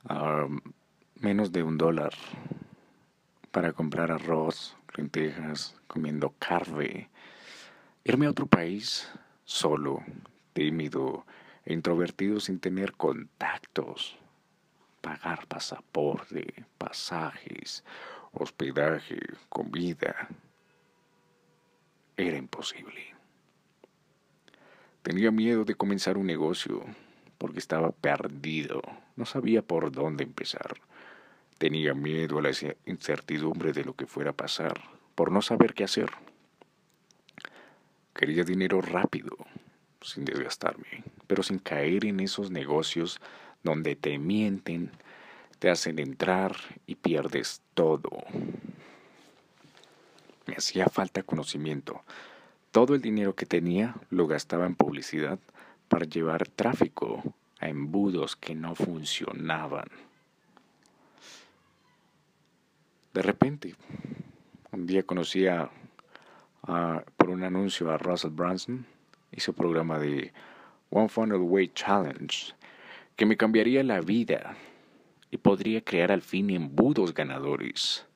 ah, 0.05 0.47
menos 1.19 1.53
de 1.53 1.63
un 1.63 1.79
dólar 1.79 2.13
para 3.51 3.73
comprar 3.73 4.13
arroz, 4.13 4.77
lentejas, 4.97 5.75
comiendo 5.87 6.35
carne 6.39 7.09
Irme 8.03 8.27
a 8.27 8.31
otro 8.31 8.47
país 8.47 9.11
solo, 9.45 10.03
tímido 10.55 11.27
introvertido 11.73 12.41
sin 12.41 12.61
tener 12.61 12.93
contactos. 12.93 14.19
Pagar 15.01 15.47
pasaporte, 15.47 16.67
pasajes, 16.79 17.85
hospedaje, 18.33 19.19
comida. 19.49 20.29
Era 22.17 22.37
imposible. 22.37 23.15
Tenía 25.03 25.31
miedo 25.31 25.65
de 25.65 25.75
comenzar 25.75 26.19
un 26.19 26.27
negocio 26.27 26.85
porque 27.39 27.59
estaba 27.59 27.91
perdido. 27.91 28.83
No 29.17 29.25
sabía 29.25 29.63
por 29.63 29.91
dónde 29.91 30.25
empezar. 30.25 30.75
Tenía 31.57 31.95
miedo 31.95 32.39
a 32.39 32.43
la 32.43 32.51
incertidumbre 32.87 33.73
de 33.73 33.85
lo 33.85 33.95
que 33.95 34.07
fuera 34.07 34.31
a 34.31 34.37
pasar, 34.37 34.81
por 35.15 35.33
no 35.33 35.41
saber 35.43 35.73
qué 35.73 35.85
hacer. 35.85 36.11
Quería 38.15 38.45
dinero 38.45 38.81
rápido, 38.83 39.37
sin 40.03 40.25
desgastarme, 40.25 41.05
pero 41.27 41.43
sin 41.43 41.59
caer 41.59 42.05
en 42.05 42.21
esos 42.21 42.51
negocios 42.51 43.21
donde 43.63 43.97
te 43.97 44.19
mienten, 44.19 44.91
te 45.59 45.71
hacen 45.71 45.99
entrar 45.99 46.57
y 46.87 46.95
pierdes 46.95 47.63
todo. 47.75 48.11
Me 50.47 50.55
hacía 50.55 50.87
falta 50.87 51.23
conocimiento. 51.23 52.03
Todo 52.71 52.95
el 52.95 53.03
dinero 53.03 53.35
que 53.35 53.47
tenía 53.47 53.95
lo 54.11 54.27
gastaba 54.27 54.67
en 54.67 54.75
publicidad 54.75 55.39
para 55.89 56.07
llevar 56.07 56.49
tráfico 56.49 57.35
a 57.59 57.69
embudos 57.69 58.37
que 58.37 58.55
no 58.55 58.75
funcionaban. 58.75 59.89
De 63.13 63.23
repente, 63.23 63.75
un 64.71 64.87
día 64.87 65.03
conocí 65.03 65.47
a 65.47 65.71
por 67.17 67.31
un 67.31 67.43
anuncio 67.43 67.91
a 67.91 67.99
Russell 67.99 68.31
Brunson 68.31 68.87
y 69.33 69.41
su 69.41 69.55
programa 69.55 69.99
de 69.99 70.33
One 70.91 71.09
Funnel 71.09 71.41
Way 71.41 71.69
Challenge, 71.75 72.55
que 73.17 73.27
me 73.27 73.37
cambiaría 73.37 73.83
la 73.83 74.01
vida 74.01 74.57
y 75.31 75.37
podría 75.37 75.83
crear 75.83 76.11
al 76.11 76.23
fin 76.23 76.51
embudos 76.51 77.15
ganadores. 77.15 78.07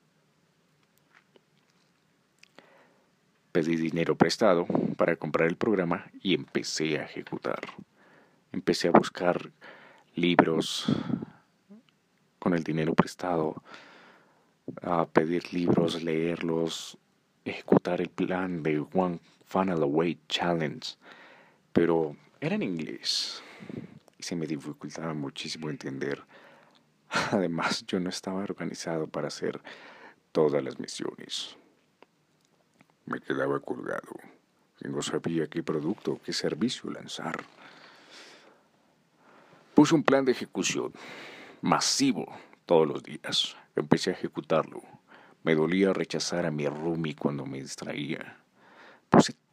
Pedí 3.51 3.77
dinero 3.77 4.15
prestado 4.15 4.65
para 4.97 5.15
comprar 5.15 5.47
el 5.47 5.55
programa 5.55 6.11
y 6.21 6.33
empecé 6.33 6.99
a 6.99 7.05
ejecutar. 7.05 7.61
Empecé 8.51 8.89
a 8.89 8.91
buscar 8.91 9.51
libros 10.15 10.85
con 12.39 12.53
el 12.53 12.63
dinero 12.63 12.93
prestado, 12.93 13.63
a 14.81 15.05
pedir 15.05 15.53
libros, 15.53 16.03
leerlos, 16.03 16.97
ejecutar 17.45 18.01
el 18.01 18.09
plan 18.09 18.61
de 18.61 18.85
One 18.93 19.19
Funnel 19.45 19.83
Away 19.83 20.19
Challenge, 20.27 20.95
pero 21.71 22.15
era 22.39 22.55
en 22.55 22.63
inglés 22.63 23.41
y 24.17 24.23
se 24.23 24.35
me 24.35 24.45
dificultaba 24.45 25.13
muchísimo 25.13 25.69
entender. 25.69 26.23
Además, 27.31 27.85
yo 27.87 27.99
no 27.99 28.09
estaba 28.09 28.43
organizado 28.43 29.07
para 29.07 29.27
hacer 29.27 29.61
todas 30.31 30.63
las 30.63 30.79
misiones. 30.79 31.55
Me 33.05 33.19
quedaba 33.19 33.59
colgado 33.59 34.15
y 34.83 34.89
no 34.89 35.01
sabía 35.01 35.47
qué 35.47 35.63
producto, 35.63 36.19
qué 36.25 36.33
servicio 36.33 36.89
lanzar. 36.89 37.43
Puse 39.73 39.93
un 39.93 40.03
plan 40.03 40.25
de 40.25 40.31
ejecución 40.31 40.93
masivo 41.61 42.25
todos 42.65 42.87
los 42.87 43.03
días. 43.03 43.55
Empecé 43.75 44.09
a 44.09 44.13
ejecutarlo. 44.13 44.81
Me 45.43 45.53
dolía 45.53 45.93
rechazar 45.93 46.45
a 46.45 46.51
mi 46.51 46.67
roomie 46.67 47.15
cuando 47.15 47.45
me 47.45 47.61
distraía. 47.61 48.37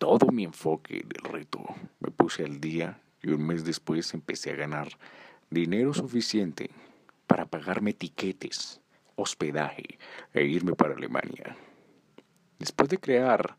Todo 0.03 0.33
mi 0.33 0.43
enfoque 0.43 0.97
en 0.97 1.11
el 1.15 1.33
reto. 1.33 1.65
Me 2.01 2.11
puse 2.11 2.45
al 2.45 2.61
día 2.61 3.01
y 3.23 3.31
un 3.31 3.47
mes 3.47 3.65
después 3.65 4.13
empecé 4.15 4.51
a 4.51 4.57
ganar 4.57 4.89
dinero 5.49 5.95
suficiente 5.95 6.71
para 7.29 7.47
pagarme 7.47 7.93
tiquetes, 7.93 8.81
hospedaje 9.15 10.01
e 10.35 10.43
irme 10.43 10.75
para 10.75 10.95
Alemania. 10.95 11.57
Después 12.59 12.89
de 12.89 12.99
crear 12.99 13.57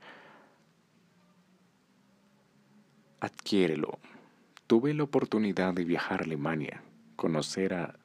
Adquiérelo, 3.22 4.00
tuve 4.68 4.94
la 4.94 5.04
oportunidad 5.04 5.74
de 5.74 5.86
viajar 5.86 6.20
a 6.20 6.26
Alemania, 6.26 6.84
conocer 7.16 7.74
a 7.74 7.98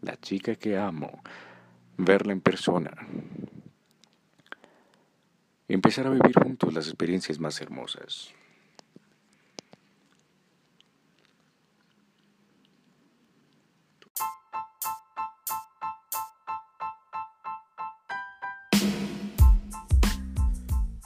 la 0.00 0.16
chica 0.20 0.54
que 0.54 0.78
amo, 0.78 1.20
verla 1.96 2.32
en 2.32 2.42
persona, 2.42 2.92
empezar 5.74 6.06
a 6.06 6.10
vivir 6.10 6.34
juntos 6.34 6.72
las 6.74 6.86
experiencias 6.86 7.38
más 7.38 7.60
hermosas. 7.60 8.32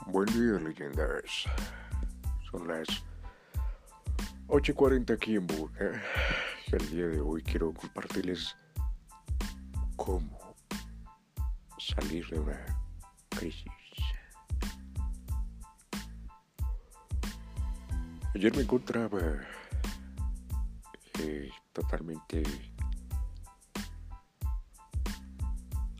Buen 0.06 0.26
día, 0.26 0.58
leyendas. 0.60 1.44
Son 2.50 2.66
las 2.66 2.88
8.40 4.48 5.14
aquí 5.14 5.36
en 5.36 5.46
Boca. 5.46 6.02
Y 6.66 6.74
el 6.74 6.90
día 6.90 7.06
de 7.06 7.20
hoy 7.20 7.42
quiero 7.42 7.72
compartirles 7.72 8.56
cómo 9.94 10.56
salir 11.78 12.26
de 12.30 12.40
una 12.40 12.64
crisis. 13.28 13.75
Ayer 18.36 18.54
me 18.54 18.64
encontraba 18.64 19.18
eh, 21.20 21.48
totalmente 21.72 22.42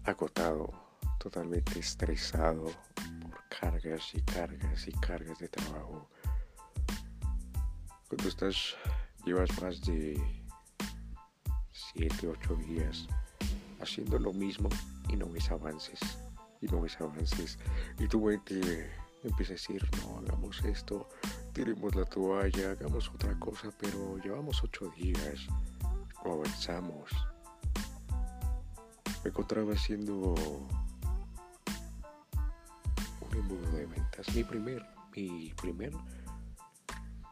agotado, 0.05 0.71
totalmente 1.19 1.79
estresado 1.79 2.65
por 3.23 3.49
cargas 3.49 4.15
y 4.15 4.21
cargas 4.21 4.87
y 4.87 4.93
cargas 4.93 5.39
de 5.39 5.49
trabajo. 5.49 6.11
Cuando 8.07 8.29
estás, 8.29 8.77
llevas 9.25 9.49
más 9.63 9.81
de 9.81 10.21
7, 11.95 12.29
8 12.29 12.55
días 12.57 13.07
haciendo 13.81 14.19
lo 14.19 14.35
mismo 14.35 14.69
y 15.09 15.17
no 15.17 15.27
ves 15.31 15.51
avances, 15.51 16.01
y 16.61 16.67
no 16.67 16.83
ves 16.83 17.01
avances, 17.01 17.59
y 17.99 18.07
tu 18.07 18.21
mente 18.21 18.91
empieza 19.25 19.53
a 19.53 19.55
decir, 19.55 19.89
no, 20.03 20.19
hagamos 20.19 20.63
esto, 20.67 21.09
tiremos 21.57 21.95
la 21.95 22.05
toalla, 22.05 22.73
hagamos 22.73 23.09
otra 23.09 23.35
cosa, 23.39 23.71
pero 23.81 24.19
llevamos 24.19 24.63
8 24.63 24.93
días, 24.95 25.47
no 26.23 26.35
avanzamos. 26.35 27.11
Me 29.25 29.31
encontraba 29.31 29.73
haciendo 29.73 30.35
un 33.23 33.33
embudo 33.33 33.71
de 33.71 33.87
ventas, 33.87 34.35
mi 34.35 34.45
primer, 34.45 34.85
mi 35.17 35.55
primer, 35.55 35.93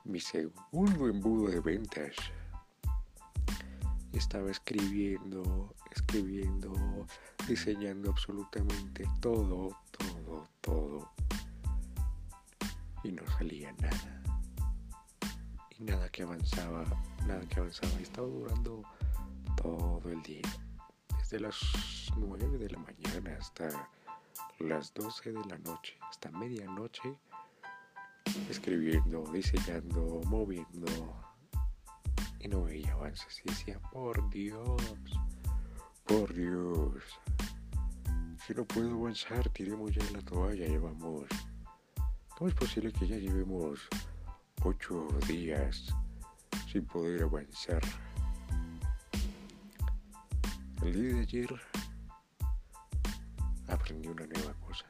mi 0.05 0.21
segundo 0.21 1.07
embudo 1.07 1.51
de 1.51 1.61
ventas 1.61 2.17
estaba 4.15 4.51
escribiendo, 4.51 5.75
escribiendo, 5.91 6.73
diseñando 7.47 8.09
absolutamente 8.11 9.05
todo, 9.21 9.69
todo, 9.99 10.49
todo. 10.63 11.13
Y 13.05 13.13
no 13.13 13.23
salía 13.39 13.73
nada. 13.75 14.23
Y 15.79 15.85
nada 15.85 16.09
que 16.09 16.25
avanzaba, 16.25 16.85
nada 17.27 17.41
que 17.49 17.61
avanzaba. 17.61 17.93
Y 18.01 18.03
estaba 18.03 18.27
durando 18.27 18.83
todo 19.57 20.03
el 20.11 20.21
día. 20.23 20.43
Desde 21.19 21.39
las 21.41 21.57
9 22.17 22.59
de 22.59 22.71
la 22.71 22.79
mañana 22.79 23.37
hasta 23.39 23.89
las 24.59 24.93
12 24.95 25.33
de 25.33 25.45
la 25.45 25.59
noche, 25.59 25.97
hasta 26.09 26.31
medianoche, 26.31 27.19
escribiendo, 28.49 29.25
diseñando, 29.33 30.21
moviendo, 30.27 30.87
y 32.41 32.49
no 32.49 32.65
veía 32.65 32.93
avances 32.93 33.41
y 33.45 33.49
decía, 33.49 33.81
por 33.93 34.29
Dios, 34.31 34.83
por 36.05 36.33
Dios, 36.35 37.03
si 38.47 38.55
no 38.55 38.65
puedo 38.65 38.95
avanzar, 38.95 39.49
tiremos 39.51 39.93
ya 39.93 40.05
la 40.13 40.21
toalla, 40.21 40.67
llevamos, 40.67 41.25
¿cómo 42.45 42.53
es 42.53 42.61
posible 42.61 42.93
que 42.93 43.07
ya 43.07 43.17
llevemos 43.17 43.89
ocho 44.65 45.09
días 45.27 45.87
sin 46.71 46.85
poder 46.85 47.23
avanzar? 47.23 47.81
El 50.83 50.93
día 50.93 51.15
de 51.15 51.21
ayer 51.21 51.61
aprendí 53.67 54.09
una 54.09 54.27
nueva 54.27 54.53
cosa. 54.61 54.85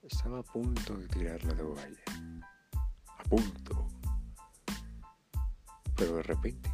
Estaba 0.00 0.38
a 0.38 0.42
punto 0.44 0.96
de 0.96 1.08
tirar 1.08 1.42
la 1.42 1.56
toalla. 1.56 2.04
A 3.18 3.22
punto. 3.24 3.88
Pero 5.96 6.16
de 6.18 6.22
repente 6.22 6.72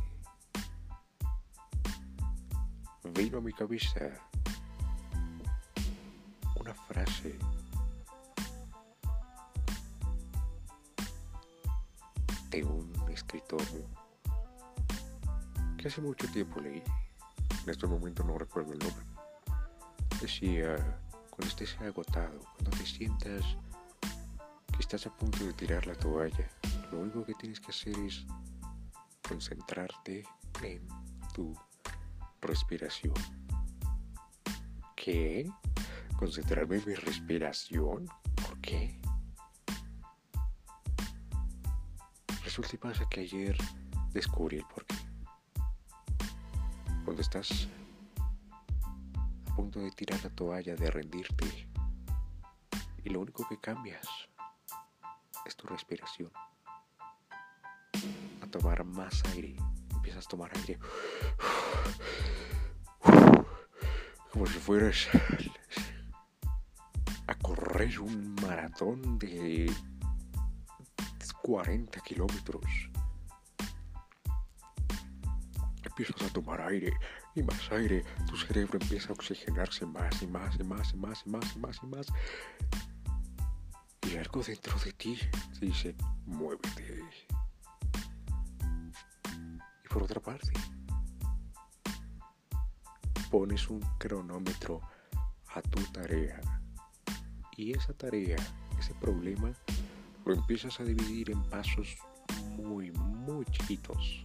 vino 3.15 3.39
a 3.39 3.41
mi 3.41 3.55
cabeza 3.55 4.11
una 6.57 6.75
frase 6.75 7.39
de 12.51 12.65
un 12.65 12.93
escritor 13.11 13.63
que 15.79 15.89
hace 15.89 16.01
mucho 16.01 16.27
tiempo 16.33 16.61
leí. 16.61 16.83
En 17.65 17.71
este 17.71 17.87
momento 17.87 18.25
no 18.25 18.37
recuerdo 18.37 18.73
el 18.73 18.79
nombre. 18.79 19.05
Decía, 20.21 20.77
cuando 21.31 21.47
estés 21.47 21.81
agotado, 21.81 22.39
cuando 22.57 22.71
te 22.77 22.85
sientas 22.85 23.45
que 24.01 24.81
estás 24.81 25.07
a 25.07 25.17
punto 25.17 25.45
de 25.45 25.53
tirar 25.55 25.87
la 25.87 25.95
toalla, 25.95 26.51
lo 26.93 27.01
único 27.01 27.25
que 27.25 27.35
tienes 27.35 27.61
que 27.61 27.71
hacer 27.71 27.97
es 28.01 28.27
concentrarte 29.27 30.25
en 30.63 30.87
tu 31.33 31.55
respiración. 32.43 33.15
¿Qué? 34.97 35.51
¿Concentrarme 36.19 36.77
en 36.77 36.89
mi 36.89 36.95
respiración? 36.95 38.07
¿Por 38.35 38.61
qué? 38.61 39.00
Resulta 42.51 42.75
y 42.75 42.79
pasa 42.79 43.09
que 43.09 43.21
ayer 43.21 43.57
descubrí 44.13 44.57
el 44.57 44.65
porqué. 44.65 44.97
Cuando 47.05 47.23
estás 47.23 47.69
a 49.47 49.55
punto 49.55 49.79
de 49.79 49.93
tirar 49.93 50.21
la 50.25 50.31
toalla, 50.31 50.75
de 50.75 50.91
rendirte, 50.91 51.69
y 53.05 53.11
lo 53.11 53.21
único 53.21 53.47
que 53.49 53.57
cambias 53.57 54.05
es 55.47 55.55
tu 55.55 55.69
respiración 55.69 56.33
tomar 58.51 58.83
más 58.83 59.23
aire. 59.27 59.55
Empiezas 59.95 60.27
a 60.27 60.29
tomar 60.29 60.51
aire. 60.57 60.77
Como 64.33 64.47
si 64.47 64.59
fueras 64.59 65.07
a 67.29 67.35
correr 67.37 68.01
un 68.01 68.35
maratón 68.43 69.21
de 69.21 69.73
40 71.51 72.01
kilómetros. 72.03 72.65
empiezas 75.83 76.23
a 76.23 76.33
tomar 76.33 76.61
aire 76.61 76.93
y 77.35 77.43
más 77.43 77.73
aire, 77.73 78.05
tu 78.29 78.37
cerebro 78.37 78.79
empieza 78.81 79.09
a 79.09 79.15
oxigenarse 79.15 79.85
más 79.85 80.23
y 80.23 80.29
más 80.29 80.55
y 80.61 80.63
más 80.63 80.93
y 80.93 80.97
más 80.97 81.25
y 81.27 81.29
más 81.29 81.57
y 81.57 81.59
más 81.59 81.81
y 81.83 81.87
más. 81.87 82.07
Y 84.09 84.17
algo 84.17 84.45
dentro 84.45 84.79
de 84.79 84.93
ti 84.93 85.19
dice, 85.61 85.97
muévete. 86.25 87.03
Y 89.85 89.89
por 89.89 90.05
otra 90.05 90.21
parte, 90.21 90.53
pones 93.29 93.69
un 93.69 93.81
cronómetro 93.99 94.81
a 95.49 95.61
tu 95.63 95.83
tarea. 95.91 96.41
Y 97.57 97.73
esa 97.77 97.93
tarea, 97.93 98.37
ese 98.79 98.95
problema, 98.95 99.53
lo 100.31 100.37
empiezas 100.37 100.79
a 100.79 100.85
dividir 100.85 101.33
en 101.33 101.43
pasos 101.51 101.97
muy, 102.57 102.93
muy 102.93 103.45
chiquitos. 103.47 104.23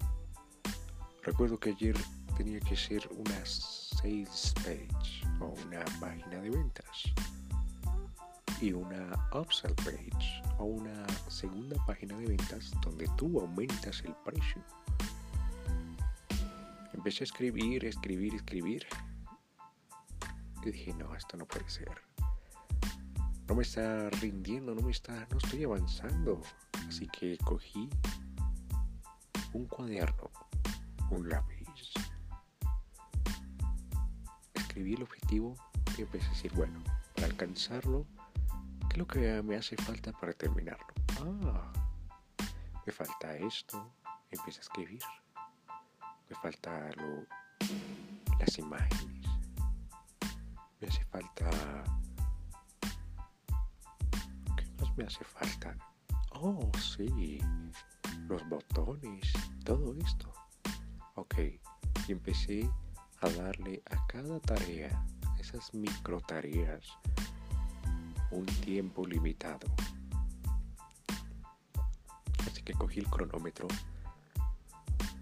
Recuerdo 1.23 1.59
que 1.59 1.71
ayer 1.71 1.97
tenía 2.37 2.59
que 2.59 2.75
ser 2.75 3.09
una 3.11 3.43
sales 3.43 4.53
page 4.57 5.25
o 5.39 5.55
una 5.65 5.83
página 5.99 6.41
de 6.41 6.51
ventas 6.51 7.11
y 8.61 8.71
una 8.71 9.27
upsell 9.33 9.73
page 9.77 10.43
o 10.59 10.65
una 10.65 11.07
segunda 11.27 11.83
página 11.87 12.15
de 12.19 12.27
ventas 12.27 12.71
donde 12.83 13.07
tú 13.17 13.39
aumentas 13.39 14.03
el 14.05 14.13
precio. 14.23 14.61
Empecé 16.93 17.23
a 17.23 17.25
escribir, 17.25 17.83
escribir, 17.83 18.35
escribir. 18.35 18.85
Y 20.63 20.69
dije, 20.69 20.93
no, 20.93 21.15
esto 21.15 21.35
no 21.35 21.47
puede 21.47 21.67
ser. 21.67 21.89
No 23.47 23.55
me 23.55 23.61
está 23.61 24.09
rindiendo, 24.09 24.73
no 24.73 24.81
me 24.81 24.91
está, 24.91 25.27
no 25.31 25.37
estoy 25.37 25.63
avanzando. 25.63 26.41
Así 26.87 27.07
que 27.07 27.37
cogí 27.37 27.89
un 29.53 29.65
cuaderno, 29.67 30.31
un 31.11 31.29
lápiz. 31.29 31.93
Escribí 34.53 34.95
el 34.95 35.03
objetivo 35.03 35.55
y 35.97 36.01
empecé 36.01 36.25
a 36.25 36.29
decir, 36.29 36.51
bueno, 36.53 36.83
para 37.15 37.27
alcanzarlo, 37.27 38.05
¿qué 38.89 38.93
es 38.93 38.97
lo 38.97 39.07
que 39.07 39.41
me 39.43 39.55
hace 39.55 39.77
falta 39.77 40.11
para 40.11 40.33
terminarlo? 40.33 40.87
Ah, 41.21 41.71
me 42.85 42.91
falta 42.91 43.37
esto, 43.37 43.93
empecé 44.31 44.59
a 44.59 44.61
escribir. 44.61 45.01
Me 46.29 46.35
falta 46.35 46.89
lo, 46.97 47.25
las 48.39 48.57
imágenes. 48.57 49.27
Me 50.81 50.87
hace 50.87 51.05
falta... 51.05 51.83
¿Qué 54.95 55.03
más 55.03 55.11
me 55.11 55.13
hace 55.13 55.23
falta? 55.25 55.77
Oh, 56.31 56.71
sí, 56.79 57.39
los 58.27 58.47
botones, 58.47 59.33
todo 59.63 59.95
esto. 59.97 60.31
Ok, 61.15 61.35
y 62.07 62.11
empecé 62.11 62.69
a 63.21 63.29
darle 63.29 63.81
a 63.89 64.07
cada 64.07 64.39
tarea, 64.39 65.05
esas 65.39 65.73
micro 65.73 66.19
tareas, 66.21 66.87
un 68.31 68.45
tiempo 68.45 69.05
limitado. 69.05 69.67
Así 72.45 72.61
que 72.61 72.73
cogí 72.73 72.99
el 72.99 73.09
cronómetro 73.09 73.67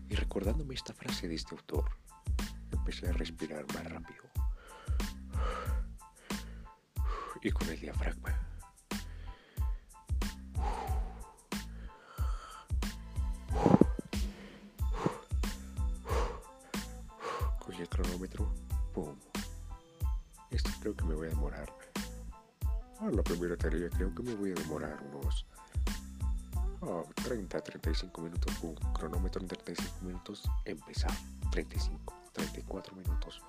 y 0.09 0.15
recordándome 0.15 0.75
esta 0.75 0.93
frase 0.93 1.27
de 1.27 1.35
este 1.35 1.55
autor, 1.55 1.85
empecé 2.71 3.07
a 3.07 3.13
respirar 3.13 3.65
más 3.73 3.85
rápido. 3.85 4.23
Y 7.41 7.51
con 7.51 7.67
el 7.69 7.79
diafragma. 7.79 8.52
El 17.83 17.89
cronómetro. 17.89 18.49
¡Pum! 18.93 19.15
Esto 20.49 20.69
creo 20.79 20.95
que 20.95 21.05
me 21.05 21.15
voy 21.15 21.27
a 21.27 21.29
demorar. 21.31 21.71
A 22.99 23.09
la 23.09 23.21
primera 23.23 23.57
tarea 23.57 23.89
creo 23.89 24.13
que 24.15 24.23
me 24.23 24.33
voy 24.35 24.51
a 24.51 24.55
demorar 24.55 24.97
unos 25.11 25.45
30, 27.23 27.61
35 27.61 28.21
minutos, 28.21 28.61
boom, 28.61 28.75
cronómetro 28.93 29.41
en 29.41 29.47
35 29.47 30.05
minutos, 30.05 30.43
empezamos, 30.65 31.17
35, 31.51 32.13
34 32.33 32.95
minutos, 32.95 33.41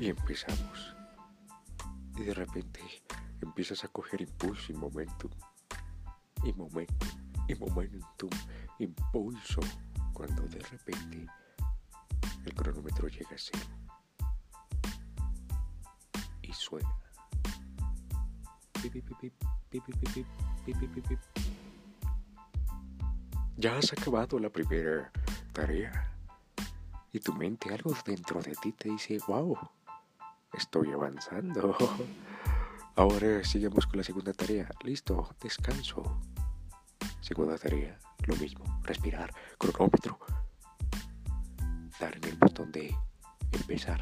y 0.00 0.08
empezamos. 0.08 0.94
Y 2.16 2.24
de 2.24 2.34
repente 2.34 2.80
empiezas 3.40 3.84
a 3.84 3.88
coger 3.88 4.22
impulso 4.22 4.72
y 4.72 4.76
momentum, 4.76 5.30
y 6.44 6.52
momentum, 6.54 7.08
y 7.48 7.54
momentum, 7.54 8.30
impulso, 8.78 9.60
cuando 10.14 10.42
de 10.42 10.60
repente 10.60 11.26
el 12.44 12.54
cronómetro 12.54 13.08
llega 13.08 13.34
a 13.34 13.38
cero 13.38 13.66
y 16.42 16.52
suena. 16.52 16.94
Ya 23.56 23.76
has 23.76 23.92
acabado 23.92 24.38
la 24.38 24.50
primera 24.50 25.12
tarea 25.52 26.10
y 27.12 27.20
tu 27.20 27.32
mente, 27.34 27.72
algo 27.72 27.94
dentro 28.04 28.40
de 28.40 28.52
ti 28.56 28.72
te 28.72 28.88
dice, 28.88 29.18
wow, 29.26 29.56
estoy 30.52 30.90
avanzando. 30.92 31.76
Ahora 32.96 33.44
sigamos 33.44 33.86
con 33.86 33.98
la 33.98 34.04
segunda 34.04 34.32
tarea. 34.32 34.68
Listo, 34.82 35.34
descanso. 35.40 36.20
Segunda 37.20 37.56
tarea, 37.56 37.98
lo 38.26 38.34
mismo, 38.36 38.64
respirar, 38.82 39.32
cronómetro, 39.58 40.18
en 42.02 42.24
el 42.24 42.36
botón 42.36 42.72
de 42.72 42.92
empezar. 43.52 44.00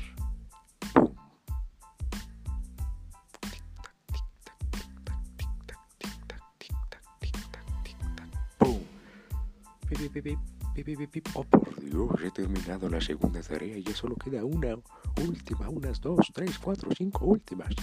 ¡Pum! 0.94 1.14
¡Pum! 8.58 8.80
Oh, 11.34 11.44
por 11.44 11.78
Dios, 11.78 12.10
he 12.24 12.30
terminado 12.30 12.88
la 12.88 13.02
segunda 13.02 13.42
tarea 13.42 13.76
y 13.76 13.82
ya 13.82 13.94
solo 13.94 14.16
queda 14.16 14.46
una 14.46 14.76
última, 15.22 15.68
unas 15.68 16.00
dos, 16.00 16.30
tres, 16.32 16.58
cuatro, 16.58 16.88
cinco 16.96 17.26
últimas. 17.26 17.74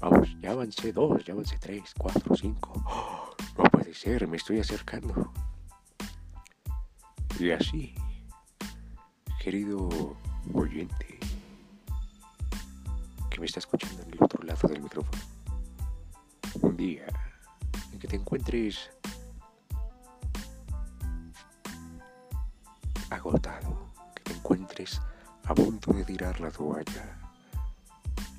Vamos, 0.00 0.36
ya 0.40 0.50
avancé 0.50 0.92
dos, 0.92 1.24
ya 1.24 1.32
avancé 1.32 1.58
tres, 1.58 1.94
cuatro, 1.96 2.34
cinco. 2.34 2.72
Oh, 2.86 3.30
no 3.56 3.64
puede 3.70 3.94
ser, 3.94 4.26
me 4.26 4.36
estoy 4.36 4.58
acercando. 4.58 5.32
Y 7.38 7.50
así, 7.50 7.94
querido 9.40 9.88
oyente, 10.52 11.18
que 13.30 13.40
me 13.40 13.46
está 13.46 13.58
escuchando 13.58 14.02
en 14.02 14.12
el 14.12 14.22
otro 14.22 14.42
lado 14.42 14.68
del 14.68 14.82
micrófono, 14.82 15.18
un 16.60 16.76
día 16.76 17.06
en 17.90 17.98
que 17.98 18.06
te 18.06 18.16
encuentres 18.16 18.90
agotado, 23.08 23.90
que 24.14 24.24
te 24.24 24.34
encuentres 24.34 25.00
a 25.44 25.54
punto 25.54 25.94
de 25.94 26.04
tirar 26.04 26.38
la 26.40 26.50
toalla 26.50 27.18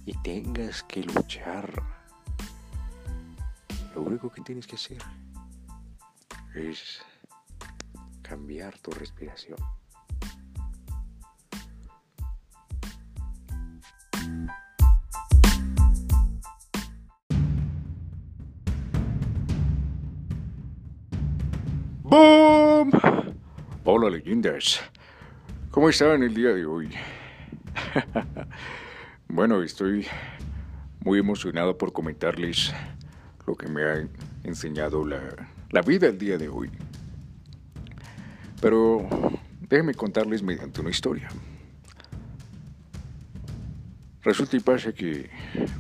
y 0.06 0.16
tengas 0.20 0.84
que 0.84 1.02
luchar, 1.02 1.82
lo 3.96 4.04
único 4.04 4.30
que 4.30 4.42
tienes 4.42 4.68
que 4.68 4.76
hacer 4.76 5.02
es 6.54 7.02
cambiar 8.22 8.78
tu 8.78 8.92
respiración. 8.92 9.58
Hola 24.04 24.18
leyendas, 24.18 24.82
¿cómo 25.70 25.88
están 25.88 26.24
el 26.24 26.34
día 26.34 26.50
de 26.56 26.66
hoy? 26.66 26.90
bueno, 29.28 29.62
estoy 29.62 30.08
muy 31.02 31.20
emocionado 31.20 31.78
por 31.78 31.94
comentarles 31.94 32.74
lo 33.46 33.54
que 33.56 33.68
me 33.68 33.84
ha 33.84 34.04
enseñado 34.44 35.06
la, 35.06 35.22
la 35.70 35.82
vida 35.84 36.08
el 36.08 36.18
día 36.18 36.40
de 36.40 36.50
hoy. 36.50 36.72
Pero 38.60 39.08
déjenme 39.70 39.94
contarles 39.94 40.42
mediante 40.42 40.82
una 40.82 40.90
historia. 40.90 41.30
Resulta 44.24 44.58
y 44.58 44.62
pasa 44.62 44.94
que 44.94 45.30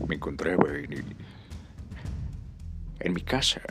me 0.07 0.13
encontraba 0.13 0.69
en, 0.77 0.93
el- 0.93 1.15
en 2.99 3.13
mi 3.15 3.21
casa 3.21 3.61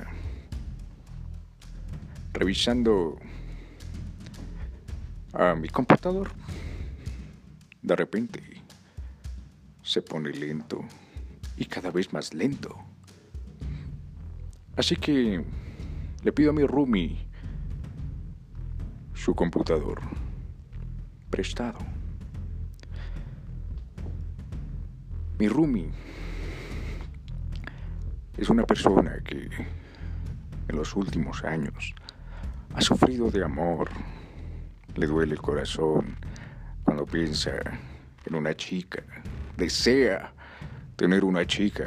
revisando 2.33 3.17
a 5.33 5.55
mi 5.55 5.69
computador. 5.69 6.31
De 7.83 7.97
repente 7.97 8.43
se 9.83 10.03
pone 10.03 10.31
lento 10.31 10.85
y 11.57 11.65
cada 11.65 11.91
vez 11.91 12.13
más 12.13 12.35
lento. 12.35 12.77
Así 14.77 14.97
que 14.97 15.45
le 16.23 16.33
pido 16.33 16.51
a 16.51 16.53
mi 16.53 16.65
roomie 16.65 17.27
su 19.15 19.35
computador 19.35 20.01
prestado. 21.31 21.79
Mi 25.39 25.49
roomie 25.49 25.91
es 28.37 28.49
una 28.49 28.65
persona 28.65 29.21
que 29.25 29.49
en 30.69 30.77
los 30.77 30.95
últimos 30.97 31.45
años 31.45 31.95
ha 32.75 32.81
sufrido 32.81 33.31
de 33.31 33.45
amor, 33.45 33.91
le 34.97 35.07
duele 35.07 35.35
el 35.35 35.41
corazón 35.41 36.17
cuando 36.85 37.07
piensa 37.07 37.53
en 38.27 38.35
una 38.35 38.55
chica, 38.55 39.03
desea 39.57 40.33
tener 40.97 41.25
una 41.25 41.47
chica 41.47 41.87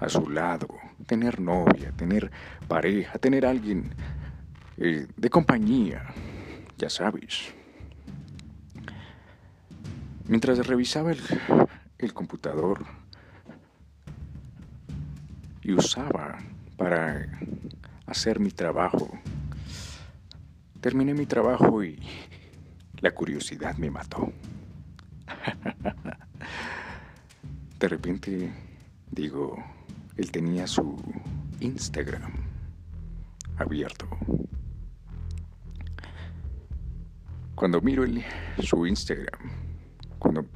a 0.00 0.08
su 0.08 0.28
lado, 0.30 0.68
tener 1.06 1.40
novia, 1.40 1.92
tener 1.92 2.30
pareja, 2.68 3.18
tener 3.18 3.44
alguien 3.44 3.94
eh, 4.76 5.06
de 5.16 5.30
compañía, 5.30 6.04
ya 6.78 6.88
sabes. 6.88 7.52
Mientras 10.26 10.66
revisaba 10.66 11.12
el, 11.12 11.20
el 11.98 12.14
computador 12.14 12.84
y 15.62 15.72
usaba 15.72 16.38
para 16.76 17.28
hacer 18.06 18.40
mi 18.40 18.50
trabajo, 18.50 19.10
terminé 20.80 21.14
mi 21.14 21.26
trabajo 21.26 21.84
y 21.84 21.98
la 23.04 23.10
curiosidad 23.10 23.76
me 23.76 23.90
mató. 23.90 24.32
De 27.78 27.86
repente, 27.86 28.50
digo, 29.10 29.62
él 30.16 30.30
tenía 30.30 30.66
su 30.66 30.96
Instagram 31.60 32.32
abierto. 33.58 34.08
Cuando 37.54 37.82
miro 37.82 38.06
su 38.62 38.86
Instagram, 38.86 39.50
cuando 40.18 40.46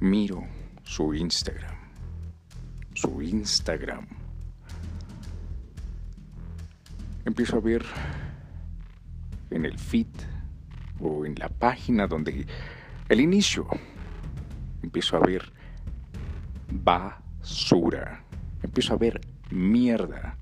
miro 0.00 0.42
su 0.84 1.12
Instagram, 1.12 1.76
su 2.94 3.20
Instagram, 3.20 4.06
empiezo 7.26 7.58
a 7.58 7.60
ver 7.60 7.84
en 9.50 9.66
el 9.66 9.78
feed 9.78 10.29
o 11.00 11.24
en 11.24 11.34
la 11.36 11.48
página 11.48 12.06
donde 12.06 12.46
el 13.08 13.20
inicio, 13.20 13.66
empiezo 14.82 15.16
a 15.16 15.20
ver 15.20 15.52
basura, 16.70 18.22
empiezo 18.62 18.94
a 18.94 18.96
ver 18.96 19.20
mierda. 19.50 20.36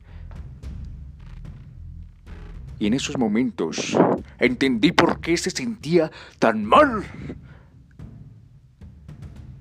Y 2.78 2.86
en 2.86 2.94
esos 2.94 3.18
momentos 3.18 3.96
entendí 4.38 4.92
por 4.92 5.20
qué 5.20 5.36
se 5.36 5.50
sentía 5.50 6.10
tan 6.38 6.64
mal. 6.64 7.04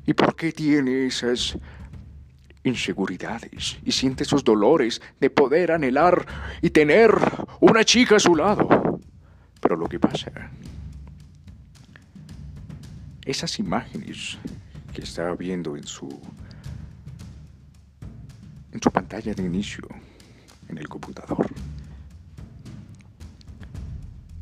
¿Y 0.06 0.14
por 0.14 0.36
qué 0.36 0.52
tiene 0.52 1.08
esas 1.08 1.58
inseguridades 2.64 3.78
y 3.84 3.92
siente 3.92 4.24
esos 4.24 4.44
dolores 4.44 5.02
de 5.20 5.30
poder 5.30 5.72
anhelar 5.72 6.26
y 6.62 6.70
tener 6.70 7.12
una 7.60 7.84
chica 7.84 8.18
a 8.18 8.20
su 8.20 8.36
lado? 8.36 9.00
Pero 9.60 9.76
lo 9.76 9.88
que 9.90 10.00
pasa, 10.00 10.52
esas 13.28 13.60
imágenes 13.60 14.38
que 14.94 15.02
estaba 15.02 15.36
viendo 15.36 15.76
en 15.76 15.86
su 15.86 16.08
en 18.72 18.82
su 18.82 18.92
pantalla 18.92 19.34
de 19.34 19.44
inicio 19.44 19.88
en 20.70 20.78
el 20.78 20.88
computador. 20.88 21.50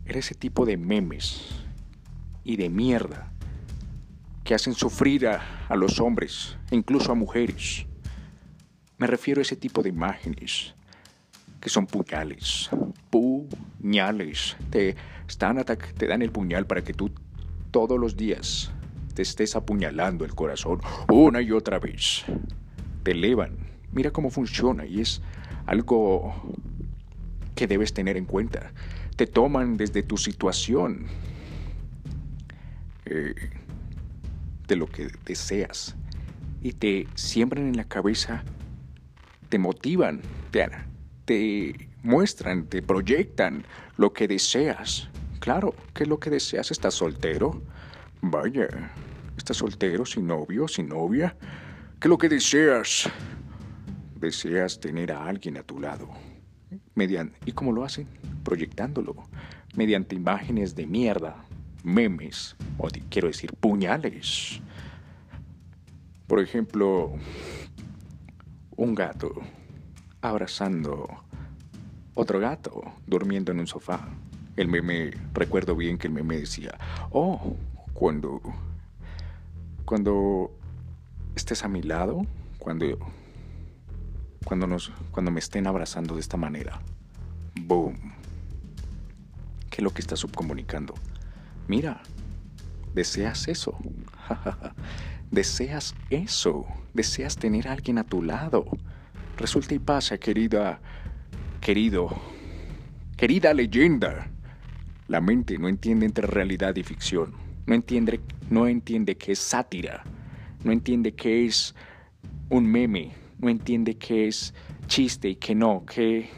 Era 0.06 0.20
ese 0.20 0.36
tipo 0.36 0.66
de 0.66 0.78
memes 0.78 1.42
y 2.44 2.58
de 2.58 2.70
mierda 2.70 3.32
que 4.44 4.54
hacen 4.54 4.76
sufrir 4.76 5.28
a, 5.28 5.66
a 5.68 5.76
los 5.76 6.00
hombres 6.00 6.58
e 6.70 6.76
incluso 6.76 7.12
a 7.12 7.16
mujeres. 7.16 7.86
Me 8.98 9.08
refiero 9.08 9.40
a 9.40 9.44
ese 9.44 9.56
tipo 9.56 9.82
de 9.82 9.90
imágenes 9.90 10.76
que 11.60 11.70
son 11.70 11.88
puñales, 11.88 12.70
puñales. 13.10 14.56
Te, 14.70 14.96
están 15.28 15.64
te 15.66 16.08
dan 16.08 16.22
el 16.22 16.32
puñal 16.32 16.68
para 16.68 16.84
que 16.84 16.94
tú 16.94 17.12
todos 17.76 18.00
los 18.00 18.16
días 18.16 18.72
te 19.16 19.22
estés 19.22 19.54
apuñalando 19.58 20.24
el 20.24 20.34
corazón 20.34 20.80
una 21.12 21.42
y 21.42 21.52
otra 21.52 21.78
vez. 21.78 22.24
Te 23.04 23.12
elevan. 23.12 23.58
Mira 23.92 24.12
cómo 24.12 24.30
funciona 24.30 24.86
y 24.86 25.02
es 25.02 25.22
algo 25.66 26.34
que 27.54 27.68
debes 27.68 27.94
tener 27.94 28.16
en 28.16 28.24
cuenta. 28.24 28.72
Te 29.18 29.28
toman 29.28 29.76
desde 29.76 30.04
tu 30.04 30.16
situación, 30.16 31.08
eh, 33.08 33.36
de 34.70 34.76
lo 34.78 34.88
que 34.88 35.10
deseas, 35.26 35.98
y 36.62 36.72
te 36.72 37.08
siembran 37.16 37.68
en 37.68 37.76
la 37.76 37.84
cabeza, 37.84 38.46
te 39.50 39.60
motivan, 39.60 40.22
te, 40.52 40.66
te 41.26 41.90
muestran, 42.04 42.68
te 42.68 42.82
proyectan 42.82 43.66
lo 43.98 44.14
que 44.14 44.30
deseas. 44.30 45.10
Claro, 45.46 45.76
¿qué 45.94 46.06
es 46.06 46.10
lo 46.10 46.20
que 46.20 46.32
deseas? 46.32 46.72
¿Estás 46.72 46.96
soltero? 46.96 47.62
Vaya, 48.20 48.68
¿estás 49.38 49.58
soltero, 49.58 50.04
sin 50.04 50.26
novio, 50.26 50.68
sin 50.68 50.90
novia? 50.90 51.38
¿Qué 52.00 52.08
es 52.08 52.10
lo 52.10 52.18
que 52.18 52.30
deseas? 52.30 53.08
Deseas 54.16 54.80
tener 54.80 55.12
a 55.12 55.24
alguien 55.24 55.58
a 55.58 55.62
tu 55.62 55.80
lado. 55.80 56.10
Mediante, 56.96 57.38
¿Y 57.46 57.52
cómo 57.52 57.72
lo 57.74 57.84
hacen? 57.84 58.08
Proyectándolo. 58.44 59.18
Mediante 59.76 60.16
imágenes 60.16 60.74
de 60.74 60.88
mierda, 60.88 61.46
memes, 61.84 62.56
o 62.80 62.88
quiero 63.12 63.28
decir 63.28 63.54
puñales. 63.54 64.60
Por 66.26 66.40
ejemplo, 66.40 67.14
un 68.76 68.96
gato 68.96 69.32
abrazando 70.22 71.06
otro 72.16 72.40
gato 72.40 72.82
durmiendo 73.06 73.52
en 73.52 73.60
un 73.60 73.68
sofá. 73.68 74.10
El 74.56 74.70
meme, 74.70 75.12
recuerdo 75.34 75.76
bien 75.76 75.98
que 75.98 76.08
el 76.08 76.14
meme 76.14 76.38
decía, 76.40 76.78
oh, 77.12 77.58
cuando, 77.94 78.42
cuando 79.84 80.52
estés 81.36 81.64
a 81.64 81.68
mi 81.68 81.82
lado, 81.82 82.26
cuando, 82.58 82.86
cuando, 84.46 84.68
nos, 84.68 84.92
cuando 85.12 85.32
me 85.32 85.40
estén 85.40 85.68
abrazando 85.68 86.16
de 86.16 86.22
esta 86.22 86.38
manera, 86.38 86.80
boom, 87.62 87.96
¿qué 89.70 89.78
es 89.78 89.84
lo 89.84 89.92
que 89.92 90.02
está 90.02 90.16
subcomunicando? 90.16 90.94
Mira, 91.68 92.02
deseas 92.94 93.50
eso, 93.50 93.78
deseas 95.32 95.96
eso, 96.10 96.66
deseas 96.94 97.36
tener 97.36 97.68
a 97.68 97.74
alguien 97.74 97.98
a 97.98 98.06
tu 98.06 98.24
lado. 98.24 98.66
Resulta 99.38 99.76
y 99.76 99.80
pasa, 99.80 100.18
querida, 100.18 100.80
querido, 101.60 102.10
querida 103.18 103.54
leyenda. 103.54 104.32
La 105.08 105.22
mente 105.22 105.58
no 105.58 105.68
entiende 105.68 106.06
entre 106.06 106.28
realidad 106.28 106.76
y 106.76 106.84
ficción 106.84 107.46
no 107.66 107.74
entiende, 107.74 108.20
no 108.50 108.68
entiende 108.68 109.18
qué 109.18 109.32
es 109.32 109.40
sátira, 109.40 110.04
no 110.64 110.72
entiende 110.72 111.14
qué 111.14 111.46
es 111.46 111.76
un 112.50 112.66
meme, 112.66 113.14
no 113.40 113.50
entiende 113.50 113.98
qué 113.98 114.28
es 114.28 114.54
chiste 114.88 115.30
y 115.30 115.36
qué 115.36 115.56
no, 115.56 115.84
qué, 115.86 116.30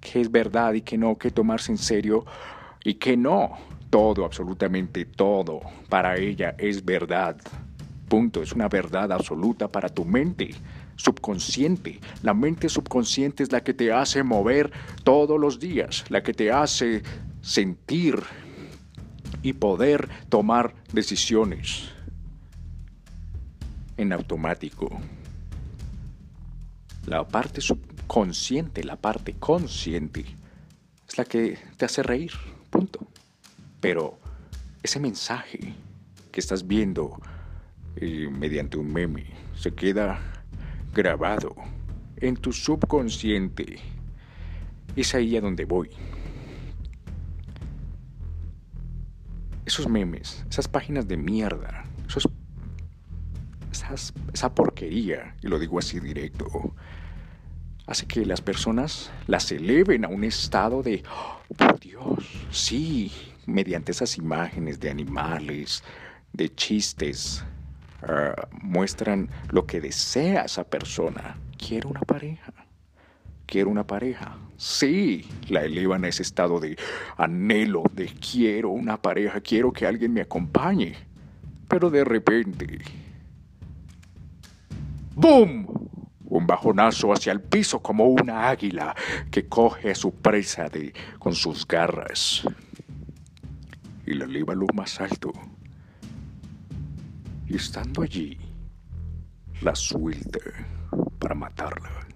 qué 0.00 0.20
es 0.20 0.30
verdad 0.30 0.74
y 0.74 0.82
qué 0.82 0.98
no, 0.98 1.16
qué 1.16 1.30
tomarse 1.30 1.72
en 1.72 1.78
serio 1.78 2.24
y 2.84 2.94
qué 2.94 3.16
no. 3.16 3.50
Todo, 3.88 4.24
absolutamente 4.24 5.04
todo, 5.04 5.60
para 5.90 6.16
ella 6.16 6.54
es 6.56 6.82
verdad. 6.82 7.36
Punto, 8.08 8.42
es 8.42 8.52
una 8.52 8.66
verdad 8.68 9.12
absoluta 9.12 9.68
para 9.68 9.90
tu 9.90 10.06
mente 10.06 10.50
subconsciente. 10.96 12.00
La 12.22 12.32
mente 12.32 12.70
subconsciente 12.70 13.42
es 13.42 13.52
la 13.52 13.62
que 13.62 13.74
te 13.74 13.92
hace 13.92 14.22
mover 14.22 14.72
todos 15.04 15.38
los 15.38 15.58
días, 15.58 16.06
la 16.08 16.22
que 16.22 16.32
te 16.32 16.50
hace 16.50 17.02
sentir 17.42 18.22
y 19.42 19.52
poder 19.54 20.08
tomar 20.28 20.74
decisiones 20.92 21.90
en 23.96 24.12
automático. 24.12 24.88
La 27.06 27.26
parte 27.26 27.60
subconsciente, 27.60 28.84
la 28.84 28.96
parte 28.96 29.34
consciente, 29.34 30.24
es 31.08 31.18
la 31.18 31.24
que 31.24 31.58
te 31.76 31.84
hace 31.84 32.02
reír, 32.02 32.32
punto. 32.70 33.00
Pero 33.80 34.18
ese 34.82 35.00
mensaje 35.00 35.74
que 36.30 36.40
estás 36.40 36.66
viendo 36.66 37.20
eh, 37.96 38.28
mediante 38.30 38.78
un 38.78 38.92
meme 38.92 39.26
se 39.56 39.74
queda 39.74 40.20
grabado 40.94 41.54
en 42.16 42.36
tu 42.36 42.52
subconsciente. 42.52 43.78
Es 44.94 45.14
ahí 45.14 45.36
a 45.36 45.40
donde 45.40 45.64
voy. 45.64 45.90
Esos 49.66 49.88
memes, 49.88 50.44
esas 50.50 50.68
páginas 50.68 51.08
de 51.08 51.16
mierda, 51.16 51.84
esos, 52.06 52.28
esa 54.32 54.54
porquería, 54.54 55.34
y 55.42 55.48
lo 55.48 55.58
digo 55.58 55.78
así 55.78 56.00
directo, 56.00 56.74
hace 57.86 58.06
que 58.06 58.24
las 58.24 58.40
personas 58.40 59.10
las 59.26 59.50
eleven 59.52 60.04
a 60.04 60.08
un 60.08 60.24
estado 60.24 60.82
de, 60.82 61.02
oh, 61.10 61.40
por 61.56 61.78
Dios, 61.78 62.24
sí, 62.50 63.12
mediante 63.46 63.92
esas 63.92 64.18
imágenes 64.18 64.80
de 64.80 64.90
animales, 64.90 65.82
de 66.32 66.54
chistes, 66.54 67.44
ah, 68.02 68.48
muestran 68.62 69.28
lo 69.50 69.66
que 69.66 69.80
desea 69.80 70.42
esa 70.42 70.64
persona. 70.64 71.36
Quiero 71.58 71.90
una 71.90 72.00
pareja. 72.00 72.52
Quiero 73.46 73.70
una 73.70 73.86
pareja. 73.86 74.36
Sí, 74.56 75.26
la 75.48 75.64
elevan 75.64 76.04
a 76.04 76.08
ese 76.08 76.22
estado 76.22 76.60
de 76.60 76.76
anhelo, 77.16 77.82
de 77.92 78.06
quiero 78.06 78.70
una 78.70 79.00
pareja, 79.00 79.40
quiero 79.40 79.72
que 79.72 79.86
alguien 79.86 80.12
me 80.12 80.22
acompañe. 80.22 80.94
Pero 81.68 81.90
de 81.90 82.04
repente... 82.04 82.78
¡Boom! 85.14 85.66
Un 86.24 86.46
bajonazo 86.46 87.12
hacia 87.12 87.32
el 87.32 87.42
piso 87.42 87.80
como 87.80 88.06
una 88.06 88.48
águila 88.48 88.94
que 89.30 89.46
coge 89.48 89.90
a 89.90 89.94
su 89.94 90.14
presa 90.14 90.68
de, 90.68 90.94
con 91.18 91.34
sus 91.34 91.66
garras 91.66 92.42
y 94.06 94.14
la 94.14 94.24
eleva 94.24 94.54
lo 94.54 94.66
más 94.74 95.00
alto. 95.00 95.32
Y 97.46 97.56
estando 97.56 98.02
allí, 98.02 98.38
la 99.60 99.74
suelta 99.74 100.40
para 101.18 101.34
matarla. 101.34 102.06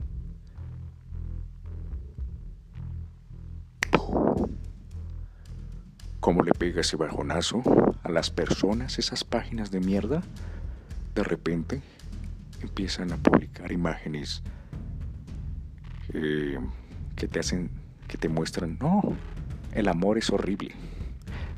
¿Cómo 6.21 6.43
le 6.43 6.53
pega 6.53 6.81
ese 6.81 6.97
bajonazo 6.97 7.63
a 8.03 8.09
las 8.09 8.31
personas 8.31 8.99
esas 8.99 9.25
páginas 9.25 9.71
de 9.71 9.81
mierda? 9.81 10.23
De 11.15 11.23
repente 11.23 11.83
empiezan 12.63 13.13
a 13.13 13.17
publicar 13.17 13.71
imágenes 13.71 14.43
eh, 16.13 16.59
que 17.15 17.29
te 17.29 17.41
hacen, 17.41 17.71
que 18.09 18.19
te 18.19 18.29
muestran, 18.29 18.77
no, 18.81 19.03
el 19.73 19.89
amor 19.89 20.19
es 20.19 20.31
horrible, 20.31 20.75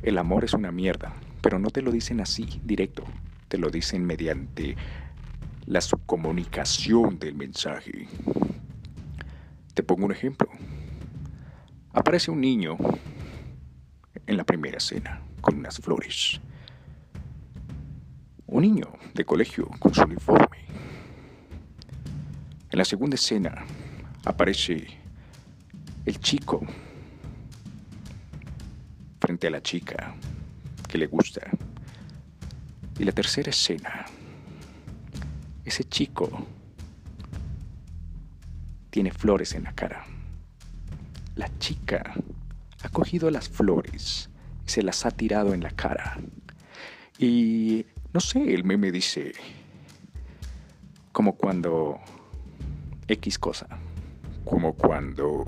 el 0.02 0.18
amor 0.18 0.44
es 0.44 0.52
una 0.52 0.70
mierda, 0.70 1.14
pero 1.40 1.58
no 1.58 1.70
te 1.70 1.82
lo 1.82 1.90
dicen 1.90 2.20
así, 2.20 2.60
directo, 2.64 3.04
te 3.48 3.58
lo 3.58 3.70
dicen 3.70 4.04
mediante 4.04 4.76
la 5.66 5.80
subcomunicación 5.80 7.18
del 7.18 7.34
mensaje. 7.34 8.08
Te 9.74 9.82
pongo 9.82 10.06
un 10.06 10.12
ejemplo. 10.12 10.48
Aparece 11.98 12.30
un 12.30 12.40
niño 12.40 12.76
en 14.24 14.36
la 14.36 14.44
primera 14.44 14.76
escena 14.76 15.20
con 15.40 15.58
unas 15.58 15.78
flores. 15.78 16.40
Un 18.46 18.62
niño 18.62 18.92
de 19.14 19.24
colegio 19.24 19.66
con 19.80 19.92
su 19.92 20.02
uniforme. 20.02 20.58
En 22.70 22.78
la 22.78 22.84
segunda 22.84 23.16
escena 23.16 23.64
aparece 24.24 24.86
el 26.06 26.20
chico 26.20 26.64
frente 29.20 29.48
a 29.48 29.50
la 29.50 29.60
chica 29.60 30.14
que 30.88 30.98
le 30.98 31.08
gusta. 31.08 31.50
Y 32.96 33.02
la 33.02 33.12
tercera 33.12 33.50
escena, 33.50 34.06
ese 35.64 35.82
chico 35.82 36.46
tiene 38.88 39.10
flores 39.10 39.52
en 39.54 39.64
la 39.64 39.72
cara. 39.72 40.07
La 41.38 41.48
chica 41.60 42.14
ha 42.82 42.88
cogido 42.88 43.30
las 43.30 43.48
flores 43.48 44.28
y 44.66 44.70
se 44.70 44.82
las 44.82 45.06
ha 45.06 45.12
tirado 45.12 45.54
en 45.54 45.62
la 45.62 45.70
cara. 45.70 46.18
Y 47.16 47.86
no 48.12 48.18
sé, 48.18 48.54
el 48.54 48.64
meme 48.64 48.90
dice, 48.90 49.34
como 51.12 51.36
cuando 51.36 52.00
X 53.06 53.38
cosa, 53.38 53.68
como 54.44 54.72
cuando 54.72 55.44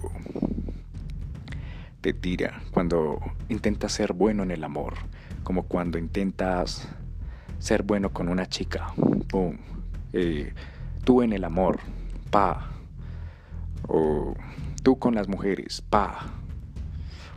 te 2.00 2.12
tira, 2.12 2.62
cuando 2.70 3.18
intentas 3.48 3.90
ser 3.90 4.12
bueno 4.12 4.44
en 4.44 4.52
el 4.52 4.62
amor, 4.62 4.94
como 5.42 5.64
cuando 5.64 5.98
intentas 5.98 6.86
ser 7.58 7.82
bueno 7.82 8.12
con 8.12 8.28
una 8.28 8.46
chica, 8.46 8.92
boom, 8.96 9.58
eh, 10.12 10.54
tú 11.02 11.22
en 11.22 11.32
el 11.32 11.42
amor, 11.42 11.80
pa, 12.30 12.70
o 13.88 14.36
tú 14.82 14.98
con 14.98 15.14
las 15.14 15.28
mujeres, 15.28 15.82
pa, 15.82 16.26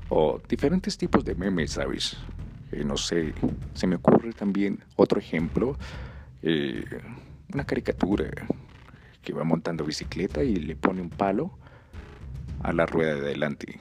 o 0.09 0.41
diferentes 0.47 0.97
tipos 0.97 1.25
de 1.25 1.35
memes, 1.35 1.71
¿sabes? 1.71 2.17
Eh, 2.71 2.83
no 2.83 2.97
sé, 2.97 3.33
se 3.73 3.87
me 3.87 3.95
ocurre 3.95 4.33
también 4.33 4.79
otro 4.95 5.19
ejemplo, 5.19 5.77
eh, 6.41 6.85
una 7.53 7.65
caricatura 7.65 8.25
que 9.21 9.33
va 9.33 9.43
montando 9.43 9.85
bicicleta 9.85 10.43
y 10.43 10.55
le 10.55 10.75
pone 10.75 11.01
un 11.01 11.09
palo 11.09 11.57
a 12.61 12.73
la 12.73 12.85
rueda 12.85 13.15
de 13.15 13.21
adelante. 13.21 13.79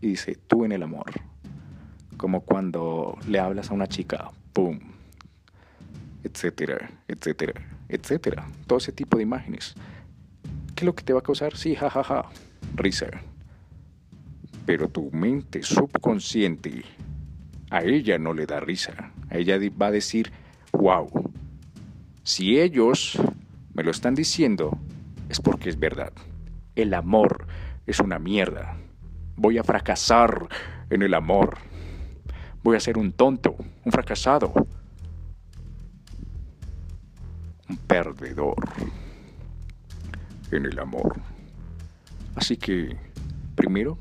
Y 0.00 0.08
dice, 0.08 0.36
tú 0.46 0.64
en 0.64 0.72
el 0.72 0.82
amor. 0.82 1.10
Como 2.16 2.42
cuando 2.42 3.18
le 3.26 3.38
hablas 3.38 3.70
a 3.70 3.74
una 3.74 3.86
chica, 3.86 4.30
¡pum! 4.52 4.78
Etcétera, 6.22 6.90
etcétera, 7.08 7.54
etcétera. 7.88 8.46
Todo 8.66 8.78
ese 8.78 8.92
tipo 8.92 9.16
de 9.16 9.22
imágenes. 9.22 9.74
¿Qué 10.80 10.84
es 10.84 10.86
lo 10.86 10.94
que 10.94 11.04
te 11.04 11.12
va 11.12 11.18
a 11.18 11.22
causar? 11.22 11.58
Sí, 11.58 11.74
jajaja, 11.74 12.24
risa 12.74 13.08
pero 14.64 14.88
tu 14.88 15.10
mente 15.10 15.62
subconsciente 15.62 16.84
a 17.68 17.82
ella 17.82 18.16
no 18.16 18.32
le 18.32 18.46
da 18.46 18.60
risa. 18.60 19.12
A 19.28 19.36
ella 19.36 19.58
va 19.78 19.88
a 19.88 19.90
decir, 19.90 20.32
wow, 20.72 21.06
si 22.22 22.58
ellos 22.58 23.20
me 23.74 23.82
lo 23.82 23.90
están 23.90 24.14
diciendo, 24.14 24.78
es 25.28 25.38
porque 25.38 25.68
es 25.68 25.78
verdad. 25.78 26.14
El 26.74 26.94
amor 26.94 27.46
es 27.86 28.00
una 28.00 28.18
mierda. 28.18 28.78
Voy 29.36 29.58
a 29.58 29.64
fracasar 29.64 30.48
en 30.88 31.02
el 31.02 31.12
amor. 31.12 31.58
Voy 32.62 32.78
a 32.78 32.80
ser 32.80 32.96
un 32.96 33.12
tonto, 33.12 33.54
un 33.84 33.92
fracasado, 33.92 34.54
un 37.68 37.76
perdedor 37.76 38.56
en 40.52 40.66
el 40.66 40.78
amor. 40.78 41.20
Así 42.34 42.56
que, 42.56 42.96
primero, 43.54 43.98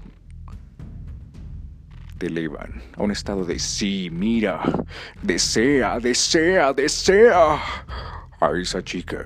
te 2.18 2.28
elevan 2.28 2.82
a 2.97 3.04
un 3.04 3.12
estado 3.12 3.45
de 3.45 3.60
sí, 3.60 4.10
mira, 4.12 4.62
desea, 5.24 6.00
desea, 6.00 6.74
desea 6.74 7.56
a 8.39 8.52
esa 8.62 8.84
chica. 8.84 9.26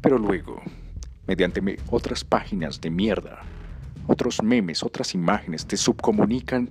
Pero 0.00 0.18
luego, 0.18 0.60
mediante 1.26 1.62
otras 1.90 2.24
páginas 2.24 2.80
de 2.80 2.90
mierda, 2.90 3.40
otros 4.06 4.42
memes, 4.42 4.82
otras 4.82 5.14
imágenes, 5.14 5.66
te 5.66 5.76
subcomunican 5.76 6.70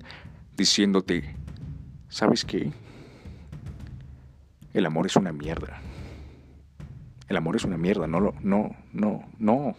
diciéndote, 0.55 1.35
¿sabes 2.09 2.45
qué? 2.45 2.71
El 4.73 4.85
amor 4.85 5.05
es 5.07 5.15
una 5.15 5.31
mierda. 5.31 5.81
El 7.31 7.37
amor 7.37 7.55
es 7.55 7.63
una 7.63 7.77
mierda, 7.77 8.07
no 8.07 8.19
lo, 8.19 8.35
no, 8.41 8.75
no, 8.91 9.23
no. 9.39 9.73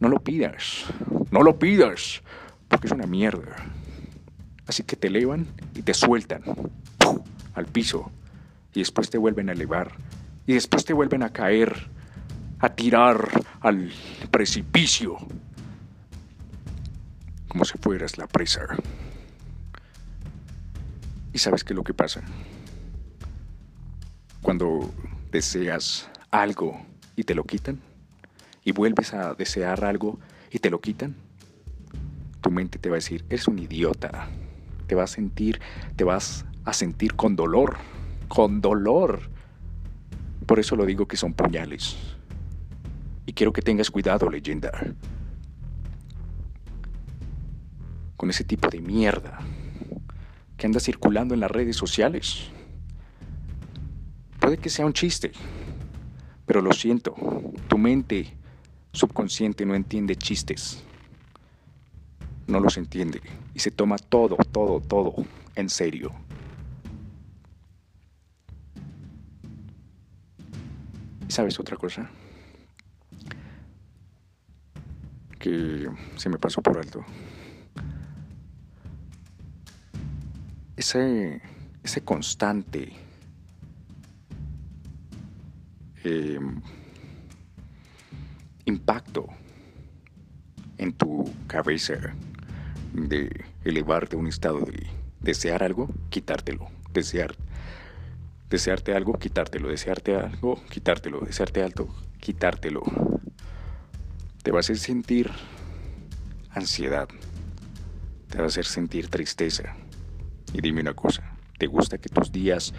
No 0.00 0.08
lo 0.08 0.18
pidas, 0.18 0.86
no 1.30 1.44
lo 1.44 1.60
pidas, 1.60 2.24
porque 2.66 2.88
es 2.88 2.92
una 2.92 3.06
mierda. 3.06 3.54
Así 4.66 4.82
que 4.82 4.96
te 4.96 5.06
elevan 5.06 5.46
y 5.76 5.82
te 5.82 5.94
sueltan 5.94 6.42
al 7.54 7.66
piso 7.66 8.10
y 8.74 8.80
después 8.80 9.10
te 9.10 9.18
vuelven 9.18 9.48
a 9.48 9.52
elevar 9.52 9.92
y 10.44 10.54
después 10.54 10.84
te 10.84 10.92
vuelven 10.92 11.22
a 11.22 11.32
caer, 11.32 11.88
a 12.58 12.68
tirar 12.68 13.28
al 13.60 13.92
precipicio 14.32 15.18
como 17.46 17.64
si 17.64 17.78
fueras 17.78 18.18
la 18.18 18.26
presa. 18.26 18.66
¿Y 21.32 21.38
sabes 21.38 21.62
qué 21.62 21.74
es 21.74 21.76
lo 21.76 21.84
que 21.84 21.94
pasa? 21.94 22.22
Cuando 24.42 24.92
deseas 25.30 26.10
algo 26.30 26.80
y 27.16 27.24
te 27.24 27.34
lo 27.34 27.44
quitan, 27.44 27.80
y 28.64 28.72
vuelves 28.72 29.14
a 29.14 29.34
desear 29.34 29.84
algo 29.84 30.18
y 30.50 30.58
te 30.58 30.70
lo 30.70 30.80
quitan, 30.80 31.14
tu 32.40 32.50
mente 32.50 32.78
te 32.78 32.88
va 32.88 32.96
a 32.96 32.98
decir, 32.98 33.24
eres 33.28 33.48
un 33.48 33.58
idiota, 33.58 34.28
te 34.86 34.94
vas 34.94 35.12
a 35.12 35.14
sentir, 35.14 35.60
te 35.96 36.04
vas 36.04 36.44
a 36.64 36.72
sentir 36.72 37.14
con 37.14 37.36
dolor, 37.36 37.76
con 38.28 38.60
dolor. 38.60 39.30
Por 40.46 40.58
eso 40.58 40.76
lo 40.76 40.86
digo 40.86 41.06
que 41.06 41.16
son 41.16 41.34
puñales. 41.34 41.96
Y 43.26 43.32
quiero 43.32 43.52
que 43.52 43.62
tengas 43.62 43.90
cuidado, 43.90 44.30
leyenda. 44.30 44.70
Con 48.16 48.30
ese 48.30 48.44
tipo 48.44 48.68
de 48.68 48.80
mierda 48.80 49.38
que 50.56 50.66
anda 50.66 50.80
circulando 50.80 51.34
en 51.34 51.40
las 51.40 51.50
redes 51.50 51.76
sociales. 51.76 52.50
Puede 54.40 54.58
que 54.58 54.70
sea 54.70 54.86
un 54.86 54.92
chiste, 54.92 55.32
pero 56.46 56.62
lo 56.62 56.72
siento, 56.72 57.14
tu 57.68 57.78
mente 57.78 58.34
subconsciente 58.92 59.66
no 59.66 59.74
entiende 59.74 60.16
chistes 60.16 60.84
no 62.48 62.60
los 62.60 62.78
entiende 62.78 63.20
y 63.54 63.58
se 63.60 63.70
toma 63.70 63.98
todo, 63.98 64.36
todo, 64.36 64.80
todo 64.80 65.14
en 65.54 65.68
serio. 65.68 66.10
¿Y 71.28 71.30
sabes 71.30 71.60
otra 71.60 71.76
cosa? 71.76 72.10
Que 75.38 75.88
se 76.16 76.28
me 76.30 76.38
pasó 76.38 76.62
por 76.62 76.78
alto. 76.78 77.04
ese, 80.76 81.42
ese 81.82 82.00
constante 82.02 82.92
em, 86.08 86.60
impacto 88.64 89.26
en 90.78 90.92
tu 90.92 91.30
cabeza 91.46 91.94
de 92.92 93.44
elevarte 93.64 94.16
a 94.16 94.18
un 94.18 94.26
estado 94.26 94.60
de 94.60 94.86
desear 95.20 95.62
algo, 95.62 95.88
quitártelo, 96.10 96.68
desear, 96.92 97.34
desearte 98.48 98.94
algo, 98.94 99.18
quitártelo, 99.18 99.68
desearte 99.68 100.14
algo, 100.16 100.62
quitártelo, 100.70 101.20
desearte 101.20 101.62
algo, 101.62 101.94
quitártelo. 102.20 102.82
Te 104.42 104.50
va 104.50 104.58
a 104.58 104.60
hacer 104.60 104.78
sentir 104.78 105.30
ansiedad, 106.50 107.08
te 108.28 108.38
va 108.38 108.44
a 108.44 108.46
hacer 108.48 108.64
sentir 108.64 109.08
tristeza. 109.08 109.76
Y 110.52 110.60
dime 110.60 110.80
una 110.80 110.94
cosa, 110.94 111.36
¿te 111.58 111.66
gusta 111.66 111.98
que 111.98 112.08
tus 112.08 112.32
días 112.32 112.72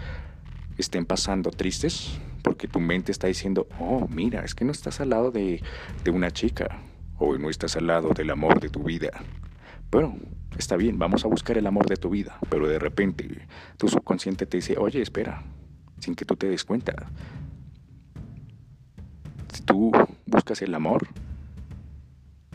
estén 0.76 1.06
pasando 1.06 1.50
tristes? 1.50 2.18
Porque 2.42 2.68
tu 2.68 2.80
mente 2.80 3.12
está 3.12 3.26
diciendo, 3.26 3.68
oh, 3.78 4.06
mira, 4.08 4.44
es 4.44 4.54
que 4.54 4.64
no 4.64 4.72
estás 4.72 5.00
al 5.00 5.10
lado 5.10 5.30
de, 5.30 5.62
de 6.04 6.10
una 6.10 6.30
chica, 6.30 6.80
o 7.18 7.36
no 7.36 7.50
estás 7.50 7.76
al 7.76 7.86
lado 7.86 8.10
del 8.10 8.30
amor 8.30 8.60
de 8.60 8.70
tu 8.70 8.82
vida. 8.82 9.10
Bueno, 9.90 10.16
está 10.56 10.76
bien, 10.76 10.98
vamos 10.98 11.24
a 11.24 11.28
buscar 11.28 11.58
el 11.58 11.66
amor 11.66 11.86
de 11.86 11.96
tu 11.96 12.10
vida, 12.10 12.38
pero 12.48 12.66
de 12.66 12.78
repente 12.78 13.46
tu 13.76 13.88
subconsciente 13.88 14.46
te 14.46 14.58
dice, 14.58 14.76
oye, 14.78 15.02
espera, 15.02 15.42
sin 15.98 16.14
que 16.14 16.24
tú 16.24 16.36
te 16.36 16.48
des 16.48 16.64
cuenta. 16.64 17.10
Si 19.52 19.62
tú 19.62 19.92
buscas 20.26 20.62
el 20.62 20.74
amor, 20.74 21.06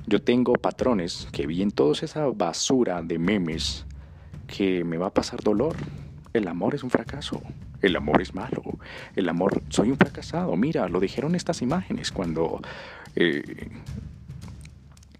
yo 0.07 0.21
tengo 0.21 0.53
patrones 0.53 1.27
que 1.31 1.47
vi 1.47 1.61
en 1.61 1.71
toda 1.71 1.93
esa 1.93 2.27
basura 2.27 3.01
de 3.01 3.19
memes 3.19 3.85
que 4.47 4.83
me 4.83 4.97
va 4.97 5.07
a 5.07 5.13
pasar 5.13 5.41
dolor. 5.41 5.75
El 6.35 6.49
amor 6.49 6.75
es 6.75 6.83
un 6.83 6.89
fracaso. 6.89 7.41
El 7.81 7.95
amor 7.95 8.21
es 8.21 8.35
malo. 8.35 8.61
El 9.15 9.29
amor, 9.29 9.63
soy 9.69 9.89
un 9.89 9.95
fracasado. 9.95 10.53
Mira, 10.57 10.89
lo 10.89 10.99
dijeron 10.99 11.33
estas 11.33 11.61
imágenes 11.61 12.11
cuando 12.11 12.59
eh, 13.15 13.69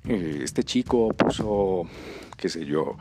eh, 0.09 0.41
este 0.43 0.66
chico 0.66 1.13
puso, 1.13 1.84
qué 2.36 2.49
sé 2.49 2.66
yo, 2.66 2.97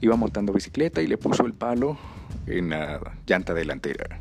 iba 0.00 0.16
montando 0.16 0.54
bicicleta 0.54 1.02
y 1.02 1.08
le 1.08 1.18
puso 1.18 1.44
el 1.44 1.52
palo 1.52 1.98
en 2.46 2.70
la 2.70 3.02
llanta 3.26 3.52
delantera. 3.52 4.18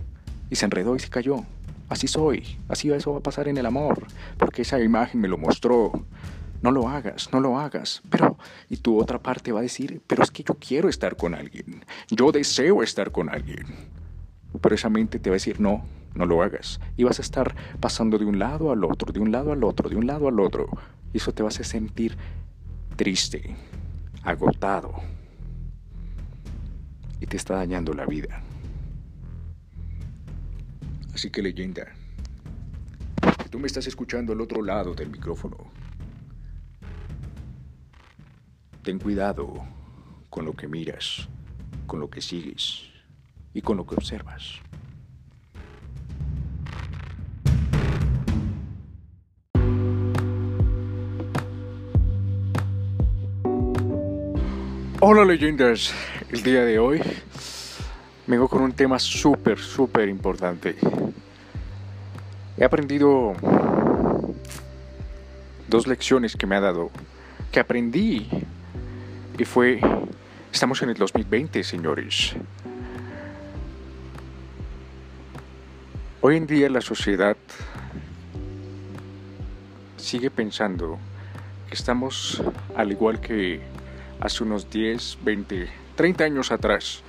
Y 0.50 0.58
se 0.58 0.66
enredó 0.66 0.98
y 0.98 1.00
se 1.00 1.08
cayó. 1.08 1.46
Así 1.88 2.10
soy. 2.10 2.58
Así 2.68 2.92
eso 2.92 3.14
va 3.14 3.20
a 3.20 3.24
pasar 3.24 3.48
en 3.48 3.58
el 3.58 3.66
amor. 3.66 4.08
Porque 4.38 4.64
esa 4.64 4.78
imagen 4.82 5.22
me 5.22 5.30
lo 5.30 5.38
mostró 5.38 5.94
no 6.62 6.72
lo 6.72 6.90
hagas, 6.90 7.30
no 7.32 7.40
lo 7.40 7.60
hagas. 7.60 8.02
Pero, 8.10 8.38
y 8.70 8.78
tu 8.78 9.00
otra 9.00 9.20
parte 9.20 9.52
va 9.52 9.60
a 9.60 9.64
decir, 9.64 10.02
pero 10.08 10.24
es 10.24 10.32
que 10.32 10.44
yo 10.44 10.56
quiero 10.56 10.90
estar 10.90 11.16
con 11.16 11.36
alguien, 11.36 11.86
yo 12.10 12.32
deseo 12.32 12.84
estar 12.84 13.12
con 13.12 13.30
alguien. 13.30 13.66
Pero 14.62 14.76
esa 14.76 14.90
mente 14.90 15.20
te 15.20 15.30
va 15.30 15.36
a 15.36 15.42
decir, 15.42 15.60
no, 15.60 15.86
no 16.16 16.26
lo 16.26 16.42
hagas. 16.42 16.80
Y 16.96 17.04
vas 17.04 17.20
a 17.20 17.22
estar 17.22 17.56
pasando 17.80 18.18
de 18.18 18.26
un 18.26 18.40
lado 18.40 18.72
al 18.72 18.84
otro, 18.84 19.12
de 19.14 19.20
un 19.20 19.32
lado 19.32 19.52
al 19.52 19.64
otro, 19.64 19.90
de 19.90 19.96
un 19.96 20.08
lado 20.08 20.28
al 20.28 20.40
otro. 20.40 20.68
Y 21.14 21.18
eso 21.18 21.32
te 21.34 21.44
va 21.44 21.48
a 21.48 21.52
hacer 21.52 21.66
sentir 21.66 22.18
triste, 22.96 23.56
agotado. 24.24 24.94
Y 27.20 27.26
te 27.28 27.38
está 27.38 27.56
dañando 27.56 27.94
la 27.94 28.06
vida. 28.06 28.42
Así 31.14 31.32
que 31.32 31.42
leyenda, 31.42 31.88
tú 33.50 33.60
me 33.60 33.66
estás 33.66 33.88
escuchando 33.88 34.34
al 34.34 34.42
otro 34.42 34.62
lado 34.62 34.94
del 34.94 35.10
micrófono. 35.10 35.58
Ten 38.88 39.00
cuidado 39.00 39.54
con 40.30 40.46
lo 40.46 40.54
que 40.54 40.70
miras, 40.70 41.28
con 41.88 42.00
lo 42.00 42.10
que 42.10 42.22
sigues 42.22 42.84
y 43.54 43.62
con 43.62 43.76
lo 43.76 43.86
que 43.86 43.96
observas. 43.96 44.62
Hola 55.02 55.26
leyendas, 55.26 55.94
el 56.30 56.44
día 56.44 56.64
de 56.64 56.80
hoy 56.80 57.02
vengo 58.26 58.48
con 58.48 58.62
un 58.62 58.72
tema 58.72 59.00
súper, 59.00 59.60
súper 59.60 60.08
importante. 60.08 60.78
He 62.56 62.64
aprendido 62.64 63.34
dos 65.68 65.88
lecciones 65.88 66.38
que 66.38 66.48
me 66.48 66.56
ha 66.56 66.62
dado, 66.62 66.90
que 67.52 67.60
aprendí 67.60 68.30
y 69.38 69.46
fue, 69.46 69.80
estamos 70.52 70.82
en 70.82 70.90
el 70.90 70.96
2020, 70.96 71.64
señores. 71.64 72.34
Hoy 76.22 76.38
en 76.38 76.48
día 76.48 76.70
la 76.70 76.82
sociedad 76.82 77.38
sigue 79.98 80.32
pensando 80.32 80.98
que 81.68 81.76
estamos 81.76 82.42
al 82.76 82.92
igual 82.92 83.20
que 83.20 83.62
hace 84.20 84.44
unos 84.44 84.70
10, 84.72 85.20
20, 85.24 85.70
30 85.96 86.24
años 86.24 86.52
atrás. 86.52 87.04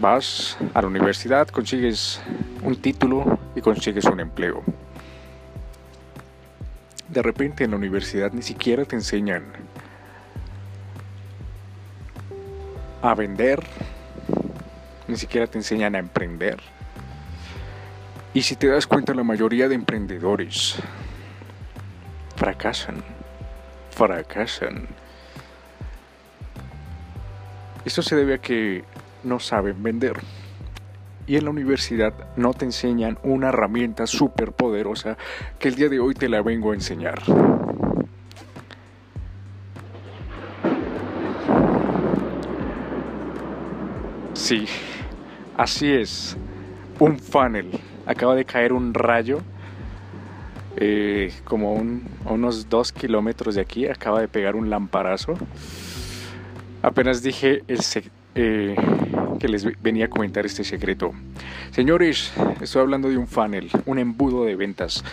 Vas 0.00 0.56
a 0.74 0.82
la 0.82 0.88
universidad, 0.88 1.48
consigues 1.48 2.20
un 2.64 2.76
título 2.76 3.38
y 3.54 3.60
consigues 3.60 4.04
un 4.06 4.18
empleo. 4.18 4.64
De 7.08 7.22
repente 7.22 7.64
en 7.64 7.70
la 7.70 7.76
universidad 7.76 8.32
ni 8.32 8.42
siquiera 8.42 8.84
te 8.84 8.96
enseñan 8.96 9.67
a 13.02 13.14
vender, 13.14 13.62
ni 15.06 15.16
siquiera 15.16 15.46
te 15.46 15.58
enseñan 15.58 15.94
a 15.94 15.98
emprender. 15.98 16.58
Y 18.34 18.42
si 18.42 18.56
te 18.56 18.68
das 18.68 18.86
cuenta, 18.86 19.14
la 19.14 19.24
mayoría 19.24 19.68
de 19.68 19.74
emprendedores 19.74 20.76
fracasan, 22.36 23.02
fracasan. 23.90 24.86
Esto 27.84 28.02
se 28.02 28.16
debe 28.16 28.34
a 28.34 28.38
que 28.38 28.84
no 29.24 29.40
saben 29.40 29.82
vender. 29.82 30.20
Y 31.26 31.36
en 31.36 31.44
la 31.44 31.50
universidad 31.50 32.14
no 32.36 32.54
te 32.54 32.64
enseñan 32.64 33.18
una 33.22 33.48
herramienta 33.48 34.06
súper 34.06 34.52
poderosa 34.52 35.16
que 35.58 35.68
el 35.68 35.74
día 35.74 35.88
de 35.88 36.00
hoy 36.00 36.14
te 36.14 36.28
la 36.28 36.42
vengo 36.42 36.72
a 36.72 36.74
enseñar. 36.74 37.22
Sí, 44.48 44.64
así 45.58 45.92
es. 45.92 46.34
Un 46.98 47.18
funnel. 47.18 47.68
Acaba 48.06 48.34
de 48.34 48.46
caer 48.46 48.72
un 48.72 48.94
rayo. 48.94 49.42
Eh, 50.78 51.34
como 51.44 51.74
unos 52.24 52.70
dos 52.70 52.90
kilómetros 52.90 53.56
de 53.56 53.60
aquí. 53.60 53.86
Acaba 53.86 54.22
de 54.22 54.28
pegar 54.28 54.56
un 54.56 54.70
lamparazo. 54.70 55.34
Apenas 56.80 57.22
dije 57.22 57.62
eh, 58.34 58.74
que 59.38 59.48
les 59.48 59.66
venía 59.82 60.06
a 60.06 60.08
comentar 60.08 60.46
este 60.46 60.64
secreto. 60.64 61.12
Señores, 61.70 62.32
estoy 62.62 62.80
hablando 62.80 63.10
de 63.10 63.18
un 63.18 63.28
funnel, 63.28 63.68
un 63.84 63.98
embudo 63.98 64.46
de 64.46 64.56
ventas. 64.56 65.04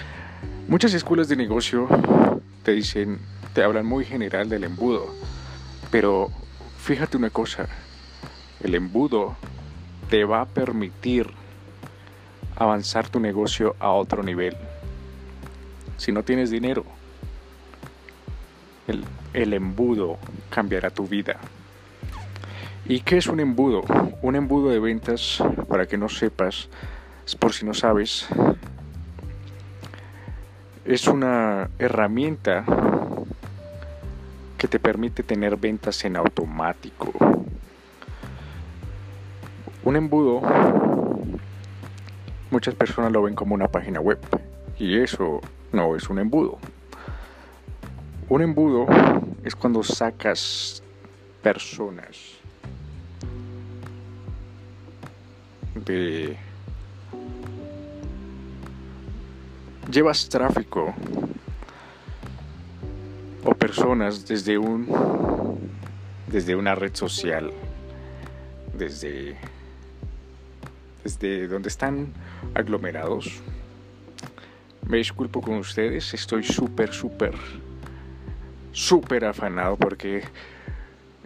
Muchas 0.69 0.93
escuelas 0.93 1.27
de 1.27 1.35
negocio 1.35 1.89
te 2.63 2.71
dicen, 2.71 3.19
te 3.53 3.63
hablan 3.63 3.85
muy 3.85 4.05
general 4.05 4.47
del 4.47 4.63
embudo. 4.63 5.13
Pero 5.91 6.31
fíjate 6.77 7.17
una 7.17 7.31
cosa 7.31 7.67
el 8.63 8.75
embudo 8.75 9.35
te 10.09 10.23
va 10.25 10.41
a 10.41 10.45
permitir 10.45 11.29
avanzar 12.55 13.09
tu 13.09 13.19
negocio 13.19 13.75
a 13.79 13.91
otro 13.91 14.23
nivel. 14.23 14.55
Si 15.97 16.11
no 16.11 16.23
tienes 16.23 16.49
dinero, 16.49 16.85
el, 19.33 19.53
embudo 19.53 20.17
cambiará 20.49 20.89
tu 20.89 21.07
vida. 21.07 21.37
¿Y 22.87 22.99
qué 23.01 23.17
es 23.17 23.27
un 23.27 23.39
embudo? 23.39 23.83
Un 24.21 24.35
embudo 24.35 24.69
de 24.69 24.79
ventas, 24.79 25.43
para 25.67 25.87
que 25.87 25.97
no 25.97 26.07
sepas, 26.07 26.69
por 27.39 27.53
si 27.53 27.65
no 27.65 27.73
sabes, 27.73 28.27
es 30.85 31.07
una 31.07 31.69
herramienta 31.79 32.63
que 34.57 34.67
te 34.67 34.79
permite 34.79 35.23
tener 35.23 35.57
ventas 35.57 36.05
en 36.05 36.15
automático. 36.15 37.44
Un 39.85 39.95
embudo, 39.95 40.41
muchas 42.51 42.75
personas 42.75 43.11
lo 43.11 43.21
ven 43.21 43.35
como 43.35 43.53
una 43.53 43.67
página 43.67 44.01
web 44.01 44.17
y 44.77 44.97
eso 44.97 45.41
no 45.71 45.95
es 45.95 46.09
un 46.09 46.19
embudo. 46.19 46.57
Un 48.27 48.41
embudo 48.41 48.87
es 49.43 49.55
cuando 49.55 49.83
sacas 49.83 50.81
personas 51.43 52.17
de... 55.75 56.35
Llevas 59.91 60.27
tráfico 60.27 60.95
o 63.43 63.53
personas 63.53 64.27
desde 64.27 64.57
un 64.57 64.87
desde 66.27 66.55
una 66.55 66.73
red 66.73 66.95
social 66.95 67.53
desde, 68.77 69.37
desde 71.05 71.47
donde 71.47 71.69
están 71.69 72.11
aglomerados. 72.55 73.39
Me 74.87 74.97
disculpo 74.97 75.39
con 75.39 75.55
ustedes, 75.57 76.13
estoy 76.15 76.43
súper, 76.43 76.93
súper, 76.93 77.35
súper 78.71 79.25
afanado 79.25 79.77
porque 79.77 80.23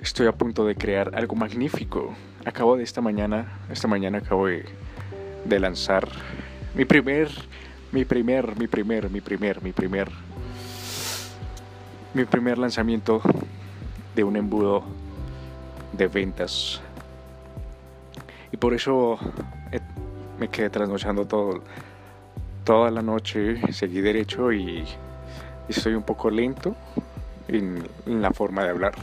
estoy 0.01 0.27
a 0.27 0.33
punto 0.33 0.65
de 0.65 0.75
crear 0.75 1.15
algo 1.15 1.35
magnífico. 1.35 2.13
Acabo 2.43 2.75
de 2.75 2.83
esta 2.83 2.99
mañana, 2.99 3.59
esta 3.71 3.87
mañana 3.87 4.17
acabo 4.17 4.47
de, 4.47 4.65
de 5.45 5.59
lanzar 5.59 6.07
mi 6.75 6.83
primer, 6.83 7.29
mi 7.93 8.03
primer, 8.03 8.57
mi 8.57 8.67
primer, 8.67 9.09
mi 9.09 9.21
primer, 9.21 9.63
mi 9.63 9.71
primer, 9.71 10.09
mi 12.13 12.25
primer 12.25 12.57
lanzamiento 12.57 13.21
de 14.13 14.25
un 14.25 14.35
embudo 14.35 14.83
de 15.93 16.07
ventas. 16.07 16.81
Y 18.51 18.57
por 18.57 18.73
eso 18.73 19.19
me 20.39 20.47
quedé 20.47 20.69
trasnochando 20.69 21.25
todo, 21.25 21.61
toda 22.63 22.89
la 22.91 23.01
noche, 23.01 23.61
seguí 23.73 24.01
derecho 24.01 24.51
y, 24.51 24.85
estoy 25.67 25.93
un 25.93 26.03
poco 26.03 26.31
lento 26.31 26.75
en, 27.47 27.87
en 28.07 28.21
la 28.21 28.31
forma 28.31 28.63
de 28.63 28.69
hablar. 28.69 28.93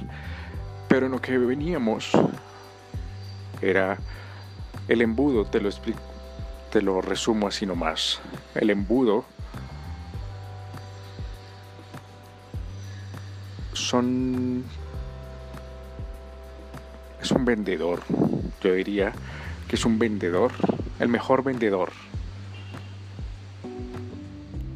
Pero 0.89 1.07
en 1.07 1.13
lo 1.13 1.21
que 1.21 1.39
veníamos 1.39 2.11
era 3.61 3.99
el 4.89 5.01
embudo, 5.01 5.45
te 5.45 5.61
lo 5.61 5.69
explico, 5.69 6.01
te 6.73 6.83
lo 6.83 7.01
resumo 7.01 7.49
así 7.49 7.67
nomás. 7.67 8.21
El 8.55 8.71
embudo 8.71 9.25
son 13.73 14.65
es 17.21 17.31
un 17.31 17.45
vendedor. 17.45 18.03
Yo 18.63 18.73
diría 18.73 19.13
que 19.69 19.77
es 19.77 19.85
un 19.85 19.99
vendedor, 19.99 20.53
el 21.01 21.09
mejor 21.09 21.43
vendedor 21.43 21.93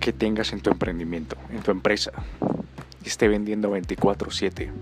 que 0.01 0.13
tengas 0.13 0.53
en 0.53 0.61
tu 0.61 0.71
emprendimiento, 0.71 1.37
en 1.51 1.61
tu 1.63 1.71
empresa, 1.71 2.13
y 3.05 3.09
esté 3.09 3.29
vendiendo 3.29 3.71
24/7. 3.71 4.73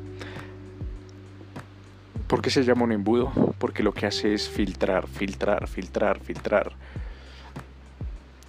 ¿Por 2.29 2.43
qué 2.43 2.51
se 2.51 2.63
llama 2.63 2.85
un 2.85 2.93
embudo? 2.93 3.33
Porque 3.59 3.83
lo 3.83 3.93
que 3.93 4.07
hace 4.07 4.35
es 4.35 4.49
filtrar, 4.49 5.09
filtrar, 5.09 5.67
filtrar, 5.67 6.21
filtrar. 6.21 6.73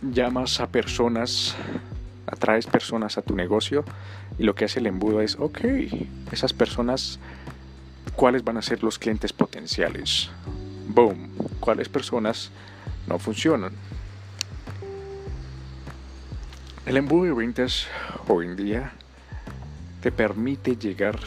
Llamas 0.01 0.59
a 0.59 0.67
personas, 0.67 1.55
atraes 2.27 2.67
personas 2.67 3.17
a 3.17 3.21
tu 3.21 3.35
negocio 3.35 3.85
y 4.37 4.43
lo 4.43 4.53
que 4.53 4.65
hace 4.65 4.79
el 4.79 4.87
embudo 4.87 5.21
es, 5.21 5.37
ok, 5.39 5.59
esas 6.31 6.53
personas 6.53 7.19
cuáles 8.15 8.43
van 8.43 8.57
a 8.57 8.61
ser 8.61 8.83
los 8.83 8.99
clientes 8.99 9.31
potenciales. 9.31 10.29
Boom, 10.91 11.29
cuáles 11.59 11.87
personas 11.87 12.49
no 13.05 13.19
funcionan. 13.19 13.71
El 16.87 16.97
embudo 16.97 17.35
ventas 17.35 17.85
hoy 18.27 18.47
en 18.47 18.55
día 18.55 18.91
te 20.01 20.11
permite 20.11 20.75
llegar 20.77 21.19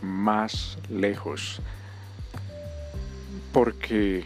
más 0.00 0.78
lejos 0.88 1.60
porque 3.52 4.24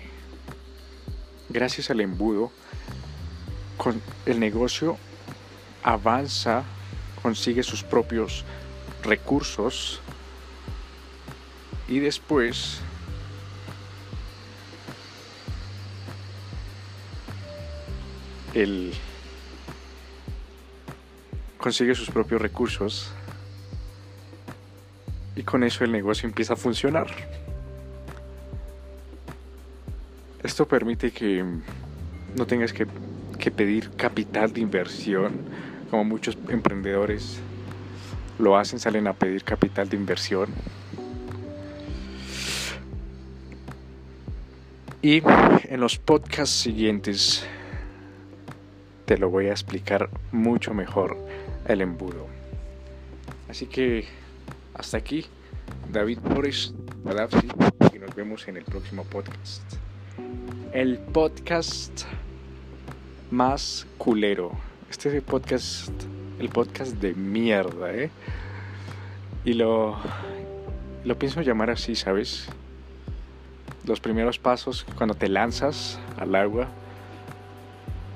gracias 1.48 1.90
al 1.90 2.00
embudo 2.00 2.52
el 4.24 4.38
negocio 4.38 4.98
avanza, 5.82 6.62
consigue 7.22 7.64
sus 7.64 7.82
propios 7.82 8.44
recursos 9.02 10.00
y 11.88 11.98
después 11.98 12.82
él 18.54 18.92
consigue 21.58 21.94
sus 21.94 22.10
propios 22.10 22.40
recursos 22.40 23.10
y 25.36 25.42
con 25.42 25.62
eso 25.62 25.84
el 25.84 25.92
negocio 25.92 26.28
empieza 26.28 26.54
a 26.54 26.56
funcionar. 26.56 27.08
Esto 30.42 30.66
permite 30.66 31.10
que 31.10 31.44
no 32.36 32.46
tengas 32.46 32.72
que, 32.72 32.86
que, 33.38 33.50
pedir 33.50 33.90
capital 33.96 34.52
de 34.52 34.60
inversión, 34.60 35.32
como 35.90 36.04
muchos 36.04 36.38
emprendedores 36.48 37.40
lo 38.38 38.56
hacen, 38.56 38.78
salen 38.78 39.06
a 39.06 39.12
pedir 39.12 39.44
capital 39.44 39.88
de 39.88 39.96
inversión 39.96 40.48
Y 45.02 45.22
en 45.24 45.80
los 45.80 45.96
podcasts 45.96 46.54
siguientes 46.54 47.46
te 49.10 49.18
lo 49.18 49.28
voy 49.28 49.48
a 49.48 49.50
explicar 49.50 50.08
mucho 50.30 50.72
mejor 50.72 51.16
el 51.66 51.80
embudo. 51.80 52.28
Así 53.48 53.66
que 53.66 54.04
hasta 54.72 54.98
aquí, 54.98 55.26
David 55.90 56.20
Boris 56.20 56.72
y 57.92 57.98
nos 57.98 58.14
vemos 58.14 58.46
en 58.46 58.56
el 58.56 58.62
próximo 58.62 59.02
podcast. 59.02 59.64
El 60.72 60.98
podcast 60.98 62.04
más 63.32 63.84
culero. 63.98 64.52
Este 64.88 65.08
es 65.08 65.16
el 65.16 65.22
podcast, 65.22 65.90
el 66.38 66.48
podcast 66.48 66.92
de 66.98 67.12
mierda, 67.14 67.92
¿eh? 67.92 68.10
Y 69.44 69.54
lo, 69.54 69.98
lo 71.02 71.18
pienso 71.18 71.42
llamar 71.42 71.70
así, 71.70 71.96
¿sabes? 71.96 72.46
los 73.86 73.98
primeros 73.98 74.38
pasos 74.38 74.86
cuando 74.94 75.16
te 75.16 75.28
lanzas 75.28 75.98
al 76.16 76.36
agua 76.36 76.68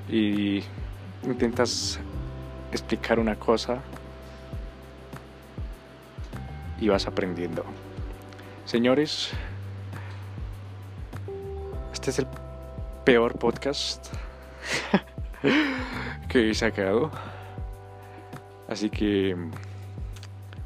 y 0.09 0.63
intentas 1.31 1.99
explicar 2.71 3.19
una 3.19 3.35
cosa 3.35 3.79
y 6.79 6.89
vas 6.89 7.07
aprendiendo. 7.07 7.63
Señores, 8.65 9.31
este 11.93 12.09
es 12.09 12.19
el 12.19 12.27
peor 13.03 13.37
podcast 13.37 14.07
que 16.29 16.49
he 16.49 16.53
sacado. 16.53 17.11
Así 18.67 18.89
que 18.89 19.35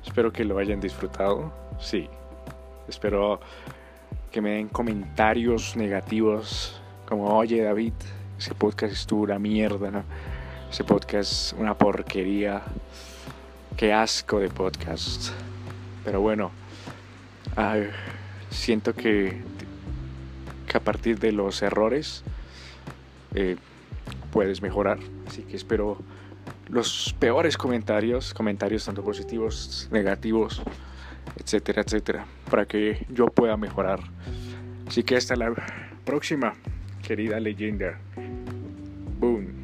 espero 0.05 0.31
que 0.31 0.45
lo 0.45 0.57
hayan 0.57 0.79
disfrutado. 0.79 1.53
Sí, 1.79 2.09
espero 2.87 3.39
que 4.31 4.41
me 4.41 4.51
den 4.51 4.69
comentarios 4.69 5.75
negativos 5.75 6.81
como, 7.07 7.35
oye 7.35 7.63
David, 7.63 7.93
ese 8.37 8.53
podcast 8.53 8.93
estuvo 8.93 9.23
una 9.23 9.39
mierda, 9.39 10.03
ese 10.69 10.83
podcast 10.83 11.53
una 11.53 11.75
porquería, 11.75 12.61
qué 13.75 13.91
asco 13.91 14.39
de 14.39 14.49
podcast. 14.49 15.31
Pero 16.05 16.21
bueno, 16.21 16.51
siento 18.49 18.93
que, 18.93 19.41
a 20.73 20.79
partir 20.79 21.17
de 21.19 21.31
los 21.31 21.61
errores 21.63 22.23
eh, 23.33 23.57
puedes 24.31 24.61
mejorar, 24.61 24.99
así 25.27 25.41
que 25.41 25.55
espero 25.55 25.97
los 26.67 27.15
peores 27.19 27.57
comentarios, 27.57 28.33
comentarios 28.33 28.85
tanto 28.85 29.03
positivos, 29.03 29.89
negativos, 29.91 30.61
etcétera, 31.37 31.81
etcétera, 31.81 32.25
para 32.49 32.65
que 32.65 33.07
yo 33.09 33.25
pueda 33.27 33.57
mejorar. 33.57 33.99
Así 34.87 35.03
que 35.03 35.15
hasta 35.15 35.35
la 35.35 35.51
próxima, 36.05 36.53
querida 37.01 37.39
leyenda. 37.39 37.99
Boom. 39.19 39.58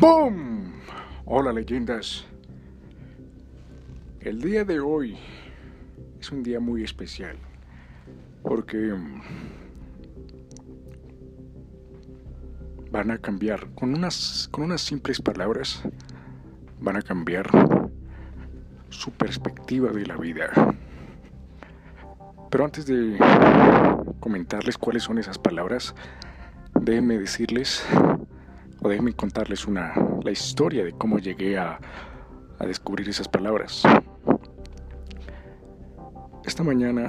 ¡Boom! 0.00 0.72
Hola 1.26 1.52
leyendas. 1.52 2.24
El 4.20 4.40
día 4.40 4.64
de 4.64 4.80
hoy 4.80 5.18
es 6.18 6.32
un 6.32 6.42
día 6.42 6.58
muy 6.58 6.82
especial 6.82 7.36
porque 8.42 8.94
van 12.90 13.10
a 13.10 13.18
cambiar, 13.18 13.68
con 13.74 13.94
unas, 13.94 14.48
con 14.50 14.64
unas 14.64 14.80
simples 14.80 15.20
palabras, 15.20 15.82
van 16.80 16.96
a 16.96 17.02
cambiar 17.02 17.50
su 18.88 19.10
perspectiva 19.10 19.90
de 19.90 20.06
la 20.06 20.16
vida. 20.16 20.74
Pero 22.50 22.64
antes 22.64 22.86
de 22.86 23.18
comentarles 24.18 24.78
cuáles 24.78 25.02
son 25.02 25.18
esas 25.18 25.36
palabras, 25.36 25.94
déjenme 26.80 27.18
decirles 27.18 27.84
o 28.82 28.88
déjenme 28.88 29.12
contarles 29.14 29.66
una, 29.66 29.92
la 30.22 30.30
historia 30.30 30.84
de 30.84 30.92
cómo 30.92 31.18
llegué 31.18 31.58
a, 31.58 31.78
a 32.58 32.66
descubrir 32.66 33.08
esas 33.08 33.28
palabras. 33.28 33.82
Esta 36.44 36.62
mañana 36.62 37.08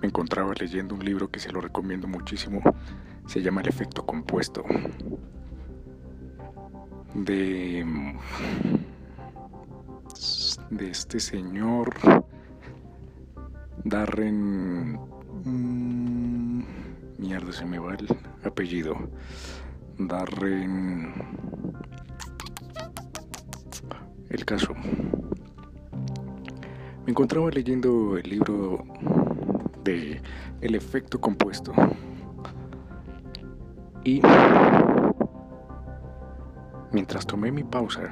me 0.00 0.08
encontraba 0.08 0.52
leyendo 0.58 0.94
un 0.94 1.04
libro 1.04 1.30
que 1.30 1.40
se 1.40 1.50
lo 1.50 1.60
recomiendo 1.60 2.06
muchísimo 2.06 2.62
se 3.26 3.42
llama 3.42 3.60
el 3.62 3.68
efecto 3.68 4.04
compuesto. 4.04 4.64
de, 7.14 7.84
de 10.70 10.90
este 10.90 11.20
señor 11.20 11.94
Darren... 13.84 14.98
Mm, 15.44 16.64
mierda, 17.18 17.52
se 17.52 17.64
me 17.64 17.78
va 17.78 17.94
el 17.94 18.08
apellido. 18.44 18.96
Darren... 19.98 21.12
El 24.30 24.44
caso. 24.44 24.74
Me 27.04 27.10
encontraba 27.10 27.50
leyendo 27.50 28.16
el 28.16 28.28
libro 28.28 28.84
de 29.84 30.20
El 30.60 30.74
efecto 30.74 31.20
compuesto. 31.20 31.72
Y 34.02 34.20
mientras 36.92 37.26
tomé 37.26 37.52
mi 37.52 37.62
pausa, 37.62 38.10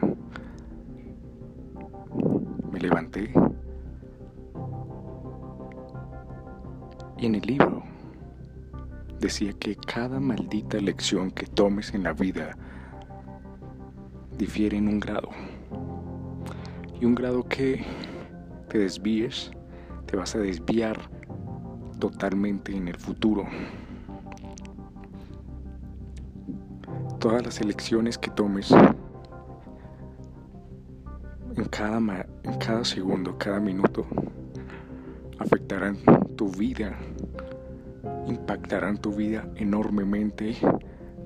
me 2.71 2.79
levanté 2.79 3.33
y 7.19 7.27
en 7.27 7.35
el 7.37 7.43
libro 7.43 7.92
decía 9.23 9.53
que 9.53 9.77
cada 9.77 10.19
maldita 10.19 10.79
lección 10.79 11.31
que 11.31 11.47
tomes 11.47 11.95
en 11.95 12.03
la 12.03 12.13
vida 12.13 12.57
difiere 14.37 14.77
en 14.77 14.89
un 14.89 14.99
grado. 14.99 15.29
Y 17.01 17.05
un 17.05 17.15
grado 17.15 17.45
que 17.45 17.85
te 18.69 18.79
desvíes, 18.79 19.53
te 20.07 20.17
vas 20.17 20.35
a 20.35 20.41
desviar 20.41 20.99
totalmente 22.01 22.77
en 22.77 22.89
el 22.89 22.97
futuro. 22.97 23.47
Todas 27.21 27.45
las 27.45 27.61
elecciones 27.61 28.19
que 28.19 28.31
tomes 28.31 28.73
en 31.57 31.65
cada, 31.67 31.99
en 32.43 32.59
cada 32.59 32.85
segundo, 32.85 33.39
cada 33.39 33.61
minuto, 33.61 34.05
afectarán 35.39 35.97
tu 36.37 36.51
vida, 36.51 36.99
impactarán 38.33 38.99
tu 38.99 39.13
vida 39.13 39.49
enormemente 39.57 40.57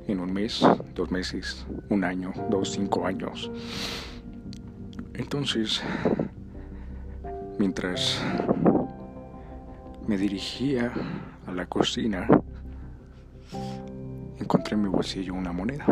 en 0.06 0.20
un 0.20 0.32
mes, 0.32 0.66
dos 0.94 1.10
meses, 1.10 1.66
un 1.88 2.04
año, 2.04 2.32
dos, 2.50 2.70
cinco 2.72 3.06
años. 3.06 3.50
Entonces, 5.14 5.82
mientras 7.58 8.22
me 10.06 10.16
dirigía 10.16 10.92
a 11.46 11.52
la 11.52 11.66
cocina, 11.66 12.28
encontré 14.38 14.74
en 14.74 14.82
mi 14.82 14.88
bolsillo 14.88 15.34
una 15.34 15.52
moneda. 15.52 15.86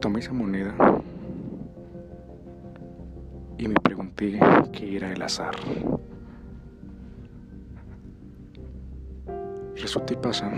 Tomé 0.00 0.20
esa 0.20 0.32
moneda 0.32 0.74
y 3.58 3.68
me 3.68 3.74
pregunté 3.74 4.38
qué 4.72 4.96
era 4.96 5.12
el 5.12 5.22
azar. 5.22 5.54
Resulta 9.96 10.12
y 10.12 10.16
pasa 10.18 10.52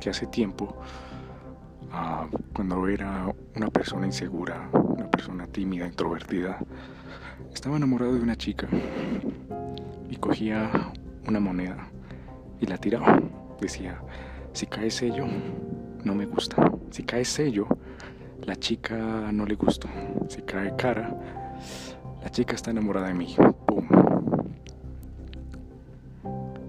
que 0.00 0.08
hace 0.08 0.26
tiempo, 0.26 0.74
ah, 1.92 2.26
cuando 2.54 2.88
era 2.88 3.30
una 3.54 3.68
persona 3.68 4.06
insegura, 4.06 4.70
una 4.72 5.10
persona 5.10 5.46
tímida, 5.46 5.86
introvertida, 5.86 6.58
estaba 7.52 7.76
enamorado 7.76 8.14
de 8.14 8.20
una 8.20 8.34
chica 8.34 8.68
y 10.08 10.16
cogía 10.16 10.70
una 11.28 11.40
moneda 11.40 11.88
y 12.58 12.64
la 12.64 12.78
tiraba. 12.78 13.20
Decía, 13.60 14.00
si 14.54 14.64
cae 14.64 14.90
sello, 14.90 15.26
no 16.02 16.14
me 16.14 16.24
gusta. 16.24 16.72
Si 16.90 17.02
cae 17.02 17.26
sello, 17.26 17.68
la 18.46 18.56
chica 18.56 19.30
no 19.30 19.44
le 19.44 19.56
gusta. 19.56 19.90
Si 20.28 20.40
cae 20.40 20.74
cara, 20.76 21.14
la 22.22 22.30
chica 22.30 22.54
está 22.54 22.70
enamorada 22.70 23.08
de 23.08 23.14
mí. 23.14 23.36
¡Pum! 23.66 23.86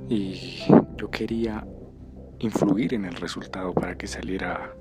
Y 0.09 0.65
yo 1.03 1.11
quería 1.11 1.67
influir 2.39 2.93
en 2.93 3.03
el 3.03 3.15
resultado 3.15 3.73
para 3.73 3.97
que 3.97 4.07
saliera 4.07 4.73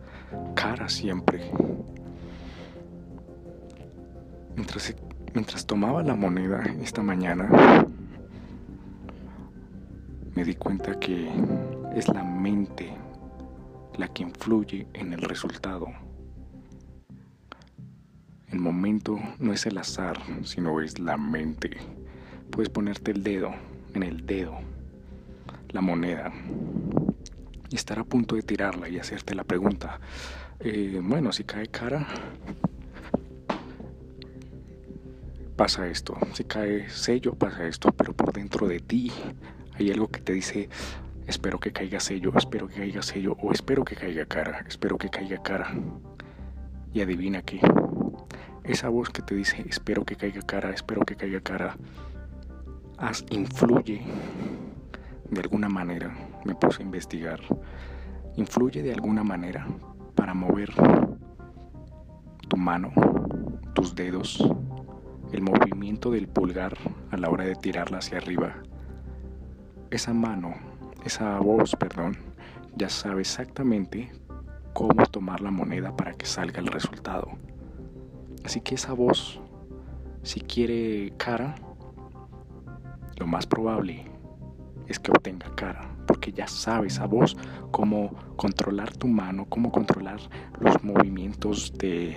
cara 0.54 0.88
siempre. 0.88 1.50
Mientras, 4.54 4.94
mientras 5.34 5.66
tomaba 5.66 6.00
la 6.04 6.14
moneda 6.14 6.62
esta 6.80 7.02
mañana, 7.02 7.48
me 10.36 10.44
di 10.44 10.54
cuenta 10.54 10.96
que 11.00 11.28
es 11.96 12.06
la 12.06 12.22
mente 12.22 12.92
la 13.98 14.06
que 14.06 14.22
influye 14.22 14.86
en 14.92 15.14
el 15.14 15.22
resultado. 15.22 15.88
El 18.48 18.60
momento 18.60 19.18
no 19.40 19.52
es 19.52 19.66
el 19.66 19.76
azar, 19.76 20.20
sino 20.44 20.80
es 20.80 21.00
la 21.00 21.16
mente. 21.16 21.78
Puedes 22.52 22.68
ponerte 22.68 23.10
el 23.10 23.24
dedo 23.24 23.50
en 23.94 24.04
el 24.04 24.24
dedo, 24.24 24.60
la 25.72 25.80
moneda, 25.80 26.32
y 27.70 27.76
estar 27.76 27.98
a 27.98 28.04
punto 28.04 28.34
de 28.34 28.42
tirarla 28.42 28.88
y 28.88 28.98
hacerte 28.98 29.34
la 29.34 29.44
pregunta. 29.44 29.98
Eh, 30.60 31.00
bueno, 31.02 31.32
si 31.32 31.44
cae 31.44 31.68
cara, 31.68 32.06
pasa 35.56 35.88
esto. 35.88 36.16
Si 36.34 36.44
cae 36.44 36.90
sello, 36.90 37.34
pasa 37.34 37.66
esto. 37.66 37.90
Pero 37.92 38.12
por 38.12 38.32
dentro 38.32 38.68
de 38.68 38.80
ti 38.80 39.10
hay 39.74 39.90
algo 39.90 40.08
que 40.08 40.20
te 40.20 40.34
dice, 40.34 40.68
espero 41.26 41.58
que 41.58 41.72
caiga 41.72 41.98
sello, 41.98 42.32
espero 42.36 42.68
que 42.68 42.74
caiga 42.74 43.02
sello, 43.02 43.36
o 43.40 43.52
espero 43.52 43.84
que 43.84 43.96
caiga 43.96 44.26
cara, 44.26 44.64
espero 44.68 44.98
que 44.98 45.08
caiga 45.08 45.42
cara. 45.42 45.72
Y 46.92 47.00
adivina 47.00 47.40
qué 47.42 47.58
esa 48.64 48.88
voz 48.88 49.10
que 49.10 49.22
te 49.22 49.34
dice 49.34 49.64
espero 49.68 50.04
que 50.04 50.14
caiga 50.14 50.42
cara, 50.42 50.70
espero 50.70 51.04
que 51.04 51.16
caiga 51.16 51.40
cara, 51.40 51.76
haz, 52.98 53.24
influye 53.30 54.02
de 55.33 55.41
alguna 55.41 55.70
manera, 55.70 56.14
me 56.45 56.55
puse 56.55 56.83
a 56.83 56.85
investigar, 56.85 57.41
influye 58.37 58.83
de 58.83 58.93
alguna 58.93 59.24
manera 59.24 59.66
para 60.14 60.35
mover 60.35 60.70
tu 62.49 62.57
mano, 62.59 62.93
tus 63.72 63.95
dedos, 63.95 64.47
el 65.33 65.41
movimiento 65.41 66.11
del 66.11 66.28
pulgar 66.28 66.76
a 67.11 67.16
la 67.16 67.30
hora 67.30 67.45
de 67.45 67.55
tirarla 67.55 67.99
hacia 67.99 68.18
arriba. 68.18 68.57
Esa 69.91 70.12
mano, 70.12 70.55
esa 71.03 71.39
voz, 71.39 71.74
perdón, 71.76 72.18
ya 72.76 72.91
sabe 72.91 73.22
exactamente 73.22 74.12
cómo 74.74 75.07
tomar 75.07 75.41
la 75.41 75.51
moneda 75.51 75.97
para 75.97 76.12
que 76.12 76.26
salga 76.26 76.61
el 76.61 76.66
resultado. 76.66 77.30
Así 78.45 78.61
que 78.61 78.74
esa 78.74 78.93
voz, 78.93 79.41
si 80.22 80.41
quiere 80.41 81.14
cara, 81.16 81.55
lo 83.16 83.26
más 83.26 83.47
probable 83.47 84.11
es 84.89 84.99
que 84.99 85.11
obtenga 85.11 85.55
cara, 85.55 85.89
porque 86.07 86.33
ya 86.33 86.47
sabe 86.47 86.89
esa 86.89 87.07
voz 87.07 87.37
cómo 87.70 88.11
controlar 88.37 88.97
tu 88.97 89.09
mano, 89.09 89.47
cómo 89.49 89.70
controlar 89.70 90.20
los 90.61 90.83
movimientos 90.83 91.72
de, 91.78 92.16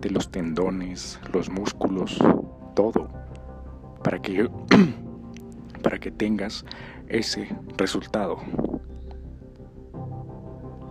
de 0.00 0.10
los 0.10 0.30
tendones, 0.30 1.20
los 1.32 1.50
músculos, 1.50 2.18
todo, 2.74 3.08
para 4.02 4.20
que, 4.20 4.48
para 5.82 5.98
que 5.98 6.10
tengas 6.10 6.64
ese 7.08 7.48
resultado. 7.76 8.38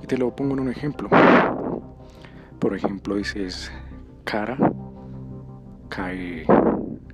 Y 0.04 0.08
te 0.08 0.18
lo 0.18 0.36
pongo 0.36 0.54
en 0.54 0.60
un 0.62 0.70
ejemplo. 0.70 1.10
Por 2.60 2.76
ejemplo, 2.76 3.16
dices 3.16 3.72
cara, 4.24 4.58
cae, 5.90 6.46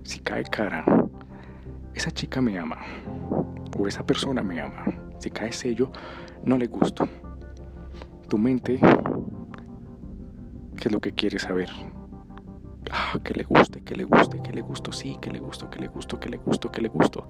si 0.04 0.20
cae 0.20 0.44
cara, 0.44 0.86
esa 1.94 2.12
chica 2.12 2.42
me 2.42 2.58
ama 2.58 2.78
o 3.78 3.88
esa 3.88 4.06
persona 4.06 4.44
me 4.44 4.62
ama. 4.62 4.86
Si 5.20 5.30
cae 5.30 5.52
sello, 5.52 5.92
no 6.44 6.58
le 6.58 6.68
gusto. 6.68 7.08
Tu 8.28 8.38
mente, 8.38 8.80
¿qué 10.78 10.88
es 10.88 10.92
lo 10.92 11.00
que 11.00 11.12
quiere 11.14 11.38
saber? 11.38 11.70
Ah, 12.92 13.20
que 13.24 13.34
le 13.34 13.44
guste, 13.44 13.82
que 13.82 13.96
le 13.96 14.04
guste, 14.04 14.42
que 14.42 14.52
le 14.52 14.62
gusto, 14.62 14.92
sí, 14.92 15.18
que 15.22 15.32
le 15.32 15.40
gusto, 15.40 15.70
que 15.70 15.80
le 15.80 15.88
gusto, 15.88 16.20
que 16.20 16.30
le 16.30 16.38
gusto, 16.38 16.72
que 16.72 16.82
le 16.82 16.90
gusto. 16.90 17.30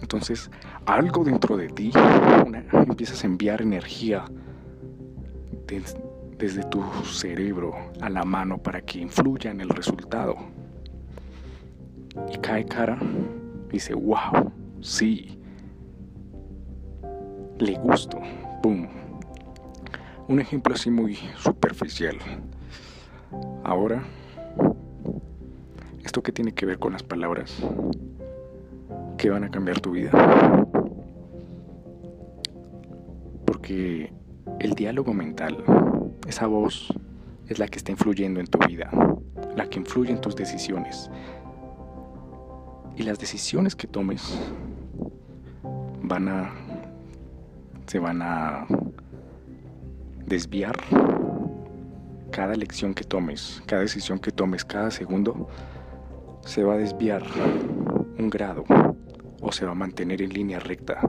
Entonces, 0.00 0.50
algo 0.86 1.24
dentro 1.24 1.56
de 1.56 1.68
ti, 1.68 1.92
empiezas 2.72 3.22
a 3.22 3.26
enviar 3.26 3.60
energía 3.60 4.24
desde 6.38 6.64
tu 6.64 6.82
cerebro 7.04 7.74
a 8.00 8.08
la 8.08 8.24
mano 8.24 8.58
para 8.58 8.80
que 8.80 8.98
influya 8.98 9.50
en 9.50 9.60
el 9.60 9.68
resultado. 9.68 10.36
Y 12.32 12.38
cae 12.38 12.64
cara, 12.64 12.98
dice, 13.70 13.94
wow, 13.94 14.52
sí, 14.80 15.38
le 17.58 17.74
gusto, 17.78 18.18
boom. 18.62 18.88
Un 20.28 20.40
ejemplo 20.40 20.74
así 20.74 20.90
muy 20.90 21.16
superficial. 21.36 22.16
Ahora, 23.64 24.02
¿esto 26.04 26.22
qué 26.22 26.32
tiene 26.32 26.52
que 26.52 26.66
ver 26.66 26.78
con 26.78 26.92
las 26.92 27.02
palabras 27.02 27.62
que 29.18 29.30
van 29.30 29.44
a 29.44 29.50
cambiar 29.50 29.80
tu 29.80 29.92
vida? 29.92 30.10
Porque 33.44 34.12
el 34.58 34.74
diálogo 34.74 35.12
mental, 35.12 35.62
esa 36.26 36.46
voz, 36.46 36.92
es 37.48 37.58
la 37.58 37.66
que 37.68 37.78
está 37.78 37.92
influyendo 37.92 38.40
en 38.40 38.46
tu 38.46 38.58
vida, 38.66 38.90
la 39.56 39.68
que 39.68 39.78
influye 39.78 40.10
en 40.10 40.20
tus 40.20 40.36
decisiones. 40.36 41.10
Y 43.00 43.02
las 43.02 43.18
decisiones 43.18 43.74
que 43.74 43.86
tomes 43.86 44.38
van 46.02 46.28
a 46.28 46.52
se 47.86 47.98
van 47.98 48.20
a 48.20 48.66
desviar 50.26 50.76
cada 52.30 52.52
elección 52.52 52.92
que 52.92 53.04
tomes, 53.04 53.62
cada 53.64 53.80
decisión 53.80 54.18
que 54.18 54.30
tomes, 54.30 54.66
cada 54.66 54.90
segundo 54.90 55.48
se 56.42 56.62
va 56.62 56.74
a 56.74 56.76
desviar 56.76 57.22
un 58.18 58.28
grado 58.28 58.66
o 59.40 59.50
se 59.50 59.64
va 59.64 59.70
a 59.72 59.74
mantener 59.74 60.20
en 60.20 60.34
línea 60.34 60.60
recta. 60.60 61.00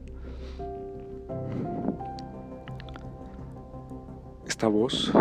Esta 4.47 4.69
voz 4.69 5.11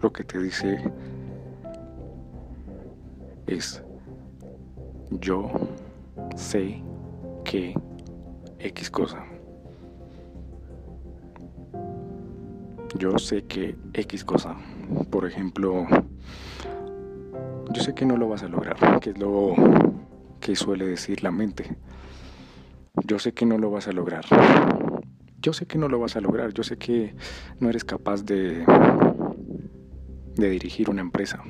lo, 0.00 0.12
que 0.12 0.24
te 0.24 0.40
dice 0.40 0.82
es 3.46 3.80
yo 5.20 5.50
sé 6.36 6.82
que 7.44 7.74
X 8.58 8.90
cosa. 8.90 9.24
Yo 12.98 13.18
sé 13.18 13.44
que 13.44 13.76
X 13.94 14.24
cosa. 14.24 14.56
Por 15.10 15.26
ejemplo, 15.26 15.86
yo 17.72 17.82
sé 17.82 17.94
que 17.94 18.06
no 18.06 18.16
lo 18.16 18.28
vas 18.28 18.42
a 18.42 18.48
lograr, 18.48 19.00
que 19.00 19.10
es 19.10 19.18
lo 19.18 19.54
que 20.40 20.56
suele 20.56 20.86
decir 20.86 21.22
la 21.22 21.30
mente. 21.30 21.76
Yo 23.06 23.18
sé 23.18 23.32
que 23.32 23.46
no 23.46 23.58
lo 23.58 23.70
vas 23.70 23.88
a 23.88 23.92
lograr. 23.92 24.24
Yo 25.40 25.52
sé 25.52 25.66
que 25.66 25.78
no 25.78 25.88
lo 25.88 25.98
vas 25.98 26.16
a 26.16 26.20
lograr. 26.20 26.52
Yo 26.52 26.62
sé 26.62 26.76
que 26.76 27.14
no 27.58 27.68
eres 27.68 27.84
capaz 27.84 28.24
de, 28.24 28.64
de 30.36 30.50
dirigir 30.50 30.90
una 30.90 31.00
empresa. 31.00 31.42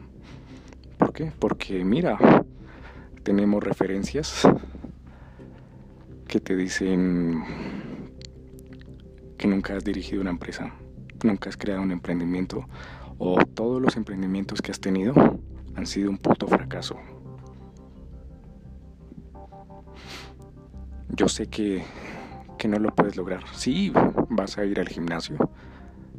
¿Por 0.98 1.12
qué? 1.12 1.32
Porque 1.38 1.84
mira, 1.84 2.16
tenemos 3.22 3.62
referencias 3.62 4.48
que 6.26 6.40
te 6.40 6.56
dicen 6.56 7.42
que 9.38 9.46
nunca 9.46 9.76
has 9.76 9.84
dirigido 9.84 10.20
una 10.20 10.30
empresa, 10.30 10.72
nunca 11.22 11.48
has 11.48 11.56
creado 11.56 11.82
un 11.82 11.92
emprendimiento 11.92 12.66
o 13.18 13.44
todos 13.44 13.80
los 13.80 13.96
emprendimientos 13.96 14.62
que 14.62 14.72
has 14.72 14.80
tenido 14.80 15.14
han 15.74 15.86
sido 15.86 16.10
un 16.10 16.18
puto 16.18 16.46
fracaso. 16.46 16.96
Yo 21.10 21.28
sé 21.28 21.46
que, 21.48 21.84
que 22.58 22.68
no 22.68 22.78
lo 22.78 22.94
puedes 22.94 23.16
lograr. 23.16 23.44
Sí, 23.52 23.92
vas 24.30 24.58
a 24.58 24.64
ir 24.64 24.80
al 24.80 24.88
gimnasio, 24.88 25.36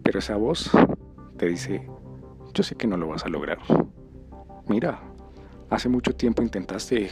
pero 0.03 0.19
esa 0.19 0.35
voz 0.35 0.69
te 1.37 1.47
dice, 1.47 1.87
yo 2.53 2.63
sé 2.63 2.75
que 2.75 2.87
no 2.87 2.97
lo 2.97 3.07
vas 3.07 3.25
a 3.25 3.29
lograr. 3.29 3.59
Mira, 4.67 5.01
hace 5.73 5.89
mucho 5.89 6.13
tiempo 6.13 6.43
intentaste 6.43 7.09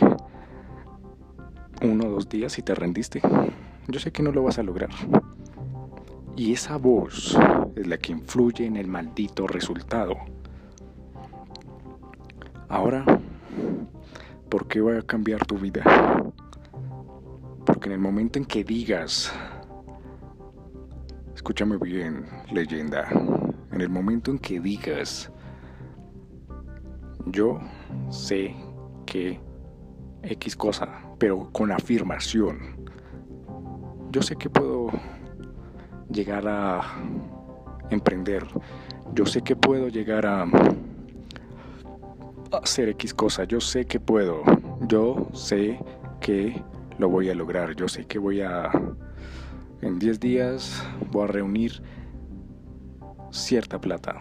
uno 1.82 2.06
o 2.06 2.12
dos 2.12 2.30
días 2.30 2.58
y 2.60 2.62
te 2.62 2.76
rendiste. 2.76 3.22
Yo 3.88 4.00
sé 4.00 4.12
que 4.12 4.22
no 4.22 4.32
lo 4.32 4.44
vas 4.44 4.60
a 4.60 4.64
lograr. 4.64 4.92
Y 6.36 6.54
esa 6.54 6.78
voz 6.78 7.38
es 7.76 7.88
la 7.88 7.98
que 7.98 8.12
influye 8.12 8.66
en 8.66 8.78
el 8.78 8.88
maldito 8.88 9.48
resultado. 9.48 10.16
Ahora, 12.70 13.04
¿por 14.48 14.68
qué 14.68 14.80
va 14.80 15.00
a 15.00 15.02
cambiar 15.02 15.46
tu 15.46 15.58
vida? 15.58 15.84
Porque 17.66 17.90
en 17.90 17.94
el 17.94 18.00
momento 18.00 18.38
en 18.38 18.46
que 18.46 18.64
digas, 18.64 19.34
escúchame 21.34 21.78
bien, 21.78 22.26
leyenda, 22.52 23.10
en 23.72 23.82
el 23.82 23.90
momento 23.90 24.30
en 24.30 24.38
que 24.38 24.60
digas, 24.60 25.32
yo 27.26 27.60
sé 28.10 28.56
que 29.06 29.40
X 30.24 30.56
cosa, 30.56 30.88
pero 31.18 31.50
con 31.52 31.72
afirmación, 31.72 32.86
yo 34.12 34.22
sé 34.22 34.36
que 34.36 34.50
puedo 34.50 34.90
llegar 36.12 36.48
a 36.48 36.82
emprender, 37.90 38.46
yo 39.14 39.26
sé 39.26 39.42
que 39.42 39.56
puedo 39.56 39.88
llegar 39.88 40.26
a 40.26 40.46
hacer 42.62 42.90
X 42.90 43.14
cosa, 43.14 43.44
yo 43.46 43.60
sé 43.62 43.86
que 43.86 44.00
puedo, 44.00 44.44
yo 44.88 45.28
sé 45.34 45.80
que 46.20 46.62
lo 46.98 47.10
voy 47.10 47.30
a 47.30 47.36
lograr, 47.36 47.76
yo 47.76 47.88
sé 47.88 48.06
que 48.06 48.20
voy 48.20 48.42
a, 48.42 48.70
en 49.82 50.00
10 50.00 50.20
días 50.20 50.84
voy 51.12 51.24
a 51.24 51.28
reunir 51.28 51.82
cierta 53.32 53.80
plata. 53.80 54.18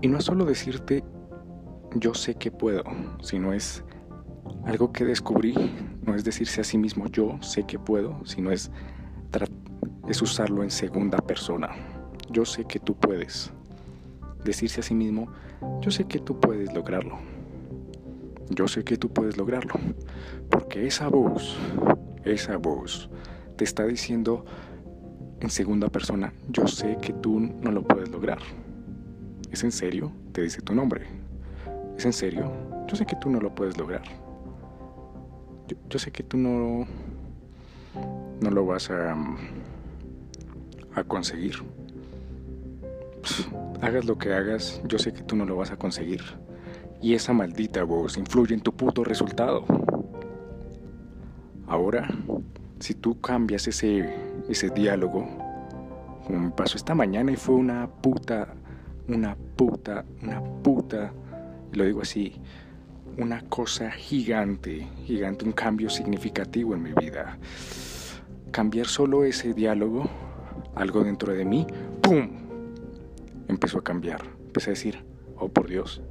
Y 0.00 0.08
no 0.08 0.18
es 0.18 0.24
solo 0.24 0.44
decirte 0.44 1.04
yo 1.94 2.14
sé 2.14 2.34
que 2.34 2.50
puedo, 2.50 2.84
sino 3.22 3.52
es 3.52 3.82
algo 4.64 4.92
que 4.92 5.04
descubrí, 5.04 5.54
no 6.02 6.14
es 6.14 6.24
decirse 6.24 6.60
a 6.60 6.64
sí 6.64 6.78
mismo 6.78 7.06
yo 7.08 7.38
sé 7.40 7.64
que 7.64 7.78
puedo, 7.78 8.20
sino 8.24 8.52
es, 8.52 8.70
es 10.08 10.22
usarlo 10.22 10.62
en 10.62 10.70
segunda 10.70 11.18
persona. 11.18 11.70
Yo 12.30 12.44
sé 12.44 12.64
que 12.64 12.78
tú 12.78 12.94
puedes 12.94 13.52
decirse 14.44 14.80
a 14.80 14.82
sí 14.82 14.94
mismo, 14.94 15.28
yo 15.80 15.90
sé 15.90 16.04
que 16.04 16.18
tú 16.18 16.38
puedes 16.38 16.72
lograrlo. 16.72 17.18
Yo 18.50 18.68
sé 18.68 18.84
que 18.84 18.96
tú 18.96 19.08
puedes 19.10 19.36
lograrlo. 19.36 19.74
Porque 20.50 20.86
esa 20.86 21.08
voz, 21.08 21.56
esa 22.24 22.56
voz 22.56 23.10
te 23.56 23.64
está 23.64 23.84
diciendo 23.84 24.44
en 25.40 25.50
segunda 25.50 25.88
persona, 25.88 26.32
yo 26.48 26.66
sé 26.66 26.98
que 27.00 27.12
tú 27.12 27.40
no 27.40 27.72
lo 27.72 27.82
puedes 27.82 28.10
lograr. 28.10 28.38
¿Es 29.50 29.64
en 29.64 29.72
serio? 29.72 30.12
Te 30.32 30.42
dice 30.42 30.60
tu 30.60 30.74
nombre. 30.74 31.06
¿Es 31.96 32.04
en 32.04 32.12
serio? 32.12 32.52
Yo 32.86 32.96
sé 32.96 33.06
que 33.06 33.16
tú 33.16 33.30
no 33.30 33.40
lo 33.40 33.54
puedes 33.54 33.76
lograr. 33.76 34.02
Yo, 35.90 35.98
sé 35.98 36.10
que 36.10 36.22
tú 36.22 36.38
no, 36.38 36.86
no 38.40 38.50
lo 38.50 38.64
vas 38.64 38.90
a, 38.90 39.14
a 40.94 41.04
conseguir 41.04 41.56
hagas 43.80 44.04
lo 44.04 44.18
que 44.18 44.32
hagas, 44.32 44.80
yo 44.86 44.98
sé 44.98 45.12
que 45.12 45.22
tú 45.22 45.36
no 45.36 45.44
lo 45.44 45.56
vas 45.56 45.70
a 45.70 45.76
conseguir. 45.76 46.22
Y 47.00 47.14
esa 47.14 47.32
maldita 47.32 47.84
voz 47.84 48.16
influye 48.16 48.54
en 48.54 48.60
tu 48.60 48.72
puto 48.72 49.04
resultado. 49.04 49.64
Ahora, 51.66 52.08
si 52.80 52.94
tú 52.94 53.20
cambias 53.20 53.68
ese, 53.68 54.14
ese 54.48 54.70
diálogo, 54.70 55.28
como 56.26 56.38
me 56.40 56.50
pasó 56.50 56.76
esta 56.76 56.94
mañana 56.94 57.30
y 57.30 57.36
fue 57.36 57.54
una 57.54 57.88
puta, 57.88 58.54
una 59.08 59.36
puta, 59.56 60.04
una 60.22 60.42
puta, 60.62 61.12
lo 61.72 61.84
digo 61.84 62.02
así, 62.02 62.34
una 63.16 63.42
cosa 63.48 63.90
gigante, 63.90 64.86
gigante, 65.04 65.44
un 65.44 65.52
cambio 65.52 65.90
significativo 65.90 66.74
en 66.74 66.82
mi 66.82 66.92
vida. 66.92 67.38
Cambiar 68.50 68.86
solo 68.86 69.24
ese 69.24 69.54
diálogo, 69.54 70.08
algo 70.74 71.02
dentro 71.02 71.32
de 71.32 71.44
mí, 71.44 71.66
¡pum! 72.00 72.28
empezó 73.48 73.78
a 73.78 73.84
cambiar. 73.84 74.22
Empecé 74.46 74.70
a 74.70 74.74
decir, 74.74 75.04
oh 75.36 75.48
por 75.48 75.68
Dios, 75.68 76.02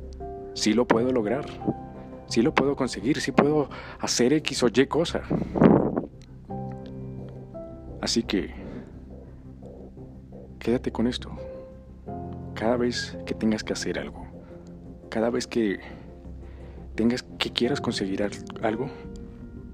sí 0.53 0.74
lo 0.74 0.88
puedo 0.88 1.11
lograr, 1.11 1.45
sí 2.28 2.41
lo 2.41 2.53
puedo 2.53 2.76
conseguir, 2.76 3.22
sí 3.22 3.32
puedo 3.32 3.69
hacer 3.99 4.34
X 4.34 4.64
o 4.64 4.68
Y 4.68 4.88
cosa. 4.88 5.22
Así 8.02 8.24
que, 8.24 8.53
quédate 10.60 10.91
con 10.91 11.07
esto. 11.07 11.47
Cada 12.58 12.76
vez 12.76 13.16
que 13.28 13.36
tengas 13.36 13.64
que 13.64 13.74
hacer 13.74 14.00
algo, 14.00 14.26
cada 15.10 15.30
vez 15.30 15.46
que 15.46 15.80
tengas 16.96 17.22
que 17.38 17.54
quieras 17.54 17.80
conseguir 17.80 18.28
algo, 18.64 18.90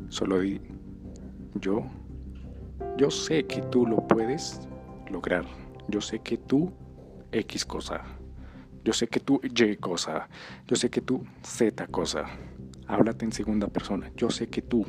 solo 0.10 0.42
di, 0.42 0.60
yo, 1.62 1.86
yo 2.98 3.10
sé 3.10 3.46
que 3.46 3.62
tú 3.62 3.88
lo 3.88 4.06
puedes 4.06 4.68
lograr. 5.10 5.46
Yo 5.88 6.02
sé 6.02 6.20
que 6.20 6.38
tú 6.38 6.74
X 7.32 7.64
cosa. 7.64 8.02
Yo 8.84 8.92
sé 8.92 9.08
que 9.08 9.22
tú 9.22 9.40
Y 9.42 9.78
cosa. 9.78 10.28
Yo 10.68 10.76
sé 10.76 10.90
que 10.90 11.00
tú 11.00 11.24
Z 11.42 11.88
cosa. 11.88 12.26
Háblate 12.88 13.24
en 13.24 13.32
segunda 13.32 13.68
persona. 13.68 14.12
Yo 14.18 14.30
sé 14.30 14.48
que 14.48 14.62
tú. 14.62 14.86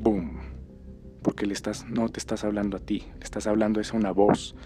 Boom. 0.00 0.40
Porque 1.22 1.46
le 1.46 1.54
estás, 1.54 1.88
no 1.88 2.08
te 2.08 2.18
estás 2.18 2.42
hablando 2.42 2.76
a 2.76 2.80
ti. 2.80 3.04
Le 3.18 3.24
estás 3.24 3.46
hablando 3.46 3.80
a 3.80 3.96
una 3.96 4.10
voz. 4.10 4.56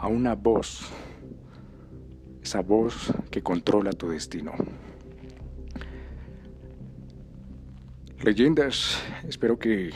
A 0.00 0.08
una 0.08 0.34
voz. 0.34 0.90
Esa 2.42 2.62
voz 2.62 3.12
que 3.30 3.42
controla 3.42 3.92
tu 3.92 4.08
destino. 4.08 4.52
Leyendas, 8.22 8.98
espero 9.28 9.58
que 9.58 9.90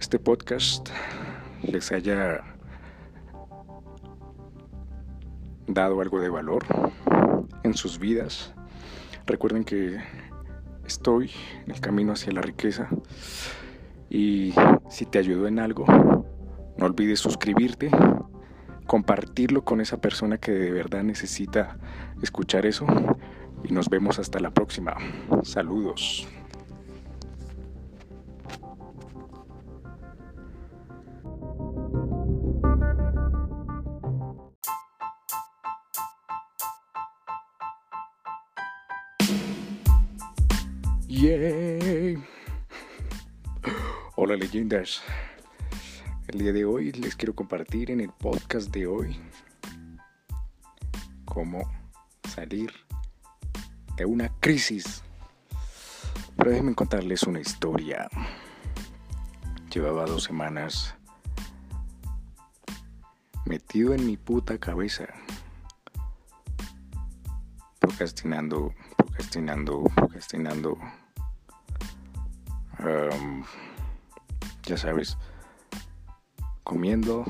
este 0.00 0.18
podcast 0.18 0.88
les 1.62 1.92
haya 1.92 2.42
dado 5.66 6.00
algo 6.00 6.18
de 6.18 6.30
valor 6.30 6.64
en 7.64 7.74
sus 7.74 7.98
vidas. 7.98 8.54
Recuerden 9.26 9.62
que 9.62 9.98
estoy 10.86 11.32
en 11.66 11.72
el 11.72 11.80
camino 11.80 12.12
hacia 12.12 12.32
la 12.32 12.40
riqueza 12.40 12.88
Y 14.08 14.54
si 14.88 15.04
te 15.04 15.18
ayudó 15.18 15.48
en 15.48 15.58
algo, 15.58 15.84
no 16.78 16.86
olvides 16.86 17.20
suscribirte, 17.20 17.90
compartirlo 18.86 19.64
con 19.64 19.80
esa 19.80 20.00
persona 20.00 20.38
que 20.38 20.52
de 20.52 20.70
verdad 20.70 21.02
necesita 21.02 21.78
escuchar 22.22 22.66
eso. 22.66 22.86
Y 23.64 23.72
nos 23.72 23.88
vemos 23.88 24.18
hasta 24.18 24.38
la 24.38 24.50
próxima. 24.50 24.96
Saludos. 25.42 26.28
Yay. 41.08 42.18
Hola 44.16 44.36
leyendas. 44.36 45.02
El 46.28 46.40
día 46.40 46.52
de 46.52 46.64
hoy 46.64 46.90
les 46.90 47.14
quiero 47.14 47.36
compartir 47.36 47.92
en 47.92 48.00
el 48.00 48.10
podcast 48.10 48.70
de 48.72 48.88
hoy 48.88 49.16
cómo 51.24 51.62
salir 52.28 52.72
de 53.96 54.06
una 54.06 54.28
crisis. 54.40 55.04
Pero 56.36 56.50
déjenme 56.50 56.74
contarles 56.74 57.22
una 57.22 57.38
historia. 57.38 58.08
Llevaba 59.72 60.04
dos 60.04 60.24
semanas 60.24 60.96
metido 63.44 63.94
en 63.94 64.04
mi 64.04 64.16
puta 64.16 64.58
cabeza. 64.58 65.06
Procrastinando, 67.78 68.74
procrastinando, 68.96 69.84
procrastinando. 69.94 70.76
ya 74.64 74.76
sabes, 74.76 75.16
comiendo, 76.66 77.24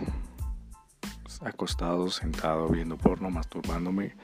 acostado, 1.43 2.09
sentado, 2.09 2.71
viendo 2.71 2.97
porno, 2.97 3.29
masturbándome 3.29 4.17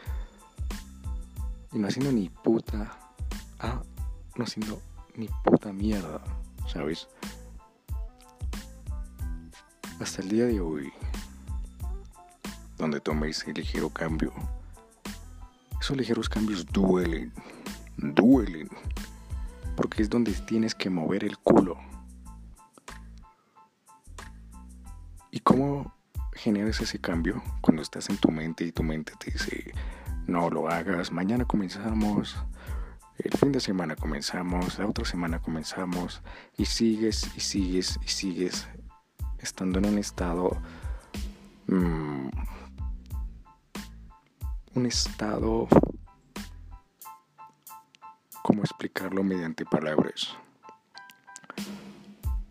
y 1.70 1.78
no 1.78 1.86
haciendo 1.86 2.10
ni 2.12 2.30
puta, 2.30 2.98
ah, 3.60 3.82
no 4.36 4.44
haciendo 4.44 4.80
ni 5.14 5.28
puta 5.44 5.70
mierda, 5.70 6.22
¿sabes? 6.66 7.08
Hasta 10.00 10.22
el 10.22 10.30
día 10.30 10.46
de 10.46 10.62
hoy, 10.62 10.90
donde 12.78 12.98
tomé 12.98 13.28
ese 13.28 13.52
ligero 13.52 13.90
cambio, 13.90 14.32
esos 15.78 15.94
ligeros 15.94 16.30
cambios 16.30 16.64
duelen, 16.64 17.34
duelen, 17.98 18.70
porque 19.76 20.00
es 20.00 20.08
donde 20.08 20.32
tienes 20.32 20.74
que 20.74 20.88
mover 20.88 21.22
el 21.22 21.36
culo. 21.36 21.91
¿Y 25.34 25.40
cómo 25.40 25.94
generas 26.34 26.78
ese 26.82 27.00
cambio 27.00 27.42
cuando 27.62 27.80
estás 27.80 28.10
en 28.10 28.18
tu 28.18 28.30
mente 28.30 28.64
y 28.64 28.72
tu 28.72 28.82
mente 28.82 29.14
te 29.18 29.30
dice, 29.30 29.72
no 30.26 30.50
lo 30.50 30.68
hagas, 30.68 31.10
mañana 31.10 31.46
comenzamos, 31.46 32.36
el 33.16 33.32
fin 33.38 33.50
de 33.50 33.60
semana 33.60 33.96
comenzamos, 33.96 34.78
la 34.78 34.86
otra 34.86 35.06
semana 35.06 35.40
comenzamos 35.40 36.20
y 36.58 36.66
sigues 36.66 37.30
y 37.34 37.40
sigues 37.40 37.98
y 38.04 38.08
sigues 38.08 38.68
estando 39.38 39.78
en 39.78 39.86
un 39.86 39.98
estado, 39.98 40.50
mm, 41.66 42.28
un 44.74 44.86
estado, 44.86 45.66
¿cómo 48.42 48.60
explicarlo 48.60 49.24
mediante 49.24 49.64
palabras? 49.64 50.36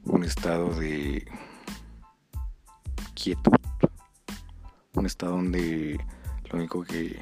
Un 0.03 0.23
estado 0.23 0.73
de 0.73 1.27
quietud, 3.21 3.53
un 4.95 5.05
estado 5.05 5.33
donde 5.33 6.03
lo 6.49 6.57
único 6.57 6.83
que, 6.83 7.21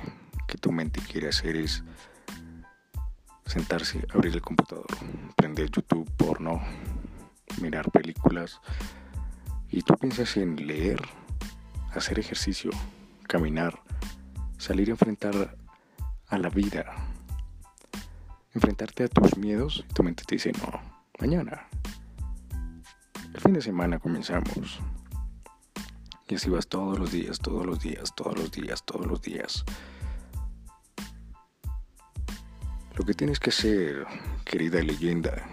tu 0.61 0.71
mente 0.71 1.01
quiere 1.01 1.27
hacer 1.27 1.57
es 1.57 1.83
sentarse, 3.45 4.07
abrir 4.13 4.33
el 4.33 4.41
computador, 4.41 4.87
prender 5.35 5.69
YouTube, 5.69 6.09
porno, 6.15 6.61
mirar 7.61 7.91
películas 7.91 8.61
y 9.69 9.81
tú 9.81 9.95
piensas 9.95 10.37
en 10.37 10.55
leer, 10.67 11.01
hacer 11.93 12.17
ejercicio, 12.17 12.71
caminar, 13.27 13.81
salir 14.57 14.87
a 14.87 14.91
enfrentar 14.91 15.57
a 16.27 16.37
la 16.37 16.49
vida, 16.49 16.95
enfrentarte 18.53 19.03
a 19.03 19.07
tus 19.09 19.37
miedos 19.37 19.85
y 19.89 19.93
tu 19.93 20.03
mente 20.03 20.23
te 20.25 20.35
dice 20.35 20.53
no, 20.53 20.79
mañana. 21.19 21.67
El 23.33 23.41
fin 23.41 23.53
de 23.53 23.61
semana 23.61 23.99
comenzamos. 23.99 24.79
Y 26.29 26.35
así 26.35 26.47
vas 26.47 26.67
todos 26.67 26.99
los 26.99 27.11
días, 27.11 27.39
todos 27.39 27.65
los 27.65 27.79
días, 27.79 28.13
todos 28.13 28.37
los 28.37 28.51
días, 28.51 28.83
todos 28.83 29.07
los 29.07 29.19
días. 29.19 29.65
Lo 32.95 33.03
que 33.03 33.15
tienes 33.15 33.39
que 33.39 33.49
hacer, 33.49 34.05
querida 34.45 34.79
leyenda, 34.83 35.43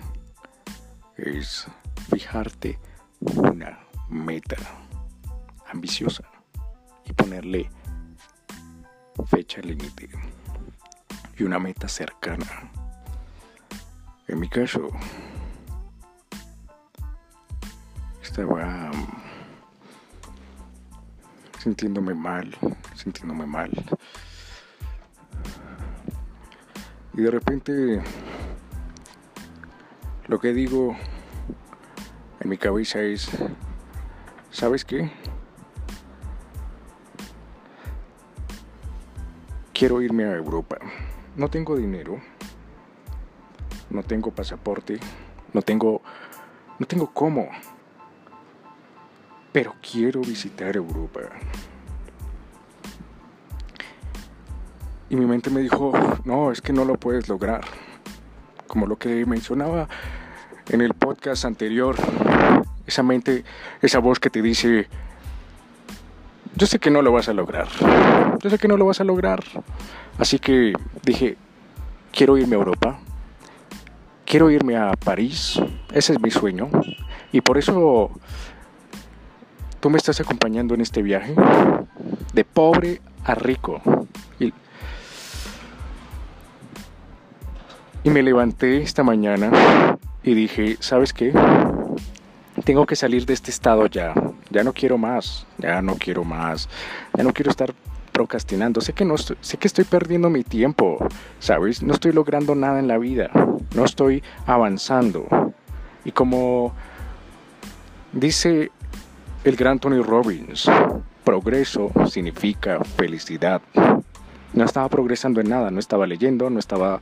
es 1.16 1.66
fijarte 2.10 2.78
una 3.20 3.80
meta 4.10 4.56
ambiciosa 5.72 6.24
y 7.06 7.12
ponerle 7.14 7.70
fecha 9.28 9.62
límite 9.62 10.10
y 11.38 11.42
una 11.44 11.58
meta 11.58 11.88
cercana. 11.88 12.70
En 14.28 14.38
mi 14.38 14.48
caso, 14.50 14.90
estaba 18.22 18.90
sintiéndome 21.66 22.14
mal, 22.14 22.56
sintiéndome 22.94 23.44
mal. 23.44 23.72
Y 27.12 27.22
de 27.22 27.30
repente 27.32 28.00
lo 30.28 30.38
que 30.38 30.52
digo 30.52 30.96
en 32.38 32.48
mi 32.48 32.56
cabeza 32.56 33.00
es, 33.02 33.28
¿sabes 34.52 34.84
qué? 34.84 35.10
Quiero 39.72 40.00
irme 40.00 40.22
a 40.22 40.36
Europa. 40.36 40.78
No 41.34 41.48
tengo 41.48 41.76
dinero, 41.76 42.20
no 43.90 44.04
tengo 44.04 44.30
pasaporte, 44.30 45.00
no 45.52 45.62
tengo, 45.62 46.00
no 46.78 46.86
tengo 46.86 47.12
cómo 47.12 47.50
pero 49.56 49.74
quiero 49.80 50.20
visitar 50.20 50.76
Europa. 50.76 51.20
Y 55.08 55.16
mi 55.16 55.24
mente 55.24 55.48
me 55.48 55.62
dijo, 55.62 55.94
no, 56.26 56.52
es 56.52 56.60
que 56.60 56.74
no 56.74 56.84
lo 56.84 57.00
puedes 57.00 57.26
lograr. 57.30 57.62
Como 58.66 58.86
lo 58.86 58.96
que 58.96 59.24
mencionaba 59.24 59.88
en 60.68 60.82
el 60.82 60.92
podcast 60.92 61.46
anterior, 61.46 61.96
esa 62.86 63.02
mente, 63.02 63.44
esa 63.80 63.98
voz 63.98 64.20
que 64.20 64.28
te 64.28 64.42
dice, 64.42 64.88
yo 66.54 66.66
sé 66.66 66.78
que 66.78 66.90
no 66.90 67.00
lo 67.00 67.10
vas 67.10 67.30
a 67.30 67.32
lograr, 67.32 67.66
yo 68.42 68.50
sé 68.50 68.58
que 68.58 68.68
no 68.68 68.76
lo 68.76 68.84
vas 68.84 69.00
a 69.00 69.04
lograr. 69.04 69.42
Así 70.18 70.38
que 70.38 70.74
dije, 71.02 71.38
quiero 72.12 72.36
irme 72.36 72.56
a 72.56 72.58
Europa, 72.58 72.98
quiero 74.26 74.50
irme 74.50 74.76
a 74.76 74.92
París, 75.02 75.58
ese 75.94 76.12
es 76.12 76.20
mi 76.20 76.30
sueño. 76.30 76.68
Y 77.32 77.40
por 77.40 77.56
eso 77.56 78.10
tú 79.80 79.90
me 79.90 79.98
estás 79.98 80.20
acompañando 80.20 80.74
en 80.74 80.80
este 80.80 81.02
viaje 81.02 81.34
de 82.32 82.44
pobre 82.44 83.00
a 83.24 83.34
rico. 83.34 83.80
Y, 84.38 84.52
me 88.10 88.22
levanté 88.22 88.82
esta 88.82 89.02
mañana 89.02 89.98
y 90.22 90.34
dije, 90.34 90.76
¿sabes 90.80 91.12
qué? 91.12 91.32
Tengo 92.64 92.86
que 92.86 92.94
salir 92.94 93.26
de 93.26 93.34
este 93.34 93.50
estado 93.50 93.86
ya. 93.86 94.14
Ya 94.50 94.62
no 94.62 94.72
quiero 94.72 94.96
más. 94.96 95.46
Ya 95.58 95.82
no 95.82 95.96
quiero 95.96 96.22
más. 96.24 96.68
Ya 97.16 97.24
no 97.24 97.32
quiero 97.32 97.50
estar 97.50 97.74
procrastinando. 98.12 98.80
Sé 98.80 98.92
que 98.92 99.04
no 99.04 99.16
sé 99.18 99.56
que 99.58 99.66
estoy 99.66 99.84
perdiendo 99.84 100.30
mi 100.30 100.44
tiempo, 100.44 100.98
¿sabes? 101.40 101.82
No 101.82 101.94
estoy 101.94 102.12
logrando 102.12 102.54
nada 102.54 102.78
en 102.78 102.86
la 102.86 102.96
vida. 102.96 103.30
No 103.74 103.84
estoy 103.84 104.22
avanzando. 104.46 105.26
Y 106.04 106.12
como 106.12 106.72
dice 108.12 108.70
el 109.46 109.54
gran 109.54 109.78
Tony 109.78 110.02
Robbins, 110.02 110.68
progreso 111.22 111.92
significa 112.10 112.82
felicidad. 112.82 113.62
No 114.52 114.64
estaba 114.64 114.88
progresando 114.88 115.40
en 115.40 115.48
nada, 115.48 115.70
no 115.70 115.78
estaba 115.78 116.04
leyendo, 116.04 116.50
no 116.50 116.58
estaba 116.58 117.00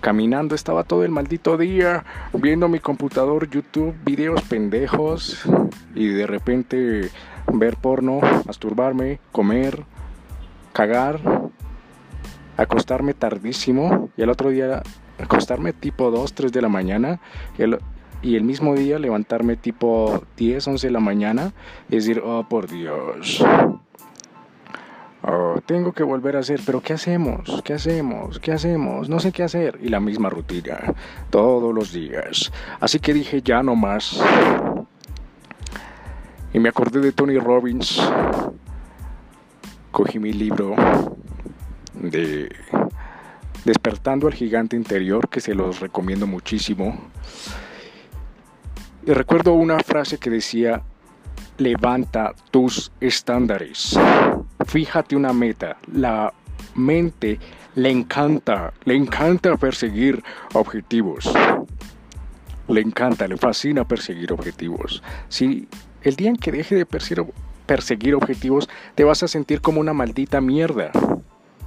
caminando, 0.00 0.54
estaba 0.54 0.84
todo 0.84 1.02
el 1.04 1.10
maldito 1.10 1.58
día 1.58 2.04
viendo 2.32 2.68
mi 2.68 2.78
computador, 2.78 3.50
YouTube, 3.50 3.96
videos 4.04 4.40
pendejos 4.42 5.42
y 5.92 6.06
de 6.06 6.28
repente 6.28 7.10
ver 7.52 7.76
porno, 7.76 8.20
masturbarme, 8.46 9.18
comer, 9.32 9.82
cagar, 10.72 11.18
acostarme 12.56 13.14
tardísimo 13.14 14.10
y 14.16 14.22
el 14.22 14.30
otro 14.30 14.50
día 14.50 14.84
acostarme 15.18 15.72
tipo 15.72 16.12
2, 16.12 16.34
3 16.34 16.52
de 16.52 16.62
la 16.62 16.68
mañana 16.68 17.20
y 17.58 17.64
y 18.22 18.36
el 18.36 18.44
mismo 18.44 18.74
día 18.74 18.98
levantarme 18.98 19.56
tipo 19.56 20.24
10, 20.36 20.68
11 20.68 20.86
de 20.86 20.92
la 20.92 21.00
mañana 21.00 21.52
y 21.88 21.96
decir, 21.96 22.22
oh 22.24 22.46
por 22.48 22.68
Dios, 22.68 23.44
oh, 25.22 25.60
tengo 25.66 25.92
que 25.92 26.02
volver 26.02 26.36
a 26.36 26.40
hacer, 26.40 26.60
pero 26.64 26.80
¿qué 26.80 26.92
hacemos? 26.94 27.62
¿Qué 27.64 27.74
hacemos? 27.74 28.38
¿Qué 28.38 28.52
hacemos? 28.52 29.08
No 29.08 29.20
sé 29.20 29.32
qué 29.32 29.42
hacer. 29.42 29.78
Y 29.82 29.88
la 29.88 30.00
misma 30.00 30.28
rutina, 30.28 30.94
todos 31.30 31.74
los 31.74 31.92
días. 31.92 32.52
Así 32.78 32.98
que 32.98 33.14
dije, 33.14 33.42
ya 33.42 33.62
no 33.62 33.74
más. 33.74 34.22
Y 36.52 36.58
me 36.58 36.68
acordé 36.68 37.00
de 37.00 37.12
Tony 37.12 37.38
Robbins. 37.38 38.00
Cogí 39.90 40.18
mi 40.18 40.32
libro 40.32 40.74
de 41.94 42.48
Despertando 43.64 44.26
al 44.26 44.34
Gigante 44.34 44.76
Interior, 44.76 45.28
que 45.28 45.40
se 45.40 45.54
los 45.54 45.80
recomiendo 45.80 46.26
muchísimo. 46.26 46.98
Y 49.06 49.12
recuerdo 49.12 49.54
una 49.54 49.78
frase 49.80 50.18
que 50.18 50.30
decía, 50.30 50.82
levanta 51.58 52.34
tus 52.50 52.92
estándares, 53.00 53.98
fíjate 54.66 55.16
una 55.16 55.32
meta, 55.32 55.78
la 55.92 56.32
mente 56.74 57.38
le 57.76 57.90
encanta, 57.90 58.72
le 58.84 58.94
encanta 58.94 59.56
perseguir 59.56 60.22
objetivos, 60.54 61.32
le 62.68 62.80
encanta, 62.80 63.26
le 63.26 63.36
fascina 63.36 63.86
perseguir 63.86 64.32
objetivos. 64.32 65.02
Si 65.28 65.66
el 66.02 66.16
día 66.16 66.30
en 66.30 66.36
que 66.36 66.52
deje 66.52 66.74
de 66.74 66.86
perseguir 66.86 68.14
objetivos, 68.14 68.68
te 68.94 69.04
vas 69.04 69.22
a 69.22 69.28
sentir 69.28 69.60
como 69.60 69.80
una 69.80 69.92
maldita 69.92 70.40
mierda. 70.40 70.90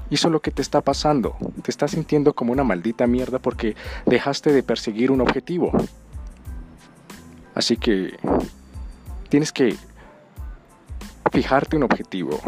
Y 0.10 0.16
eso 0.16 0.28
es 0.28 0.32
lo 0.32 0.42
que 0.42 0.52
te 0.52 0.62
está 0.62 0.82
pasando. 0.82 1.36
Te 1.64 1.72
estás 1.72 1.92
sintiendo 1.92 2.34
como 2.34 2.52
una 2.52 2.64
maldita 2.64 3.08
mierda 3.08 3.40
porque 3.40 3.76
dejaste 4.06 4.52
de 4.52 4.62
perseguir 4.62 5.10
un 5.10 5.22
objetivo. 5.22 5.72
Así 7.56 7.78
que 7.78 8.18
tienes 9.30 9.52
que 9.52 9.76
fijarte 11.32 11.76
un 11.76 11.84
objetivo 11.84 12.40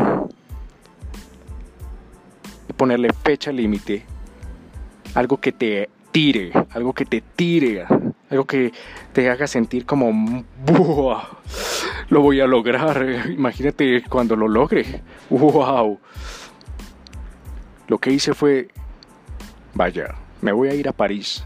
ponerle 2.76 3.10
fecha 3.14 3.52
límite, 3.52 4.03
algo 5.14 5.38
que 5.38 5.52
te 5.52 5.90
tire, 6.11 6.52
algo 6.72 6.94
que 6.94 7.06
te 7.06 7.22
tire, 7.36 7.86
algo 8.30 8.45
que 8.45 8.72
te 9.14 9.30
haga 9.30 9.48
sentir 9.48 9.86
como 9.86 10.44
lo 12.10 12.22
voy 12.22 12.41
a 12.41 12.48
lograr. 12.48 13.30
Imagínate 13.30 14.03
cuando 14.03 14.36
lo 14.36 14.48
logre. 14.48 15.03
Wow. 15.30 15.99
Lo 17.88 17.98
que 17.98 18.11
hice 18.11 18.34
fue, 18.34 18.68
vaya, 19.73 20.15
me 20.41 20.52
voy 20.52 20.69
a 20.69 20.73
ir 20.73 20.88
a 20.90 20.91
París 20.91 21.44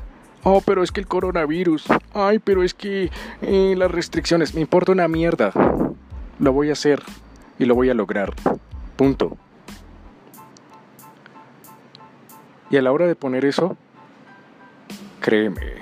Oh, 0.52 0.62
pero 0.62 0.82
es 0.82 0.92
que 0.92 1.00
el 1.00 1.06
coronavirus. 1.06 1.86
Ay, 2.12 2.40
pero 2.40 2.64
es 2.64 2.74
que 2.74 3.12
eh, 3.44 3.76
las 3.78 3.92
restricciones. 3.92 4.56
Me 4.56 4.62
importa 4.62 4.92
una 4.92 5.08
mierda. 5.08 5.52
Lo 6.40 6.54
voy 6.54 6.70
a 6.70 6.74
hacer 6.74 7.04
y 7.60 7.66
lo 7.66 7.76
voy 7.76 7.92
a 7.92 7.94
lograr. 7.94 8.34
Punto. 8.96 9.38
Y 12.72 12.78
a 12.78 12.82
la 12.82 12.92
hora 12.92 13.06
de 13.06 13.14
poner 13.14 13.46
eso, 13.46 13.78
créeme, 15.20 15.74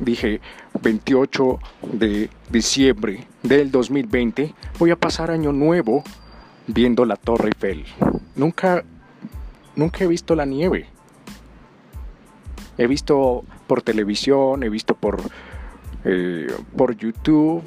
dije 0.00 0.40
28 0.80 1.58
de 1.92 2.30
diciembre 2.50 3.26
del 3.42 3.72
2020, 3.72 4.54
voy 4.78 4.90
a 4.92 4.96
pasar 4.96 5.32
año 5.32 5.50
nuevo 5.50 6.04
viendo 6.68 7.04
la 7.04 7.16
Torre 7.16 7.48
Eiffel. 7.48 7.84
Nunca, 8.36 8.84
nunca 9.74 10.04
he 10.04 10.06
visto 10.06 10.36
la 10.36 10.46
nieve. 10.46 10.86
He 12.78 12.86
visto 12.86 13.44
por 13.72 13.80
televisión, 13.80 14.62
he 14.64 14.68
visto 14.68 14.94
por, 14.94 15.18
eh, 16.04 16.46
por 16.76 16.94
YouTube, 16.94 17.62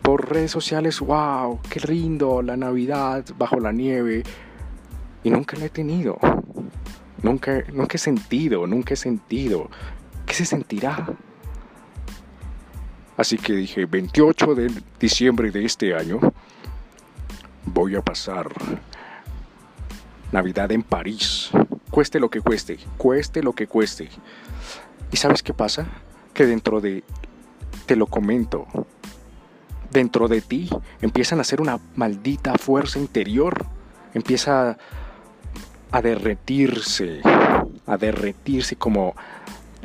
por 0.00 0.30
redes 0.30 0.50
sociales, 0.50 1.00
wow, 1.00 1.60
qué 1.68 1.80
lindo, 1.80 2.40
la 2.40 2.56
Navidad 2.56 3.22
bajo 3.36 3.60
la 3.60 3.72
nieve. 3.72 4.22
Y 5.22 5.28
nunca 5.28 5.58
la 5.58 5.66
he 5.66 5.68
tenido. 5.68 6.18
Nunca, 7.22 7.62
nunca 7.74 7.96
he 7.96 7.98
sentido, 7.98 8.66
nunca 8.66 8.94
he 8.94 8.96
sentido. 8.96 9.68
¿Qué 10.24 10.32
se 10.32 10.46
sentirá? 10.46 11.06
Así 13.18 13.36
que 13.36 13.52
dije, 13.52 13.84
28 13.84 14.54
de 14.54 14.72
diciembre 14.98 15.50
de 15.50 15.66
este 15.66 15.94
año, 15.94 16.20
voy 17.66 17.96
a 17.96 18.00
pasar 18.00 18.48
Navidad 20.32 20.72
en 20.72 20.82
París. 20.82 21.50
Cueste 21.90 22.18
lo 22.18 22.30
que 22.30 22.40
cueste, 22.40 22.78
cueste 22.96 23.42
lo 23.42 23.52
que 23.52 23.66
cueste. 23.66 24.08
¿Y 25.12 25.16
sabes 25.16 25.42
qué 25.42 25.54
pasa? 25.54 25.86
Que 26.34 26.46
dentro 26.46 26.80
de, 26.80 27.04
te 27.86 27.96
lo 27.96 28.06
comento, 28.06 28.66
dentro 29.90 30.28
de 30.28 30.40
ti 30.40 30.68
empiezan 31.00 31.38
a 31.38 31.42
hacer 31.42 31.60
una 31.60 31.78
maldita 31.94 32.54
fuerza 32.58 32.98
interior, 32.98 33.66
empieza 34.14 34.76
a 35.90 36.02
derretirse, 36.02 37.22
a 37.86 37.96
derretirse 37.96 38.76
como 38.76 39.14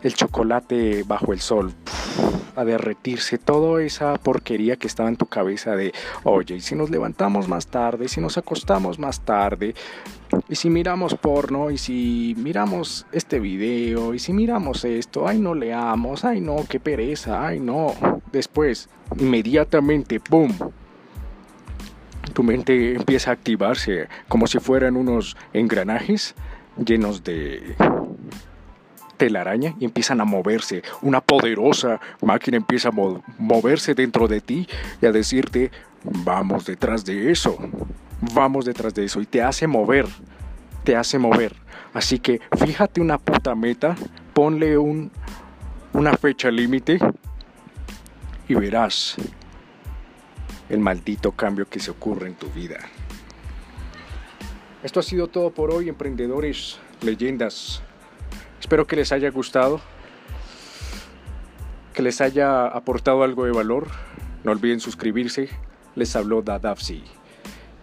el 0.03 0.14
chocolate 0.15 1.03
bajo 1.03 1.31
el 1.31 1.39
sol, 1.39 1.73
a 2.56 2.65
derretirse 2.65 3.38
toda 3.38 3.81
esa 3.84 4.15
porquería 4.15 4.76
que 4.76 4.88
estaba 4.88 5.10
en 5.10 5.18
tu 5.18 5.27
cabeza 5.27 5.76
de, 5.76 5.93
oye, 6.23 6.56
y 6.56 6.61
si 6.61 6.76
nos 6.76 6.89
levantamos 6.89 7.48
más 7.48 7.68
tarde, 7.68 8.07
si 8.07 8.19
nos 8.19 8.38
acostamos 8.38 8.99
más 8.99 9.22
tarde, 9.22 9.76
y 10.47 10.55
si 10.55 10.69
miramos 10.69 11.15
porno, 11.15 11.71
y 11.71 11.77
si 11.77 12.35
miramos 12.37 13.05
este 13.11 13.39
video, 13.39 14.13
y 14.13 14.19
si 14.19 14.33
miramos 14.33 14.85
esto, 14.85 15.27
ay 15.27 15.39
no 15.39 15.55
leamos, 15.55 16.25
ay 16.25 16.41
no, 16.41 16.57
qué 16.69 16.79
pereza, 16.79 17.45
ay 17.45 17.59
no. 17.59 17.93
Después, 18.31 18.89
inmediatamente, 19.17 20.19
¡pum! 20.19 20.51
Tu 22.33 22.43
mente 22.43 22.95
empieza 22.95 23.31
a 23.31 23.33
activarse 23.33 24.07
como 24.27 24.47
si 24.47 24.59
fueran 24.59 24.95
unos 24.95 25.35
engranajes 25.53 26.35
llenos 26.77 27.23
de 27.23 27.75
telaraña 29.17 29.75
y 29.79 29.85
empiezan 29.85 30.21
a 30.21 30.25
moverse. 30.25 30.81
Una 31.01 31.21
poderosa 31.21 31.99
máquina 32.21 32.57
empieza 32.57 32.89
a 32.89 32.93
moverse 33.37 33.93
dentro 33.93 34.27
de 34.27 34.41
ti 34.41 34.67
y 35.01 35.05
a 35.05 35.11
decirte, 35.11 35.71
vamos 36.03 36.65
detrás 36.65 37.05
de 37.05 37.31
eso, 37.31 37.57
vamos 38.34 38.65
detrás 38.65 38.93
de 38.93 39.06
eso 39.06 39.22
y 39.22 39.26
te 39.26 39.41
hace 39.41 39.68
mover, 39.68 40.07
te 40.84 40.95
hace 40.95 41.18
mover. 41.18 41.56
Así 41.93 42.19
que 42.19 42.39
fíjate 42.57 43.02
una 43.02 43.18
puta 43.18 43.53
meta, 43.56 43.95
ponle 44.34 44.77
un, 44.77 45.11
una 45.93 46.15
fecha 46.15 46.49
límite 46.49 46.99
y 48.48 48.53
verás 48.53 49.15
el 50.69 50.80
maldito 50.80 51.34
cambio 51.34 51.68
que 51.68 51.80
se 51.80 51.91
ocurre 51.91 52.27
en 52.27 52.35
tu 52.35 52.48
vida. 52.48 52.80
Esto 54.84 54.99
ha 54.99 55.03
sido 55.03 55.27
todo 55.27 55.52
por 55.52 55.72
hoy, 55.72 55.89
emprendedores, 55.89 56.80
leyendas. 57.02 57.84
Espero 58.60 58.88
que 58.88 58.95
les 58.95 59.11
haya 59.11 59.30
gustado, 59.30 59.81
que 61.93 62.02
les 62.02 62.22
haya 62.22 62.68
aportado 62.68 63.23
algo 63.23 63.45
de 63.45 63.52
valor. 63.52 63.88
No 64.43 64.52
olviden 64.52 64.80
suscribirse. 64.80 65.49
Les 65.95 66.15
habló 66.15 66.41
Dadavsi. 66.41 67.03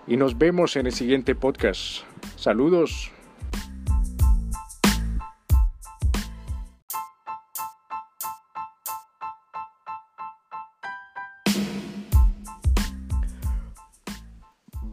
Y 0.09 0.17
nos 0.17 0.39
vemos 0.39 0.75
en 0.77 0.87
el 0.87 0.95
siguiente 0.95 1.35
podcast. 1.35 2.03
Saludos. 2.37 3.13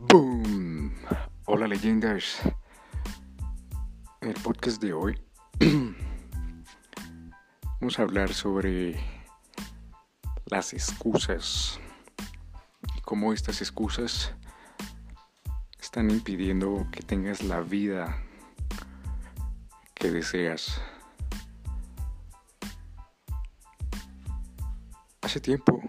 Boom. 0.10 0.94
Hola 1.46 1.68
leyendas. 1.70 2.42
En 4.20 4.32
el 4.32 4.36
podcast 4.42 4.82
de 4.82 4.92
hoy 4.92 5.18
Vamos 7.80 8.00
a 8.00 8.02
hablar 8.02 8.34
sobre 8.34 9.00
las 10.48 10.74
excusas 10.74 11.80
y 12.98 13.00
cómo 13.00 13.32
estas 13.32 13.62
excusas 13.62 14.36
están 15.86 16.10
impidiendo 16.10 16.88
que 16.92 17.04
tengas 17.04 17.44
la 17.44 17.62
vida 17.62 18.18
que 19.94 20.10
deseas. 20.10 20.82
Hace 25.22 25.40
tiempo 25.40 25.80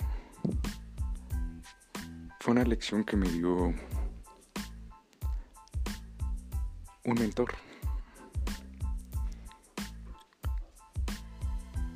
fue 2.40 2.52
una 2.52 2.64
lección 2.64 3.04
que 3.04 3.16
me 3.16 3.26
dio 3.26 3.72
un 7.04 7.14
mentor. 7.14 7.54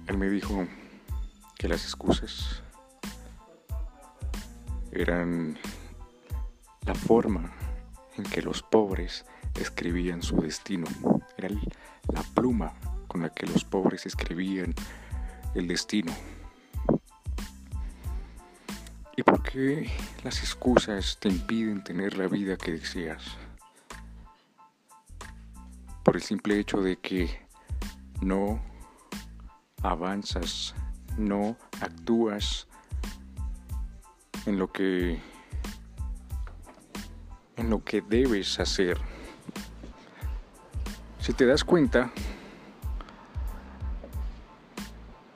Él 0.07 0.17
me 0.17 0.31
dijo 0.31 0.67
que 1.59 1.69
las 1.69 1.85
excusas 1.85 2.63
eran 4.91 5.59
la 6.87 6.95
forma 6.95 7.60
que 8.23 8.43
los 8.43 8.63
pobres 8.63 9.25
escribían 9.55 10.23
su 10.23 10.37
destino. 10.37 10.87
Era 11.37 11.49
la 12.13 12.23
pluma 12.35 12.73
con 13.09 13.23
la 13.23 13.31
que 13.31 13.47
los 13.47 13.65
pobres 13.65 14.07
escribían 14.07 14.75
el 15.55 15.69
destino. 15.69 16.13
¿Y 19.17 19.23
por 19.23 19.43
qué 19.43 19.91
las 20.25 20.41
excusas 20.41 21.19
te 21.21 21.29
impiden 21.29 21.85
tener 21.85 22.17
la 22.17 22.27
vida 22.29 22.57
que 22.57 22.73
deseas? 22.73 23.37
Por 26.03 26.17
el 26.17 26.23
simple 26.23 26.59
hecho 26.59 26.81
de 26.81 26.97
que 26.97 27.47
no 28.23 28.63
avanzas, 29.83 30.75
no 31.19 31.57
actúas 31.81 32.67
en 34.47 34.59
lo 34.59 34.73
que 34.73 35.21
en 37.61 37.69
lo 37.69 37.85
que 37.85 38.01
debes 38.01 38.59
hacer. 38.59 38.99
Si 41.21 41.35
te 41.35 41.45
das 41.45 41.63
cuenta, 41.63 42.11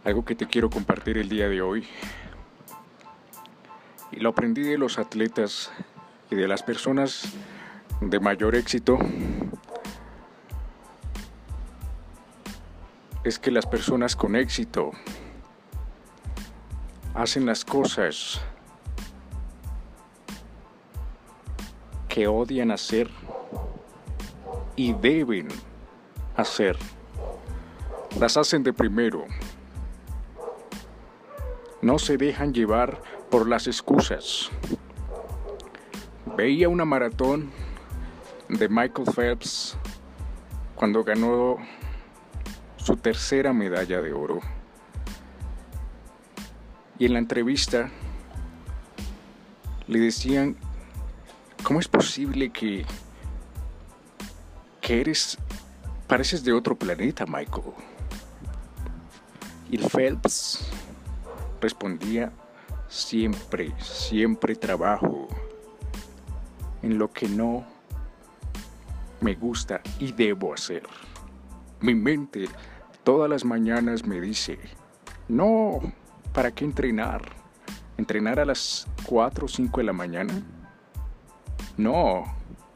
algo 0.04 0.24
que 0.24 0.34
te 0.34 0.46
quiero 0.46 0.70
compartir 0.70 1.18
el 1.18 1.28
día 1.28 1.48
de 1.48 1.60
hoy, 1.60 1.86
y 4.10 4.20
lo 4.20 4.30
aprendí 4.30 4.62
de 4.62 4.78
los 4.78 4.98
atletas 4.98 5.70
y 6.30 6.36
de 6.36 6.48
las 6.48 6.62
personas 6.62 7.34
de 8.00 8.18
mayor 8.20 8.54
éxito, 8.54 8.98
es 13.22 13.38
que 13.38 13.50
las 13.50 13.66
personas 13.66 14.16
con 14.16 14.34
éxito 14.34 14.92
hacen 17.14 17.44
las 17.44 17.64
cosas 17.64 18.40
que 22.14 22.28
odian 22.28 22.70
hacer 22.70 23.10
y 24.76 24.92
deben 24.92 25.48
hacer. 26.36 26.78
Las 28.20 28.36
hacen 28.36 28.62
de 28.62 28.72
primero. 28.72 29.24
No 31.82 31.98
se 31.98 32.16
dejan 32.16 32.54
llevar 32.54 33.02
por 33.32 33.48
las 33.48 33.66
excusas. 33.66 34.48
Veía 36.36 36.68
una 36.68 36.84
maratón 36.84 37.50
de 38.48 38.68
Michael 38.68 39.08
Phelps 39.12 39.76
cuando 40.76 41.02
ganó 41.02 41.56
su 42.76 42.96
tercera 42.96 43.52
medalla 43.52 44.00
de 44.00 44.12
oro. 44.12 44.38
Y 46.96 47.06
en 47.06 47.14
la 47.14 47.18
entrevista 47.18 47.90
le 49.88 49.98
decían 49.98 50.56
¿Cómo 51.64 51.80
es 51.80 51.88
posible 51.88 52.50
que, 52.50 52.84
que 54.82 55.00
eres, 55.00 55.38
pareces 56.06 56.44
de 56.44 56.52
otro 56.52 56.76
planeta, 56.76 57.24
Michael? 57.24 57.72
Y 59.70 59.78
Phelps 59.78 60.68
respondía, 61.62 62.30
siempre, 62.88 63.72
siempre 63.80 64.54
trabajo 64.54 65.26
en 66.82 66.98
lo 66.98 67.10
que 67.10 67.28
no 67.28 67.64
me 69.22 69.34
gusta 69.34 69.80
y 69.98 70.12
debo 70.12 70.52
hacer. 70.52 70.82
Mi 71.80 71.94
mente 71.94 72.46
todas 73.04 73.30
las 73.30 73.42
mañanas 73.42 74.04
me 74.04 74.20
dice, 74.20 74.58
no, 75.28 75.80
¿para 76.34 76.50
qué 76.50 76.66
entrenar? 76.66 77.22
¿Entrenar 77.96 78.38
a 78.38 78.44
las 78.44 78.86
4 79.06 79.46
o 79.46 79.48
5 79.48 79.78
de 79.78 79.84
la 79.84 79.94
mañana? 79.94 80.34
No, 81.76 82.24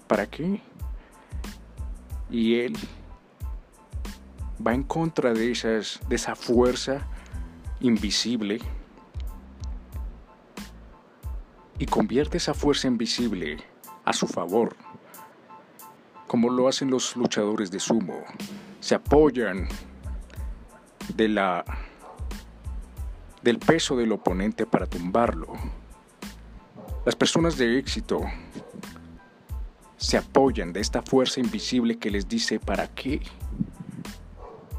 ¿para 0.06 0.26
qué? 0.26 0.60
Y 2.30 2.60
él 2.60 2.76
va 4.64 4.74
en 4.74 4.82
contra 4.82 5.32
de, 5.32 5.52
esas, 5.52 6.00
de 6.08 6.16
esa 6.16 6.34
fuerza 6.34 7.06
invisible 7.80 8.58
y 11.78 11.86
convierte 11.86 12.38
esa 12.38 12.54
fuerza 12.54 12.88
invisible 12.88 13.58
a 14.04 14.12
su 14.12 14.26
favor, 14.26 14.76
como 16.26 16.50
lo 16.50 16.66
hacen 16.66 16.90
los 16.90 17.14
luchadores 17.16 17.70
de 17.70 17.78
sumo. 17.78 18.24
Se 18.80 18.94
apoyan 18.94 19.68
de 21.14 21.28
la 21.28 21.64
del 23.42 23.58
peso 23.58 23.96
del 23.96 24.12
oponente 24.12 24.66
para 24.66 24.86
tumbarlo. 24.86 25.52
Las 27.06 27.14
personas 27.14 27.56
de 27.56 27.78
éxito 27.78 28.20
se 29.98 30.16
apoyan 30.16 30.72
de 30.72 30.80
esta 30.80 31.02
fuerza 31.02 31.40
invisible 31.40 31.98
que 31.98 32.10
les 32.10 32.28
dice 32.28 32.60
para 32.60 32.86
qué. 32.86 33.20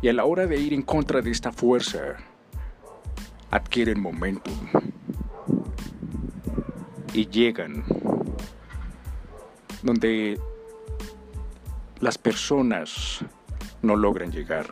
Y 0.02 0.08
a 0.08 0.14
la 0.14 0.24
hora 0.24 0.48
de 0.48 0.58
ir 0.58 0.74
en 0.74 0.82
contra 0.82 1.22
de 1.22 1.30
esta 1.30 1.52
fuerza, 1.52 2.16
adquieren 3.52 4.00
momentum 4.00 4.54
y 7.14 7.28
llegan 7.28 7.84
donde 9.84 10.40
las 12.00 12.18
personas 12.18 13.20
no 13.82 13.96
logran 13.98 14.32
llegar 14.32 14.72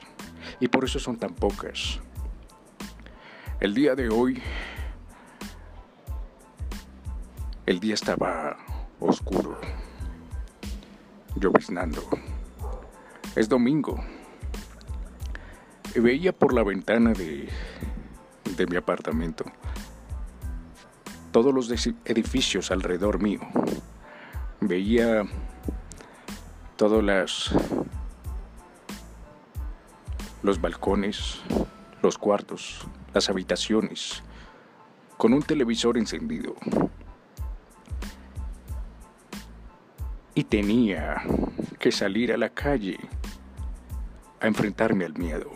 y 0.59 0.69
por 0.69 0.85
eso 0.85 0.99
son 0.99 1.17
tan 1.17 1.33
pocas. 1.33 1.99
El 3.59 3.73
día 3.73 3.95
de 3.95 4.09
hoy, 4.09 4.41
el 7.65 7.79
día 7.79 7.95
estaba 7.95 8.57
oscuro 8.99 9.59
lloviznando. 11.39 12.03
Es 13.35 13.49
domingo. 13.49 14.03
Veía 15.95 16.31
por 16.31 16.53
la 16.53 16.63
ventana 16.63 17.13
de, 17.13 17.49
de 18.55 18.67
mi 18.67 18.75
apartamento 18.75 19.45
todos 21.37 21.53
los 21.53 21.69
edificios 22.05 22.71
alrededor 22.71 23.21
mío. 23.21 23.41
Veía 24.59 25.23
todos 26.77 27.03
las, 27.03 27.51
los 30.41 30.59
balcones, 30.59 31.41
los 32.01 32.17
cuartos, 32.17 32.87
las 33.13 33.29
habitaciones, 33.29 34.23
con 35.17 35.33
un 35.33 35.43
televisor 35.43 35.99
encendido. 35.99 36.55
Y 40.37 40.43
tenía 40.43 41.23
que 41.79 41.91
salir 41.91 42.31
a 42.31 42.37
la 42.37 42.49
calle 42.49 42.99
a 44.39 44.45
enfrentarme 44.45 45.03
al 45.03 45.17
miedo, 45.17 45.49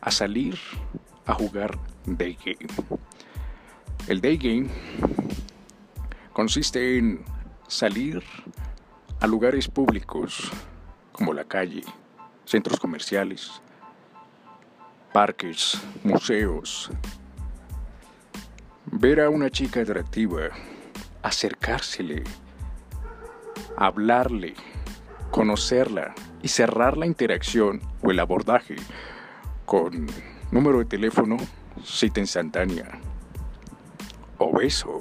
a 0.00 0.10
salir 0.10 0.58
a 1.26 1.34
jugar 1.34 1.78
day 2.06 2.36
game. 2.44 2.66
El 4.08 4.20
day 4.20 4.36
game 4.36 4.68
consiste 6.32 6.98
en 6.98 7.24
salir 7.68 8.20
a 9.20 9.28
lugares 9.28 9.68
públicos 9.68 10.50
como 11.12 11.32
la 11.32 11.44
calle, 11.44 11.84
centros 12.44 12.80
comerciales, 12.80 13.62
parques, 15.12 15.80
museos, 16.02 16.90
ver 18.86 19.20
a 19.20 19.30
una 19.30 19.50
chica 19.50 19.82
atractiva, 19.82 20.48
acercársele, 21.22 22.24
hablarle, 23.76 24.54
conocerla 25.30 26.14
y 26.42 26.48
cerrar 26.48 26.96
la 26.96 27.06
interacción 27.06 27.80
o 28.02 28.10
el 28.10 28.20
abordaje 28.20 28.76
con 29.64 30.06
número 30.50 30.78
de 30.78 30.84
teléfono, 30.84 31.36
cita 31.84 32.20
instantánea 32.20 32.98
o 34.38 34.56
beso. 34.56 35.00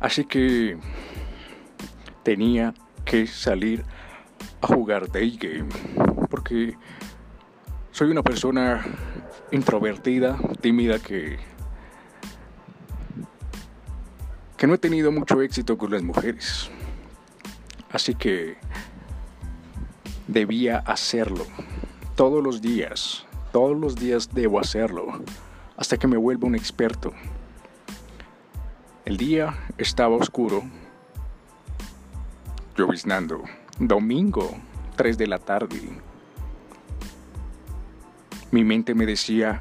Así 0.00 0.24
que 0.24 0.76
tenía 2.22 2.74
que 3.04 3.26
salir 3.26 3.84
a 4.60 4.66
jugar 4.66 5.10
day 5.10 5.36
game 5.36 5.68
porque 6.30 6.76
soy 7.90 8.10
una 8.10 8.22
persona 8.22 8.84
introvertida, 9.50 10.38
tímida 10.60 10.98
que 10.98 11.38
que 14.58 14.66
no 14.66 14.74
he 14.74 14.78
tenido 14.78 15.12
mucho 15.12 15.40
éxito 15.40 15.78
con 15.78 15.92
las 15.92 16.02
mujeres. 16.02 16.68
Así 17.90 18.14
que 18.14 18.56
debía 20.26 20.78
hacerlo. 20.80 21.46
Todos 22.16 22.42
los 22.42 22.60
días, 22.60 23.24
todos 23.52 23.78
los 23.78 23.94
días 23.94 24.34
debo 24.34 24.58
hacerlo, 24.58 25.22
hasta 25.76 25.96
que 25.96 26.08
me 26.08 26.16
vuelva 26.16 26.48
un 26.48 26.56
experto. 26.56 27.12
El 29.04 29.16
día 29.16 29.54
estaba 29.78 30.16
oscuro, 30.16 30.64
lloviznando. 32.76 33.44
Domingo, 33.78 34.50
3 34.96 35.16
de 35.16 35.26
la 35.28 35.38
tarde. 35.38 35.80
Mi 38.50 38.64
mente 38.64 38.92
me 38.92 39.06
decía, 39.06 39.60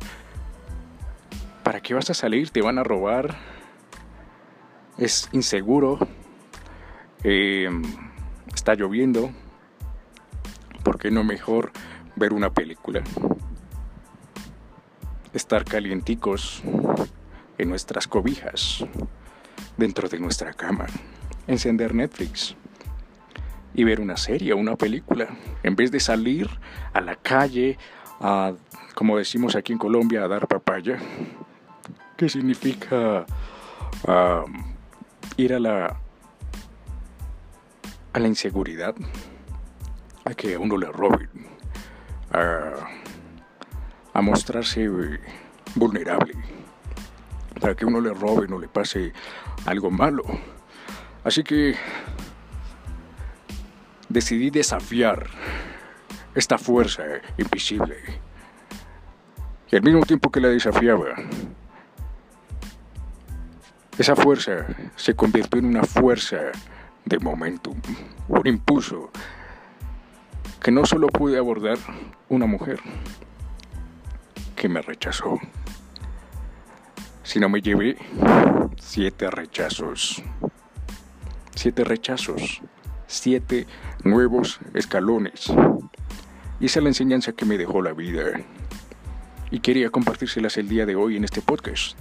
¿para 1.64 1.82
qué 1.82 1.94
vas 1.94 2.10
a 2.10 2.15
salir? 2.15 2.49
¿Te 2.49 2.64
van 2.64 2.80
a 2.80 2.84
robar? 2.84 3.57
Es 4.98 5.30
inseguro, 5.32 5.99
eh, 7.24 7.69
está 8.53 8.76
lloviendo, 8.76 9.32
¿por 10.84 10.98
qué 10.99 11.11
no 11.11 11.24
mejor 11.24 11.72
ver 12.15 12.34
una 12.34 12.52
película? 12.52 13.03
Estar 15.34 15.65
calienticos, 15.65 16.64
en 17.57 17.69
nuestras 17.69 18.07
cobijas, 18.07 18.86
dentro 19.78 20.07
de 20.10 20.19
nuestra 20.19 20.53
cama, 20.53 20.86
encender 21.48 21.94
Netflix 21.94 22.56
y 23.74 23.84
ver 23.84 23.99
una 23.99 24.18
serie 24.18 24.53
o 24.53 24.57
una 24.57 24.76
película, 24.76 25.28
en 25.64 25.76
vez 25.76 25.91
de 25.91 25.99
salir 25.99 26.49
a 26.94 27.02
la 27.02 27.15
calle 27.15 27.78
a, 28.19 28.53
como 28.95 29.18
decimos 29.18 29.56
aquí 29.56 29.74
en 29.74 29.80
Colombia, 29.80 30.24
a 30.24 30.28
dar 30.28 30.48
papaya, 30.48 30.98
que 32.15 32.30
significa 32.30 33.26
ir 35.36 35.54
a 35.54 35.60
la 35.60 35.99
a 38.14 38.20
la 38.20 38.28
inseguridad, 38.28 38.95
a 40.26 40.34
que 40.34 40.58
uno 40.58 40.76
le 40.78 40.88
roben, 40.88 41.30
a, 42.32 42.72
a 44.14 44.22
mostrarse 44.22 44.90
vulnerable, 45.76 46.34
para 47.62 47.76
que 47.76 47.86
uno 47.86 48.02
le 48.02 48.14
robe, 48.14 48.48
no 48.48 48.58
le 48.58 48.68
pase 48.68 49.14
algo 49.66 49.91
malo. 49.91 50.24
Así 51.24 51.44
que 51.44 51.76
decidí 54.10 54.49
desafiar 54.49 55.28
esta 56.34 56.58
fuerza 56.58 57.04
invisible. 57.38 57.98
Y 59.70 59.76
al 59.76 59.84
mismo 59.84 60.04
tiempo 60.06 60.32
que 60.32 60.40
la 60.40 60.48
desafiaba, 60.48 61.16
esa 63.98 64.15
fuerza 64.15 64.68
se 64.95 65.15
convirtió 65.15 65.60
en 65.60 65.65
una 65.65 65.84
fuerza 65.84 66.38
de 67.06 67.19
momentum, 67.19 67.80
un 68.28 68.48
impulso 68.48 69.10
que 70.61 70.72
no 70.72 70.86
solo 70.86 71.07
pude 71.07 71.38
abordar 71.38 71.78
una 72.30 72.45
mujer 72.45 72.80
que 74.56 74.69
me 74.69 74.82
rechazó, 74.82 75.40
sino 77.24 77.49
me 77.49 77.61
llevé 77.61 77.98
siete 78.78 79.30
rechazos. 79.30 80.22
Siete 81.56 81.84
rechazos, 81.84 82.61
siete 83.07 83.65
nuevos 84.03 84.60
escalones. 84.76 85.52
Y 86.60 86.68
esa 86.68 86.80
es 86.80 86.84
la 86.84 86.90
enseñanza 86.90 87.32
que 87.32 87.45
me 87.45 87.57
dejó 87.57 87.82
la 87.82 87.94
vida. 87.94 88.41
Y 89.49 89.60
quería 89.60 89.90
compartírselas 89.90 90.57
el 90.57 90.69
día 90.69 90.86
de 90.86 90.95
hoy 90.95 91.18
en 91.18 91.24
este 91.24 91.41
podcast. 91.41 91.98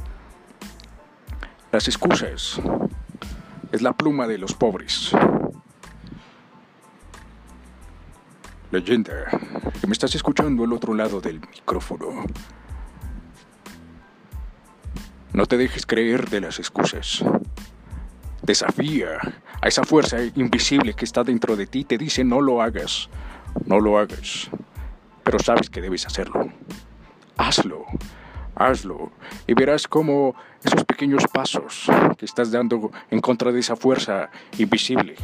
Las 1.76 1.88
excusas 1.88 2.58
es 3.70 3.82
la 3.82 3.92
pluma 3.92 4.26
de 4.26 4.38
los 4.38 4.54
pobres. 4.54 5.12
Leyenda, 8.70 9.26
que 9.78 9.86
me 9.86 9.92
estás 9.92 10.14
escuchando 10.14 10.64
al 10.64 10.72
otro 10.72 10.94
lado 10.94 11.20
del 11.20 11.38
micrófono. 11.38 12.24
No 15.34 15.44
te 15.44 15.58
dejes 15.58 15.84
creer 15.84 16.30
de 16.30 16.40
las 16.40 16.58
excusas. 16.58 17.22
Desafía 18.40 19.18
a 19.60 19.68
esa 19.68 19.84
fuerza 19.84 20.16
invisible 20.34 20.94
que 20.94 21.04
está 21.04 21.24
dentro 21.24 21.56
de 21.56 21.66
ti. 21.66 21.84
Te 21.84 21.98
dice 21.98 22.24
no 22.24 22.40
lo 22.40 22.62
hagas, 22.62 23.10
no 23.66 23.80
lo 23.80 23.98
hagas. 23.98 24.48
Pero 25.24 25.38
sabes 25.40 25.68
que 25.68 25.82
debes 25.82 26.06
hacerlo. 26.06 26.48
Hazlo 27.36 27.84
hazlo 28.56 29.12
y 29.46 29.54
verás 29.54 29.86
cómo 29.86 30.34
esos 30.66 30.84
pequeños 30.84 31.24
pasos 31.32 31.86
que 32.18 32.24
estás 32.24 32.50
dando 32.50 32.90
en 33.10 33.20
contra 33.20 33.52
de 33.52 33.60
esa 33.60 33.76
fuerza 33.76 34.30
invisible 34.58 35.14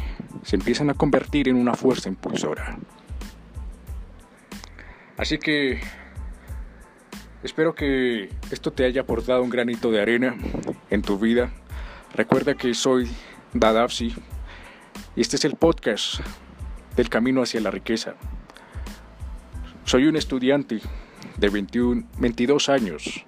se 0.43 0.55
empiezan 0.55 0.89
a 0.89 0.93
convertir 0.93 1.49
en 1.49 1.55
una 1.55 1.73
fuerza 1.73 2.09
impulsora. 2.09 2.77
Así 5.17 5.37
que 5.37 5.81
espero 7.43 7.75
que 7.75 8.29
esto 8.51 8.71
te 8.71 8.85
haya 8.85 9.01
aportado 9.01 9.43
un 9.43 9.49
granito 9.49 9.91
de 9.91 10.01
arena 10.01 10.35
en 10.89 11.01
tu 11.01 11.19
vida. 11.19 11.51
Recuerda 12.15 12.55
que 12.55 12.73
soy 12.73 13.09
Dadapsi 13.53 14.15
y 15.15 15.21
este 15.21 15.35
es 15.35 15.45
el 15.45 15.55
podcast 15.55 16.19
del 16.95 17.09
camino 17.09 17.41
hacia 17.41 17.61
la 17.61 17.71
riqueza. 17.71 18.15
Soy 19.85 20.07
un 20.07 20.15
estudiante 20.15 20.81
de 21.37 21.49
21, 21.49 22.03
22 22.17 22.69
años. 22.69 23.25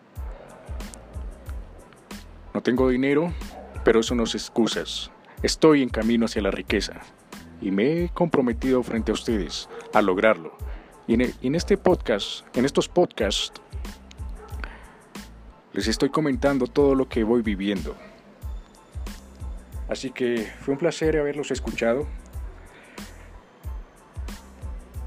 No 2.55 2.63
tengo 2.63 2.87
dinero, 2.87 3.33
pero 3.83 3.99
eso 3.99 4.15
no 4.15 4.23
es 4.23 4.33
excusas. 4.33 5.11
Estoy 5.43 5.83
en 5.83 5.89
camino 5.89 6.23
hacia 6.23 6.41
la 6.41 6.51
riqueza 6.51 7.01
y 7.59 7.69
me 7.69 8.05
he 8.05 8.09
comprometido 8.13 8.81
frente 8.81 9.11
a 9.11 9.13
ustedes 9.13 9.67
a 9.93 10.01
lograrlo. 10.01 10.57
Y 11.05 11.15
en, 11.15 11.33
en 11.41 11.55
este 11.55 11.75
podcast, 11.75 12.47
en 12.55 12.63
estos 12.63 12.87
podcasts, 12.87 13.61
les 15.73 15.89
estoy 15.89 16.11
comentando 16.11 16.67
todo 16.67 16.95
lo 16.95 17.09
que 17.09 17.25
voy 17.25 17.41
viviendo. 17.41 17.93
Así 19.89 20.11
que 20.11 20.49
fue 20.61 20.75
un 20.75 20.77
placer 20.77 21.17
haberlos 21.17 21.51
escuchado. 21.51 22.07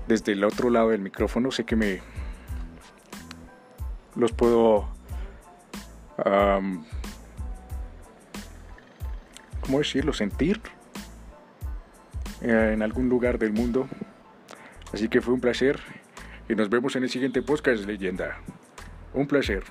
Desde 0.06 0.32
el 0.32 0.44
otro 0.44 0.68
lado 0.68 0.90
del 0.90 1.00
micrófono 1.00 1.50
sé 1.50 1.64
que 1.64 1.76
me 1.76 2.02
los 4.16 4.32
puedo, 4.32 4.90
¿cómo 9.68 9.80
decirlo? 9.80 10.14
Sentir 10.14 10.62
eh, 12.40 12.70
en 12.72 12.80
algún 12.80 13.10
lugar 13.10 13.38
del 13.38 13.52
mundo. 13.52 13.86
Así 14.94 15.10
que 15.10 15.20
fue 15.20 15.34
un 15.34 15.40
placer 15.40 15.78
y 16.48 16.54
nos 16.54 16.70
vemos 16.70 16.96
en 16.96 17.02
el 17.02 17.10
siguiente 17.10 17.42
podcast, 17.42 17.84
leyenda. 17.84 18.38
Un 19.12 19.26
placer. 19.26 19.62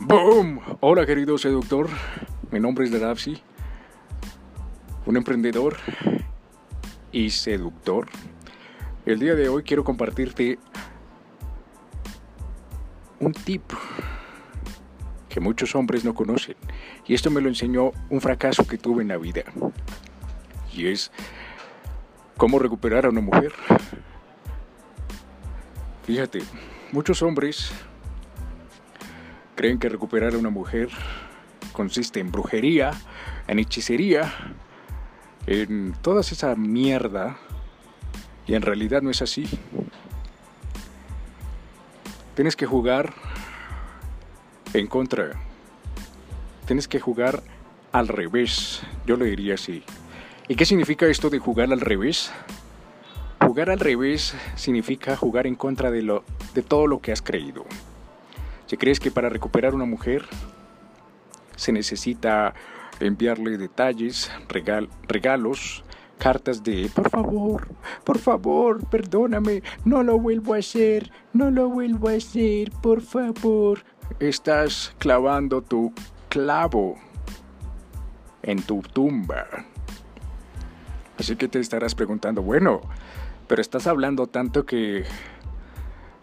¡Boom! 0.00 0.58
Hola 0.80 1.04
querido 1.04 1.36
seductor, 1.36 1.88
mi 2.50 2.60
nombre 2.60 2.86
es 2.86 2.92
Darapsi, 2.92 3.42
un 5.04 5.16
emprendedor 5.18 5.76
y 7.12 7.30
seductor. 7.30 8.08
El 9.06 9.20
día 9.20 9.34
de 9.34 9.48
hoy 9.48 9.62
quiero 9.62 9.84
compartirte 9.84 10.58
un 13.20 13.32
tip 13.32 13.62
que 15.28 15.40
muchos 15.40 15.74
hombres 15.74 16.04
no 16.04 16.14
conocen 16.14 16.56
y 17.06 17.14
esto 17.14 17.30
me 17.30 17.40
lo 17.40 17.48
enseñó 17.48 17.92
un 18.10 18.20
fracaso 18.20 18.66
que 18.66 18.78
tuve 18.78 19.02
en 19.02 19.08
la 19.08 19.16
vida 19.16 19.42
y 20.74 20.88
es 20.88 21.12
cómo 22.36 22.58
recuperar 22.58 23.06
a 23.06 23.10
una 23.10 23.20
mujer. 23.20 23.52
Fíjate, 26.04 26.42
muchos 26.90 27.22
hombres 27.22 27.72
creen 29.54 29.78
que 29.78 29.88
recuperar 29.88 30.34
a 30.34 30.38
una 30.38 30.50
mujer 30.50 30.88
consiste 31.72 32.20
en 32.20 32.32
brujería, 32.32 32.92
en 33.46 33.58
hechicería, 33.58 34.32
en 35.46 35.94
toda 36.02 36.20
esa 36.20 36.54
mierda. 36.54 37.36
Y 38.46 38.54
en 38.54 38.62
realidad 38.62 39.02
no 39.02 39.10
es 39.10 39.22
así. 39.22 39.48
Tienes 42.34 42.56
que 42.56 42.66
jugar 42.66 43.12
en 44.74 44.86
contra. 44.86 45.32
Tienes 46.66 46.88
que 46.88 47.00
jugar 47.00 47.42
al 47.92 48.08
revés. 48.08 48.82
Yo 49.06 49.16
lo 49.16 49.24
diría 49.24 49.54
así. 49.54 49.84
¿Y 50.48 50.56
qué 50.56 50.64
significa 50.64 51.06
esto 51.06 51.30
de 51.30 51.38
jugar 51.38 51.72
al 51.72 51.80
revés? 51.80 52.32
Jugar 53.40 53.70
al 53.70 53.80
revés 53.80 54.34
significa 54.56 55.16
jugar 55.16 55.46
en 55.46 55.54
contra 55.54 55.90
de, 55.90 56.02
lo, 56.02 56.24
de 56.54 56.62
todo 56.62 56.86
lo 56.86 57.00
que 57.00 57.12
has 57.12 57.22
creído. 57.22 57.64
Si 58.66 58.76
crees 58.76 58.98
que 58.98 59.10
para 59.10 59.28
recuperar 59.28 59.74
una 59.74 59.84
mujer 59.84 60.24
se 61.56 61.72
necesita 61.72 62.54
enviarle 63.06 63.58
detalles, 63.58 64.30
regalos, 65.08 65.84
cartas 66.18 66.62
de 66.62 66.90
por 66.94 67.10
favor, 67.10 67.68
por 68.04 68.18
favor, 68.18 68.86
perdóname, 68.86 69.62
no 69.84 70.02
lo 70.02 70.18
vuelvo 70.18 70.54
a 70.54 70.58
hacer, 70.58 71.10
no 71.32 71.50
lo 71.50 71.68
vuelvo 71.68 72.08
a 72.08 72.12
hacer, 72.12 72.70
por 72.82 73.00
favor. 73.00 73.80
Estás 74.20 74.94
clavando 74.98 75.62
tu 75.62 75.92
clavo 76.28 76.96
en 78.42 78.62
tu 78.62 78.82
tumba. 78.82 79.46
Así 81.18 81.36
que 81.36 81.48
te 81.48 81.60
estarás 81.60 81.94
preguntando, 81.94 82.42
bueno, 82.42 82.80
pero 83.48 83.60
estás 83.60 83.86
hablando 83.86 84.26
tanto 84.26 84.64
que 84.64 85.04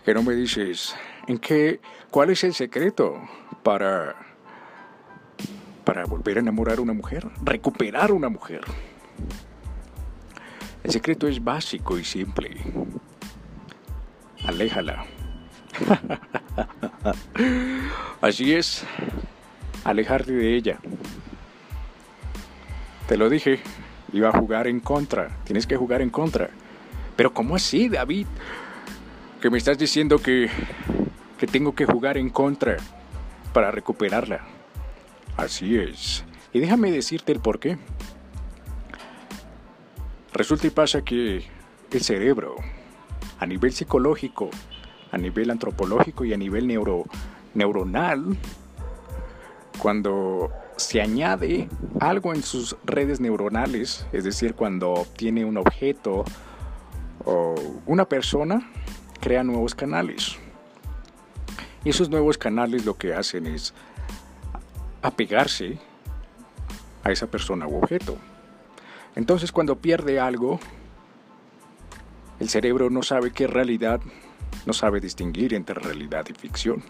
que 0.04 0.14
no 0.14 0.24
me 0.24 0.34
dices 0.34 0.96
en 1.28 1.38
qué 1.38 1.80
cuál 2.10 2.30
es 2.30 2.44
el 2.44 2.54
secreto 2.54 3.22
para 3.64 4.16
para 5.90 6.06
volver 6.06 6.38
a 6.38 6.42
enamorar 6.42 6.78
a 6.78 6.82
una 6.82 6.94
mujer, 6.94 7.28
recuperar 7.42 8.12
a 8.12 8.14
una 8.14 8.30
mujer. 8.30 8.62
El 10.84 10.92
secreto 10.92 11.28
es 11.28 11.44
básico 11.44 11.98
y 11.98 12.04
simple. 12.04 12.58
Aléjala. 14.46 15.04
Así 18.22 18.54
es, 18.54 18.84
alejarte 19.84 20.32
de 20.32 20.56
ella. 20.56 20.78
Te 23.08 23.18
lo 23.18 23.28
dije, 23.28 23.60
iba 24.14 24.30
a 24.30 24.40
jugar 24.40 24.68
en 24.68 24.82
contra. 24.82 25.40
Tienes 25.44 25.66
que 25.66 25.76
jugar 25.76 26.04
en 26.04 26.12
contra. 26.12 26.52
Pero 27.16 27.34
¿cómo 27.34 27.56
así, 27.56 27.90
David? 27.90 28.28
Que 29.42 29.50
me 29.50 29.58
estás 29.58 29.80
diciendo 29.80 30.20
que, 30.20 30.52
que 31.40 31.48
tengo 31.48 31.74
que 31.74 31.88
jugar 31.88 32.20
en 32.20 32.30
contra 32.30 32.78
para 33.54 33.72
recuperarla. 33.72 34.59
Así 35.40 35.78
es. 35.78 36.26
Y 36.52 36.60
déjame 36.60 36.92
decirte 36.92 37.32
el 37.32 37.40
por 37.40 37.60
qué. 37.60 37.78
Resulta 40.34 40.68
y 40.68 40.70
pasa 40.70 41.02
que 41.02 41.46
el 41.92 42.02
cerebro, 42.02 42.56
a 43.40 43.46
nivel 43.46 43.72
psicológico, 43.72 44.50
a 45.12 45.18
nivel 45.18 45.50
antropológico 45.50 46.26
y 46.26 46.34
a 46.34 46.38
nivel 46.38 46.68
neuro, 46.68 47.06
neuronal, 47.54 48.38
cuando 49.82 50.52
se 50.76 51.02
añade 51.02 51.70
algo 52.02 52.34
en 52.34 52.44
sus 52.44 52.76
redes 52.84 53.22
neuronales, 53.22 54.06
es 54.12 54.26
decir, 54.26 54.56
cuando 54.56 54.92
obtiene 54.92 55.46
un 55.46 55.56
objeto 55.56 56.26
o 57.24 57.56
una 57.86 58.04
persona, 58.04 58.70
crea 59.22 59.46
nuevos 59.46 59.74
canales. 59.74 60.38
Y 61.86 61.92
esos 61.92 62.10
nuevos 62.10 62.38
canales 62.38 62.86
lo 62.86 62.98
que 62.98 63.14
hacen 63.14 63.48
es 63.48 63.74
apegarse 65.02 65.78
a 67.04 67.12
esa 67.12 67.28
persona 67.28 67.68
u 67.68 67.78
objeto. 67.78 68.18
Entonces 69.16 69.52
cuando 69.52 69.78
pierde 69.78 70.20
algo, 70.20 70.60
el 72.40 72.50
cerebro 72.50 72.90
no 72.90 73.04
sabe 73.04 73.32
qué 73.32 73.48
realidad, 73.48 74.00
no 74.66 74.74
sabe 74.74 75.00
distinguir 75.00 75.54
entre 75.54 75.76
realidad 75.76 76.26
y 76.30 76.34
ficción. 76.34 76.84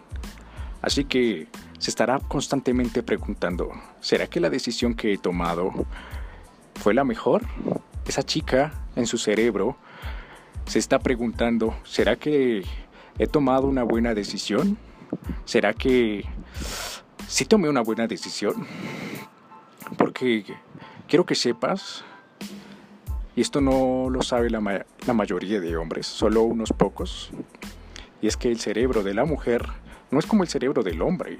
Así 0.81 1.06
que 1.06 1.48
se 1.77 1.90
estará 1.90 2.19
constantemente 2.19 3.03
preguntando, 3.03 3.72
¿será 3.99 4.27
que 4.27 4.40
la 4.40 4.49
decisión 4.49 4.94
que 4.94 5.14
he 5.14 5.18
tomado 5.18 5.72
fue 6.76 6.94
la 6.94 7.03
mejor? 7.03 7.44
Esa 8.06 8.23
chica 8.23 8.73
en 8.95 9.06
su 9.06 9.18
cerebro 9.18 9.77
se 10.65 10.80
está 10.80 10.99
preguntando, 10.99 11.76
¿será 11.84 12.15
que 12.15 12.64
he 13.18 13.27
tomado 13.27 13.68
una 13.68 13.84
buena 13.84 14.14
decisión? 14.14 14.77
¿Será 15.45 15.73
que 15.73 16.26
sí 17.30 17.45
tomé 17.45 17.69
una 17.69 17.81
buena 17.81 18.07
decisión? 18.07 18.65
Porque 19.97 20.43
quiero 21.07 21.26
que 21.26 21.35
sepas, 21.35 22.03
y 23.35 23.41
esto 23.41 23.61
no 23.61 24.10
lo 24.10 24.23
sabe 24.23 24.49
la, 24.49 24.85
la 25.06 25.14
mayoría 25.14 25.60
de 25.60 25.77
hombres, 25.77 26.07
solo 26.07 26.41
unos 26.43 26.73
pocos, 26.73 27.30
y 28.22 28.27
es 28.27 28.35
que 28.35 28.51
el 28.51 28.60
cerebro 28.60 29.03
de 29.03 29.14
la 29.14 29.26
mujer 29.26 29.68
no 30.11 30.18
es 30.19 30.26
como 30.26 30.43
el 30.43 30.49
cerebro 30.49 30.84
del 30.84 31.01
hombre. 31.01 31.38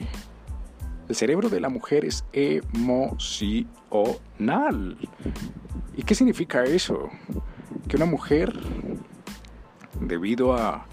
El 1.10 1.16
cerebro 1.16 1.50
de 1.50 1.60
la 1.60 1.70
mujer 1.70 2.06
es 2.06 2.24
emocional. 2.34 3.76
¿Y 5.98 6.04
qué 6.04 6.14
significa 6.14 6.64
eso? 6.64 7.10
Que 7.88 7.96
una 7.96 8.06
mujer, 8.06 8.54
debido 10.00 10.54
a, 10.54 10.86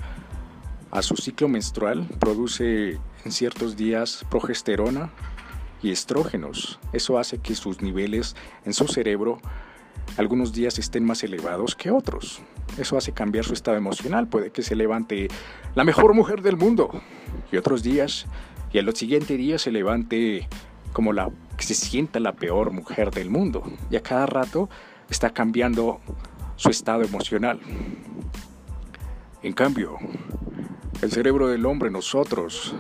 a 0.91 1.03
su 1.03 1.17
ciclo 1.17 1.49
menstrual, 1.49 2.09
produce 2.19 2.99
en 3.27 3.33
ciertos 3.33 3.77
días 3.77 4.25
progesterona 4.31 5.11
y 5.83 5.91
estrógenos. 5.91 6.79
Eso 6.93 7.19
hace 7.19 7.39
que 7.39 7.57
sus 7.57 7.83
niveles 7.83 8.37
en 8.65 8.73
su 8.73 8.87
cerebro 8.87 9.39
algunos 10.17 10.53
días 10.53 10.79
estén 10.79 11.05
más 11.05 11.25
elevados 11.25 11.75
que 11.75 11.91
otros. 11.91 12.41
Eso 12.79 12.97
hace 12.97 13.13
cambiar 13.13 13.45
su 13.45 13.53
estado 13.53 13.77
emocional. 13.77 14.29
Puede 14.29 14.51
que 14.51 14.63
se 14.63 14.77
levante 14.77 15.27
la 15.75 15.83
mejor 15.83 16.15
mujer 16.15 16.41
del 16.41 16.57
mundo 16.57 17.03
y 17.51 17.57
otros 17.57 17.83
días 17.83 18.27
y 18.73 18.79
al 18.79 18.95
siguiente 18.95 19.37
día 19.37 19.59
se 19.59 19.73
levante 19.73 20.49
como 20.93 21.13
la 21.13 21.29
que 21.57 21.65
se 21.65 21.75
sienta 21.75 22.21
la 22.21 22.35
peor 22.35 22.71
mujer 22.71 23.11
del 23.11 23.29
mundo. 23.29 23.65
Y 23.91 23.97
a 23.97 24.03
cada 24.03 24.27
rato 24.27 24.71
está 25.11 25.31
cambiando 25.31 26.01
su 26.55 26.69
estado 26.69 27.03
emocional. 27.03 27.59
En 29.43 29.53
cambio, 29.53 29.99
el 31.03 31.11
cerebro 31.11 31.49
del 31.49 31.67
hombre, 31.67 31.91
nosotros, 31.91 32.75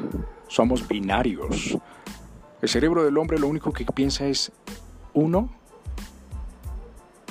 somos 0.48 0.86
binarios. 0.86 1.76
El 2.62 2.68
cerebro 2.68 3.04
del 3.04 3.18
hombre 3.18 3.38
lo 3.38 3.48
único 3.48 3.72
que 3.72 3.84
piensa 3.84 4.26
es 4.26 4.52
uno 5.14 5.50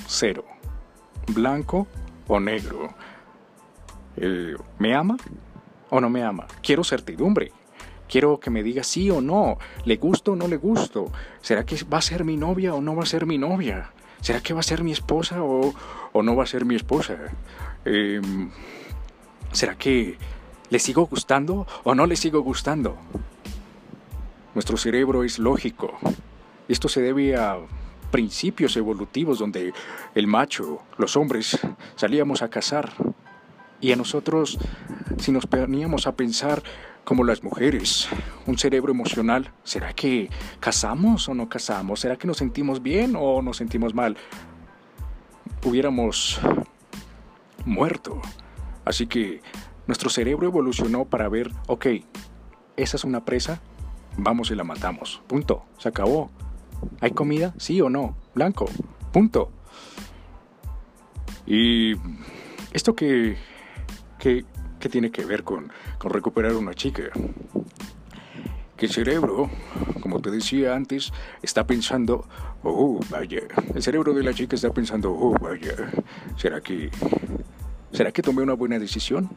cero, 0.07 0.45
blanco 1.33 1.87
o 2.27 2.39
negro. 2.39 2.93
¿Me 4.79 4.95
ama 4.95 5.17
o 5.89 5.99
no 5.99 6.09
me 6.09 6.23
ama? 6.23 6.47
Quiero 6.61 6.83
certidumbre. 6.83 7.51
Quiero 8.07 8.39
que 8.39 8.51
me 8.51 8.61
diga 8.61 8.83
sí 8.83 9.09
o 9.09 9.19
no, 9.19 9.57
le 9.83 9.97
gusto 9.97 10.33
o 10.33 10.35
no 10.35 10.47
le 10.47 10.57
gusto. 10.57 11.11
¿Será 11.41 11.65
que 11.65 11.75
va 11.91 11.97
a 11.97 12.01
ser 12.01 12.23
mi 12.23 12.37
novia 12.37 12.73
o 12.75 12.81
no 12.81 12.95
va 12.95 13.03
a 13.03 13.07
ser 13.07 13.25
mi 13.25 13.37
novia? 13.37 13.91
¿Será 14.21 14.41
que 14.41 14.53
va 14.53 14.59
a 14.59 14.63
ser 14.63 14.83
mi 14.83 14.91
esposa 14.91 15.43
o, 15.43 15.73
no 16.13 16.35
va 16.35 16.43
a 16.43 16.47
ser 16.47 16.65
mi 16.65 16.75
esposa? 16.75 17.17
Em, 17.83 18.51
¿Será 19.51 19.75
que 19.75 20.17
le 20.69 20.79
sigo 20.79 21.05
gustando 21.05 21.67
o 21.83 21.95
no 21.95 22.05
le 22.05 22.15
sigo 22.15 22.41
gustando? 22.41 22.97
Nuestro 24.53 24.77
cerebro 24.77 25.23
es 25.23 25.39
lógico. 25.39 25.97
Esto 26.67 26.87
se 26.87 27.01
debe 27.01 27.35
a 27.35 27.57
principios 28.11 28.77
evolutivos 28.77 29.39
donde 29.39 29.73
el 30.15 30.27
macho, 30.27 30.81
los 30.97 31.17
hombres, 31.17 31.59
salíamos 31.95 32.41
a 32.41 32.49
cazar. 32.49 32.93
Y 33.81 33.91
a 33.91 33.95
nosotros, 33.97 34.57
si 35.19 35.31
nos 35.31 35.45
poníamos 35.45 36.07
a 36.07 36.15
pensar 36.15 36.63
como 37.03 37.23
las 37.23 37.43
mujeres, 37.43 38.07
un 38.47 38.57
cerebro 38.57 38.91
emocional, 38.91 39.51
¿será 39.63 39.93
que 39.93 40.29
casamos 40.59 41.27
o 41.27 41.33
no 41.33 41.49
casamos? 41.49 41.99
¿Será 41.99 42.15
que 42.15 42.25
nos 42.25 42.37
sentimos 42.37 42.81
bien 42.81 43.15
o 43.17 43.41
nos 43.41 43.57
sentimos 43.57 43.93
mal? 43.93 44.15
Hubiéramos 45.63 46.39
muerto. 47.65 48.21
Así 48.85 49.07
que 49.07 49.41
nuestro 49.87 50.09
cerebro 50.09 50.47
evolucionó 50.47 51.05
para 51.05 51.29
ver, 51.29 51.51
ok, 51.67 51.87
esa 52.77 52.97
es 52.97 53.03
una 53.03 53.23
presa, 53.23 53.61
vamos 54.17 54.51
y 54.51 54.55
la 54.55 54.63
matamos. 54.63 55.21
Punto, 55.27 55.65
se 55.77 55.89
acabó. 55.89 56.31
¿Hay 57.01 57.11
comida? 57.11 57.53
¿Sí 57.57 57.79
o 57.81 57.89
no? 57.89 58.15
Blanco. 58.33 58.65
Punto. 59.11 59.51
Y 61.45 61.93
esto 62.73 62.95
que, 62.95 63.37
que, 64.19 64.43
tiene 64.89 65.09
que 65.09 65.25
ver 65.25 65.43
con, 65.43 65.71
con 65.97 66.11
recuperar 66.11 66.53
una 66.55 66.73
chica. 66.73 67.03
Que 68.77 68.87
el 68.87 68.91
cerebro, 68.91 69.49
como 70.01 70.21
te 70.21 70.29
decía 70.29 70.75
antes, 70.75 71.11
está 71.41 71.65
pensando, 71.65 72.27
oh, 72.61 72.99
vaya. 73.09 73.41
El 73.73 73.81
cerebro 73.81 74.13
de 74.13 74.21
la 74.21 74.33
chica 74.33 74.55
está 74.55 74.71
pensando, 74.71 75.11
oh, 75.11 75.33
vaya. 75.39 75.73
¿Será 76.37 76.61
que, 76.61 76.91
será 77.95 78.11
que 78.11 78.21
tomé 78.21 78.41
una 78.41 78.53
buena 78.53 78.77
decisión? 78.77 79.29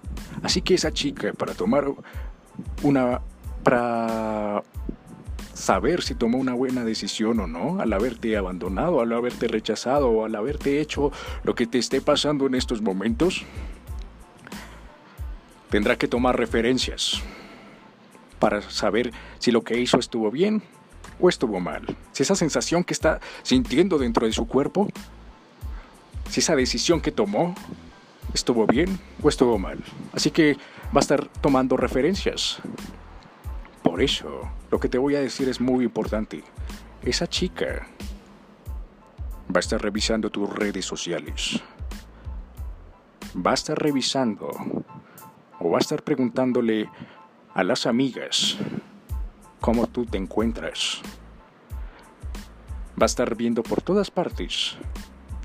Así 0.43 0.62
que 0.62 0.74
esa 0.74 0.93
chica, 0.93 1.32
para 1.32 1.55
tomar 1.55 1.86
una, 2.82 3.20
para 3.62 4.62
saber 5.55 6.02
si 6.02 6.14
tomó 6.14 6.39
una 6.39 6.55
buena 6.55 6.85
decisión 6.85 7.40
o 7.40 7.47
no, 7.47 7.80
al 7.80 7.93
haberte 7.93 8.36
abandonado, 8.36 9.01
al 9.01 9.12
haberte 9.12 9.48
rechazado 9.48 10.09
o 10.09 10.24
al 10.24 10.35
haberte 10.35 10.80
hecho 10.80 11.12
lo 11.44 11.55
que 11.55 11.66
te 11.66 11.78
esté 11.78 12.01
pasando 12.01 12.47
en 12.47 12.55
estos 12.55 12.82
momentos, 12.82 13.44
tendrá 15.70 15.97
que 15.97 16.09
tomar 16.09 16.36
referencias 16.36 17.20
para 18.39 18.62
saber 18.62 19.12
si 19.39 19.51
lo 19.51 19.62
que 19.62 19.78
hizo 19.78 19.98
estuvo 19.98 20.30
bien 20.30 20.62
o 21.20 21.28
estuvo 21.28 21.60
mal. 21.60 21.85
Si 22.12 22.22
esa 22.22 22.35
sensación 22.35 22.85
que 22.85 22.94
está 22.94 23.20
sintiendo 23.43 23.98
dentro 23.98 24.26
de 24.26 24.32
su 24.32 24.47
cuerpo, 24.47 24.89
si 26.28 26.40
esa 26.40 26.55
decisión 26.55 27.01
que 27.01 27.10
tomó 27.10 27.55
estuvo 28.34 28.66
bien 28.66 28.98
o 29.22 29.28
estuvo 29.28 29.59
mal. 29.59 29.78
Así 30.12 30.30
que 30.30 30.56
va 30.86 30.96
a 30.96 31.00
estar 31.00 31.26
tomando 31.40 31.76
referencias. 31.76 32.59
Por 33.82 34.02
eso, 34.02 34.42
lo 34.70 34.78
que 34.80 34.88
te 34.88 34.98
voy 34.98 35.16
a 35.16 35.20
decir 35.20 35.48
es 35.48 35.60
muy 35.60 35.84
importante. 35.84 36.42
Esa 37.02 37.26
chica 37.26 37.86
va 39.48 39.56
a 39.56 39.60
estar 39.60 39.80
revisando 39.80 40.30
tus 40.30 40.48
redes 40.50 40.84
sociales. 40.84 41.60
Va 43.34 43.52
a 43.52 43.55
estar 43.55 43.78
revisando 43.78 44.48
o 45.60 45.70
va 45.70 45.78
a 45.78 45.80
estar 45.80 46.02
preguntándole 46.02 46.88
a 47.55 47.62
las 47.62 47.86
amigas 47.86 48.59
cómo 49.60 49.86
tú 49.86 50.05
te 50.06 50.18
encuentras. 50.18 51.00
Va 53.00 53.05
a 53.05 53.06
estar 53.06 53.34
viendo 53.36 53.62
por 53.62 53.80
todas 53.80 54.10
partes 54.10 54.76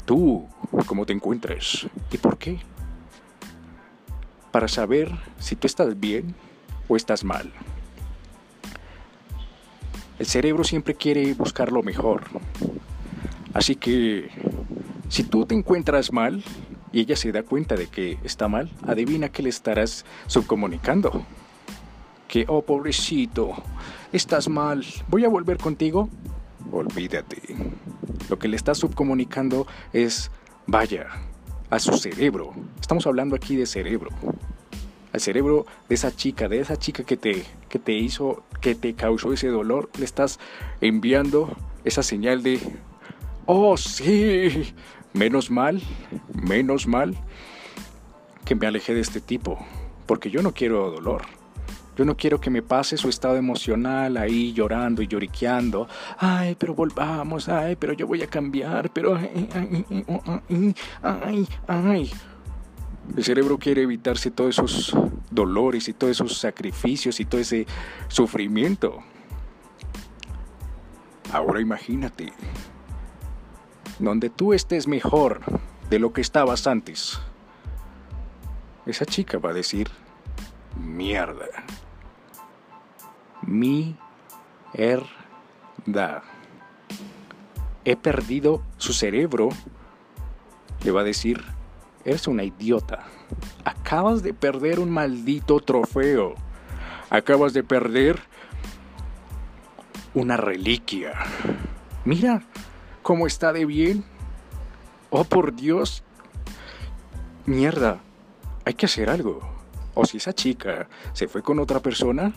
tú 0.05 0.47
cómo 0.85 1.05
te 1.05 1.13
encuentras 1.13 1.87
y 2.11 2.17
por 2.17 2.37
qué. 2.37 2.59
Para 4.53 4.67
saber 4.67 5.09
si 5.39 5.55
tú 5.55 5.65
estás 5.65 5.99
bien 5.99 6.35
o 6.87 6.95
estás 6.95 7.23
mal. 7.23 7.51
El 10.19 10.27
cerebro 10.27 10.63
siempre 10.63 10.93
quiere 10.93 11.33
buscar 11.33 11.71
lo 11.71 11.81
mejor. 11.81 12.25
Así 13.51 13.75
que, 13.75 14.29
si 15.09 15.23
tú 15.23 15.47
te 15.47 15.55
encuentras 15.55 16.13
mal 16.13 16.43
y 16.91 16.99
ella 16.99 17.15
se 17.15 17.31
da 17.31 17.41
cuenta 17.41 17.75
de 17.75 17.87
que 17.87 18.19
está 18.23 18.47
mal, 18.47 18.69
adivina 18.85 19.29
que 19.29 19.41
le 19.41 19.49
estarás 19.49 20.05
subcomunicando. 20.27 21.25
Que, 22.27 22.45
oh 22.47 22.61
pobrecito, 22.61 23.55
estás 24.11 24.49
mal, 24.49 24.85
voy 25.07 25.25
a 25.25 25.29
volver 25.29 25.57
contigo. 25.57 26.09
Olvídate. 26.71 27.41
Lo 28.29 28.37
que 28.37 28.47
le 28.47 28.55
estás 28.55 28.77
subcomunicando 28.77 29.65
es, 29.93 30.29
vaya, 30.67 31.07
a 31.73 31.79
su 31.79 31.97
cerebro. 31.97 32.53
Estamos 32.79 33.07
hablando 33.07 33.35
aquí 33.35 33.55
de 33.55 33.65
cerebro. 33.65 34.11
Al 35.11 35.19
cerebro 35.19 35.65
de 35.89 35.95
esa 35.95 36.15
chica, 36.15 36.47
de 36.47 36.59
esa 36.59 36.77
chica 36.77 37.03
que 37.03 37.17
te, 37.17 37.43
que 37.67 37.79
te 37.79 37.93
hizo, 37.93 38.43
que 38.61 38.75
te 38.75 38.93
causó 38.93 39.33
ese 39.33 39.47
dolor, 39.47 39.89
le 39.97 40.05
estás 40.05 40.39
enviando 40.81 41.49
esa 41.83 42.03
señal 42.03 42.43
de, 42.43 42.59
oh 43.47 43.75
sí, 43.75 44.75
menos 45.13 45.49
mal, 45.49 45.81
menos 46.31 46.85
mal 46.85 47.15
que 48.45 48.53
me 48.53 48.67
alejé 48.67 48.93
de 48.93 49.01
este 49.01 49.19
tipo, 49.19 49.57
porque 50.05 50.29
yo 50.29 50.43
no 50.43 50.53
quiero 50.53 50.91
dolor. 50.91 51.23
Yo 51.95 52.05
no 52.05 52.17
quiero 52.17 52.39
que 52.41 52.49
me 52.49 52.61
pase 52.61 52.97
su 52.97 53.07
estado 53.07 53.35
emocional 53.35 54.17
ahí 54.17 54.51
llorando 54.53 55.01
y 55.01 55.07
lloriqueando. 55.07 55.87
Ay, 56.17 56.55
pero 56.57 56.73
volvamos, 56.73 57.49
ay, 57.49 57.75
pero 57.75 57.93
yo 57.93 58.07
voy 58.07 58.23
a 58.23 58.27
cambiar, 58.27 58.89
pero... 58.91 59.15
Ay, 59.15 60.75
ay, 61.03 61.47
ay. 61.67 62.11
El 63.15 63.23
cerebro 63.23 63.57
quiere 63.59 63.83
evitarse 63.83 64.31
todos 64.31 64.57
esos 64.57 64.95
dolores 65.29 65.87
y 65.87 65.93
todos 65.93 66.11
esos 66.11 66.37
sacrificios 66.37 67.19
y 67.19 67.25
todo 67.25 67.41
ese 67.41 67.67
sufrimiento. 68.07 68.99
Ahora 71.31 71.61
imagínate, 71.61 72.31
donde 73.99 74.29
tú 74.29 74.53
estés 74.53 74.87
mejor 74.87 75.41
de 75.89 75.99
lo 75.99 76.13
que 76.13 76.21
estabas 76.21 76.65
antes, 76.65 77.19
esa 78.85 79.05
chica 79.05 79.37
va 79.37 79.51
a 79.51 79.53
decir, 79.53 79.89
mierda. 80.79 81.47
Mi 83.45 83.95
herda. 84.73 86.23
He 87.85 87.95
perdido 87.95 88.63
su 88.77 88.93
cerebro. 88.93 89.49
Le 90.83 90.91
va 90.91 91.01
a 91.01 91.05
decir, 91.05 91.43
eres 92.05 92.27
una 92.27 92.43
idiota. 92.43 93.05
Acabas 93.65 94.23
de 94.23 94.33
perder 94.33 94.79
un 94.79 94.91
maldito 94.91 95.59
trofeo. 95.59 96.35
Acabas 97.09 97.53
de 97.53 97.63
perder 97.63 98.19
una 100.13 100.37
reliquia. 100.37 101.13
Mira 102.05 102.43
cómo 103.01 103.27
está 103.27 103.53
de 103.53 103.65
bien. 103.65 104.03
Oh, 105.09 105.23
por 105.23 105.55
Dios. 105.55 106.03
Mierda. 107.45 107.99
Hay 108.65 108.73
que 108.73 108.85
hacer 108.85 109.09
algo. 109.09 109.41
O 109.93 110.05
si 110.05 110.17
esa 110.17 110.33
chica 110.33 110.87
se 111.13 111.27
fue 111.27 111.43
con 111.43 111.59
otra 111.59 111.79
persona, 111.79 112.33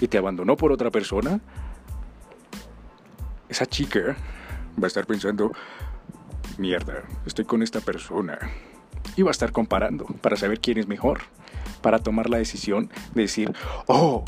y 0.00 0.08
te 0.08 0.18
abandonó 0.18 0.56
por 0.56 0.72
otra 0.72 0.90
persona, 0.90 1.40
esa 3.48 3.66
chica 3.66 4.16
va 4.80 4.84
a 4.84 4.86
estar 4.86 5.06
pensando, 5.06 5.52
mierda, 6.58 7.04
estoy 7.26 7.44
con 7.44 7.62
esta 7.62 7.80
persona. 7.80 8.38
Y 9.16 9.22
va 9.22 9.30
a 9.30 9.32
estar 9.32 9.52
comparando 9.52 10.04
para 10.20 10.36
saber 10.36 10.60
quién 10.60 10.78
es 10.78 10.88
mejor, 10.88 11.20
para 11.80 12.00
tomar 12.00 12.28
la 12.28 12.38
decisión 12.38 12.90
de 13.14 13.22
decir, 13.22 13.54
oh, 13.86 14.24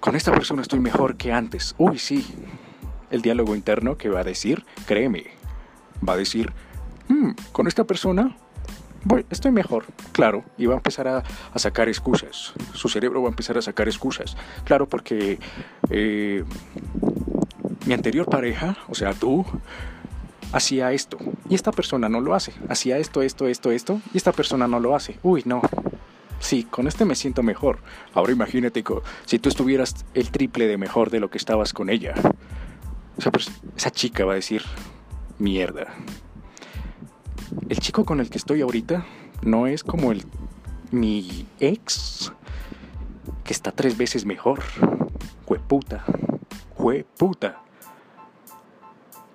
con 0.00 0.16
esta 0.16 0.32
persona 0.32 0.62
estoy 0.62 0.80
mejor 0.80 1.16
que 1.16 1.32
antes. 1.32 1.74
Uy, 1.78 1.98
sí. 1.98 2.26
El 3.10 3.22
diálogo 3.22 3.54
interno 3.54 3.96
que 3.96 4.08
va 4.08 4.20
a 4.20 4.24
decir, 4.24 4.64
créeme, 4.86 5.26
va 6.06 6.14
a 6.14 6.16
decir, 6.16 6.52
hmm, 7.08 7.30
con 7.52 7.68
esta 7.68 7.84
persona 7.84 8.36
voy, 9.04 9.24
estoy 9.30 9.52
mejor, 9.52 9.84
claro, 10.12 10.44
y 10.58 10.66
va 10.66 10.74
a 10.74 10.76
empezar 10.76 11.08
a, 11.08 11.22
sacar 11.56 11.88
excusas. 11.88 12.52
Su 12.72 12.88
cerebro 12.88 13.22
va 13.22 13.28
a 13.28 13.30
empezar 13.30 13.56
a 13.58 13.62
sacar 13.62 13.88
excusas. 13.88 14.36
Claro, 14.64 14.88
porque 14.88 15.38
eh, 15.90 16.44
mi 17.86 17.94
anterior 17.94 18.26
pareja, 18.26 18.76
o 18.88 18.94
sea, 18.94 19.12
tú, 19.12 19.44
hacía 20.52 20.92
esto, 20.92 21.18
y 21.48 21.54
esta 21.54 21.72
persona 21.72 22.08
no 22.08 22.20
lo 22.20 22.34
hace. 22.34 22.52
Hacía 22.68 22.98
esto, 22.98 23.22
esto, 23.22 23.46
esto, 23.46 23.70
esto, 23.70 24.00
y 24.12 24.16
esta 24.16 24.32
persona 24.32 24.66
no 24.66 24.80
lo 24.80 24.94
hace. 24.94 25.18
Uy, 25.22 25.42
no. 25.44 25.62
Sí, 26.40 26.64
con 26.64 26.86
este 26.86 27.04
me 27.04 27.14
siento 27.14 27.42
mejor. 27.42 27.78
Ahora 28.12 28.32
imagínate 28.32 28.84
si 29.24 29.38
tú 29.38 29.48
estuvieras 29.48 30.04
el 30.14 30.30
triple 30.30 30.66
de 30.66 30.76
mejor 30.76 31.10
de 31.10 31.20
lo 31.20 31.30
que 31.30 31.38
estabas 31.38 31.72
con 31.72 31.88
ella. 31.88 32.14
O 33.16 33.22
sea, 33.22 33.32
pues, 33.32 33.50
esa 33.76 33.90
chica 33.90 34.24
va 34.24 34.32
a 34.32 34.36
decir, 34.36 34.62
mierda, 35.38 35.94
el 37.68 37.78
chico 37.78 38.04
con 38.04 38.20
el 38.20 38.30
que 38.30 38.38
estoy 38.38 38.60
ahorita 38.60 39.04
no 39.42 39.66
es 39.66 39.82
como 39.82 40.12
el 40.12 40.24
mi 40.90 41.46
ex 41.60 42.32
que 43.42 43.52
está 43.52 43.72
tres 43.72 43.96
veces 43.96 44.24
mejor. 44.24 44.60
Jueputa, 45.46 46.04
jueputa. 46.74 47.62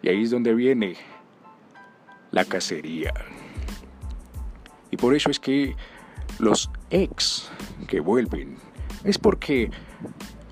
Y 0.01 0.09
ahí 0.09 0.23
es 0.23 0.31
donde 0.31 0.53
viene 0.53 0.95
la 2.31 2.45
cacería. 2.45 3.13
Y 4.91 4.97
por 4.97 5.15
eso 5.15 5.29
es 5.29 5.39
que 5.39 5.75
los 6.39 6.71
ex 6.89 7.51
que 7.87 7.99
vuelven 7.99 8.57
es 9.03 9.17
porque 9.17 9.69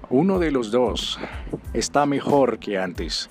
uno 0.10 0.39
de 0.39 0.52
los 0.52 0.72
dos 0.72 1.19
está 1.73 2.06
mejor 2.06 2.60
que 2.60 2.77
antes 2.77 3.30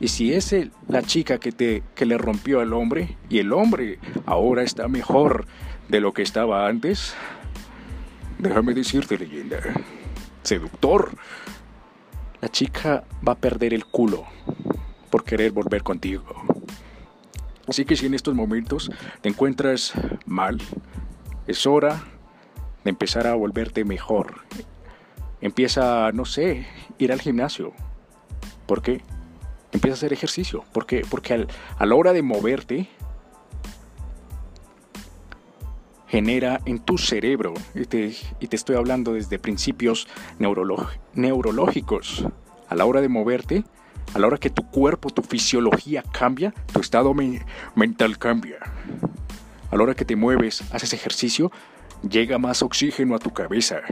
y 0.00 0.08
si 0.08 0.32
es 0.32 0.54
la 0.88 1.02
chica 1.02 1.38
que, 1.38 1.52
te, 1.52 1.82
que 1.94 2.06
le 2.06 2.16
rompió 2.16 2.60
al 2.60 2.72
hombre 2.72 3.18
y 3.28 3.38
el 3.38 3.52
hombre 3.52 3.98
ahora 4.24 4.62
está 4.62 4.88
mejor 4.88 5.46
de 5.88 6.00
lo 6.00 6.12
que 6.14 6.22
estaba 6.22 6.66
antes, 6.66 7.14
déjame 8.38 8.72
decirte 8.72 9.18
leyenda, 9.18 9.58
seductor, 10.42 11.12
la 12.40 12.48
chica 12.48 13.04
va 13.26 13.34
a 13.34 13.38
perder 13.38 13.74
el 13.74 13.84
culo 13.84 14.24
por 15.10 15.22
querer 15.22 15.52
volver 15.52 15.82
contigo. 15.82 16.24
Así 17.68 17.84
que 17.84 17.94
si 17.94 18.06
en 18.06 18.14
estos 18.14 18.34
momentos 18.34 18.90
te 19.20 19.28
encuentras 19.28 19.92
mal, 20.24 20.58
es 21.46 21.66
hora 21.66 22.02
de 22.84 22.90
empezar 22.90 23.26
a 23.26 23.34
volverte 23.34 23.84
mejor. 23.84 24.40
Empieza, 25.42 26.10
no 26.12 26.24
sé, 26.24 26.66
ir 26.98 27.12
al 27.12 27.20
gimnasio. 27.20 27.72
¿Por 28.66 28.82
qué? 28.82 29.02
Empieza 29.72 29.94
a 29.94 29.98
hacer 29.98 30.12
ejercicio. 30.12 30.64
¿Por 30.72 30.86
qué? 30.86 31.04
Porque 31.08 31.46
a 31.78 31.86
la 31.86 31.94
hora 31.94 32.12
de 32.12 32.22
moverte, 32.22 32.88
genera 36.08 36.60
en 36.64 36.80
tu 36.80 36.98
cerebro, 36.98 37.54
y 37.74 37.84
te, 37.84 38.16
y 38.40 38.48
te 38.48 38.56
estoy 38.56 38.76
hablando 38.76 39.12
desde 39.12 39.38
principios 39.38 40.08
neurológicos, 41.14 42.26
a 42.68 42.74
la 42.74 42.84
hora 42.84 43.00
de 43.00 43.08
moverte, 43.08 43.64
a 44.12 44.18
la 44.18 44.26
hora 44.26 44.38
que 44.38 44.50
tu 44.50 44.66
cuerpo, 44.66 45.10
tu 45.10 45.22
fisiología 45.22 46.02
cambia, 46.02 46.52
tu 46.72 46.80
estado 46.80 47.14
mental 47.76 48.18
cambia. 48.18 48.58
A 49.70 49.76
la 49.76 49.82
hora 49.84 49.94
que 49.94 50.04
te 50.04 50.16
mueves, 50.16 50.62
haces 50.72 50.92
ejercicio, 50.92 51.52
llega 52.08 52.38
más 52.38 52.62
oxígeno 52.62 53.14
a 53.14 53.20
tu 53.20 53.32
cabeza, 53.32 53.82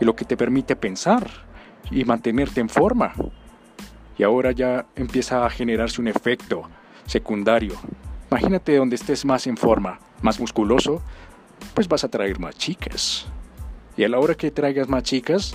y 0.00 0.04
lo 0.04 0.16
que 0.16 0.24
te 0.24 0.36
permite 0.36 0.74
pensar 0.74 1.30
y 1.92 2.04
mantenerte 2.04 2.60
en 2.60 2.68
forma 2.68 3.12
y 4.18 4.22
ahora 4.22 4.52
ya 4.52 4.86
empieza 4.94 5.44
a 5.44 5.50
generarse 5.50 6.00
un 6.00 6.08
efecto 6.08 6.68
secundario. 7.06 7.74
Imagínate 8.30 8.76
donde 8.76 8.96
estés 8.96 9.24
más 9.24 9.46
en 9.46 9.56
forma, 9.56 10.00
más 10.22 10.40
musculoso, 10.40 11.02
pues 11.74 11.88
vas 11.88 12.04
a 12.04 12.08
traer 12.08 12.38
más 12.38 12.56
chicas. 12.56 13.26
Y 13.96 14.04
a 14.04 14.08
la 14.08 14.18
hora 14.18 14.34
que 14.34 14.50
traigas 14.50 14.88
más 14.88 15.02
chicas, 15.02 15.54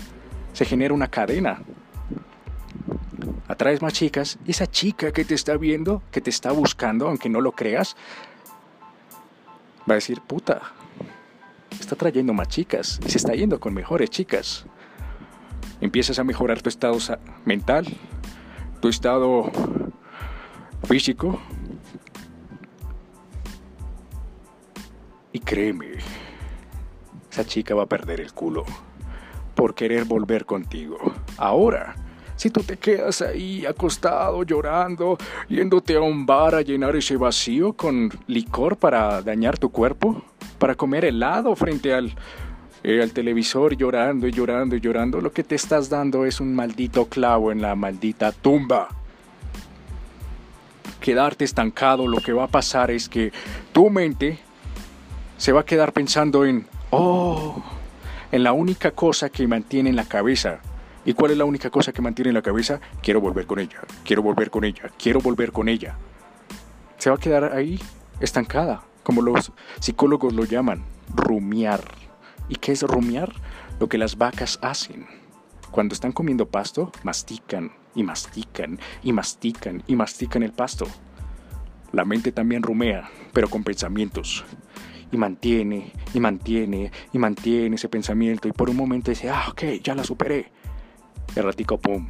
se 0.53 0.65
genera 0.65 0.93
una 0.93 1.07
cadena. 1.07 1.61
Atraes 3.47 3.81
más 3.81 3.93
chicas 3.93 4.39
esa 4.47 4.67
chica 4.67 5.11
que 5.11 5.25
te 5.25 5.35
está 5.35 5.57
viendo, 5.57 6.01
que 6.11 6.21
te 6.21 6.29
está 6.29 6.51
buscando, 6.51 7.07
aunque 7.07 7.29
no 7.29 7.41
lo 7.41 7.51
creas, 7.51 7.95
va 9.89 9.93
a 9.93 9.95
decir, 9.95 10.21
puta, 10.21 10.61
está 11.79 11.95
trayendo 11.95 12.33
más 12.33 12.47
chicas 12.47 12.99
y 13.05 13.09
se 13.09 13.17
está 13.17 13.33
yendo 13.33 13.59
con 13.59 13.73
mejores 13.73 14.09
chicas. 14.09 14.65
Empiezas 15.81 16.19
a 16.19 16.23
mejorar 16.23 16.61
tu 16.61 16.69
estado 16.69 16.97
mental, 17.43 17.85
tu 18.81 18.89
estado 18.89 19.49
físico. 20.83 21.39
Y 25.31 25.39
créeme, 25.39 25.91
esa 27.31 27.45
chica 27.45 27.73
va 27.73 27.83
a 27.83 27.85
perder 27.85 28.19
el 28.19 28.33
culo 28.33 28.65
por 29.55 29.75
querer 29.75 30.03
volver 30.03 30.45
contigo. 30.45 30.97
Ahora, 31.37 31.95
si 32.35 32.49
tú 32.49 32.63
te 32.63 32.77
quedas 32.77 33.21
ahí 33.21 33.65
acostado, 33.65 34.43
llorando, 34.43 35.17
yéndote 35.47 35.95
a 35.95 36.01
un 36.01 36.25
bar 36.25 36.55
a 36.55 36.61
llenar 36.61 36.95
ese 36.95 37.15
vacío 37.15 37.73
con 37.73 38.09
licor 38.27 38.77
para 38.77 39.21
dañar 39.21 39.59
tu 39.59 39.69
cuerpo, 39.69 40.23
para 40.57 40.75
comer 40.75 41.05
helado 41.05 41.55
frente 41.55 41.93
al 41.93 42.13
eh, 42.83 43.01
al 43.01 43.11
televisor 43.11 43.75
llorando 43.75 44.27
y 44.27 44.31
llorando 44.31 44.75
y 44.75 44.81
llorando, 44.81 45.21
lo 45.21 45.31
que 45.31 45.43
te 45.43 45.55
estás 45.55 45.89
dando 45.89 46.25
es 46.25 46.39
un 46.39 46.55
maldito 46.55 47.05
clavo 47.05 47.51
en 47.51 47.61
la 47.61 47.75
maldita 47.75 48.31
tumba. 48.31 48.89
Quedarte 50.99 51.45
estancado, 51.45 52.07
lo 52.07 52.17
que 52.17 52.33
va 52.33 52.45
a 52.45 52.47
pasar 52.47 52.91
es 52.91 53.09
que 53.09 53.31
tu 53.71 53.89
mente 53.89 54.39
se 55.37 55.51
va 55.51 55.61
a 55.61 55.65
quedar 55.65 55.93
pensando 55.93 56.45
en, 56.45 56.67
oh, 56.91 57.63
en 58.31 58.43
la 58.43 58.53
única 58.53 58.91
cosa 58.91 59.29
que 59.29 59.47
mantiene 59.47 59.89
en 59.89 59.95
la 59.95 60.05
cabeza, 60.05 60.61
¿Y 61.03 61.13
cuál 61.13 61.31
es 61.31 61.37
la 61.37 61.45
única 61.45 61.69
cosa 61.69 61.91
que 61.91 62.01
mantiene 62.01 62.29
en 62.29 62.35
la 62.35 62.41
cabeza? 62.41 62.79
Quiero 63.01 63.21
volver 63.21 63.47
con 63.47 63.57
ella, 63.59 63.79
quiero 64.05 64.21
volver 64.21 64.51
con 64.51 64.63
ella, 64.63 64.83
quiero 65.01 65.19
volver 65.19 65.51
con 65.51 65.67
ella. 65.67 65.95
Se 66.97 67.09
va 67.09 67.15
a 67.15 67.19
quedar 67.19 67.55
ahí, 67.55 67.79
estancada, 68.19 68.83
como 69.01 69.23
los 69.23 69.51
psicólogos 69.79 70.33
lo 70.33 70.45
llaman, 70.45 70.83
rumiar. 71.15 71.81
¿Y 72.51 72.57
qué 72.57 72.73
es 72.73 72.83
rumiar? 72.83 73.31
Lo 73.79 73.87
que 73.87 73.97
las 73.97 74.17
vacas 74.17 74.59
hacen. 74.61 75.07
Cuando 75.71 75.93
están 75.93 76.11
comiendo 76.11 76.49
pasto, 76.49 76.91
mastican 77.01 77.71
y 77.95 78.03
mastican 78.03 78.77
y 79.01 79.13
mastican 79.13 79.81
y 79.87 79.95
mastican 79.95 80.43
el 80.43 80.51
pasto. 80.51 80.85
La 81.93 82.03
mente 82.03 82.33
también 82.33 82.61
rumea, 82.61 83.09
pero 83.31 83.49
con 83.49 83.63
pensamientos. 83.63 84.43
Y 85.13 85.17
mantiene, 85.17 85.93
y 86.13 86.19
mantiene, 86.19 86.91
y 87.13 87.17
mantiene 87.17 87.77
ese 87.77 87.87
pensamiento. 87.87 88.49
Y 88.49 88.51
por 88.51 88.69
un 88.69 88.75
momento 88.75 89.11
dice, 89.11 89.29
ah, 89.29 89.45
ok, 89.49 89.63
ya 89.81 89.95
la 89.95 90.03
superé. 90.03 90.51
Y 91.33 91.39
al 91.39 91.45
ratico, 91.45 91.77
pum, 91.77 92.05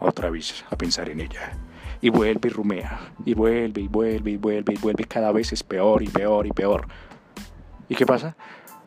otra 0.00 0.28
vez 0.28 0.64
a 0.68 0.76
pensar 0.76 1.08
en 1.08 1.20
ella. 1.20 1.56
Y 2.00 2.08
vuelve 2.08 2.48
y 2.48 2.52
rumea. 2.52 3.12
Y 3.24 3.34
vuelve 3.34 3.80
y 3.80 3.86
vuelve 3.86 4.32
y 4.32 4.36
vuelve 4.38 4.74
y 4.74 4.76
vuelve. 4.76 5.04
Cada 5.04 5.30
vez 5.30 5.52
es 5.52 5.62
peor 5.62 6.02
y 6.02 6.08
peor 6.08 6.48
y 6.48 6.50
peor. 6.50 6.88
¿Y 7.88 7.94
qué 7.94 8.04
pasa? 8.04 8.36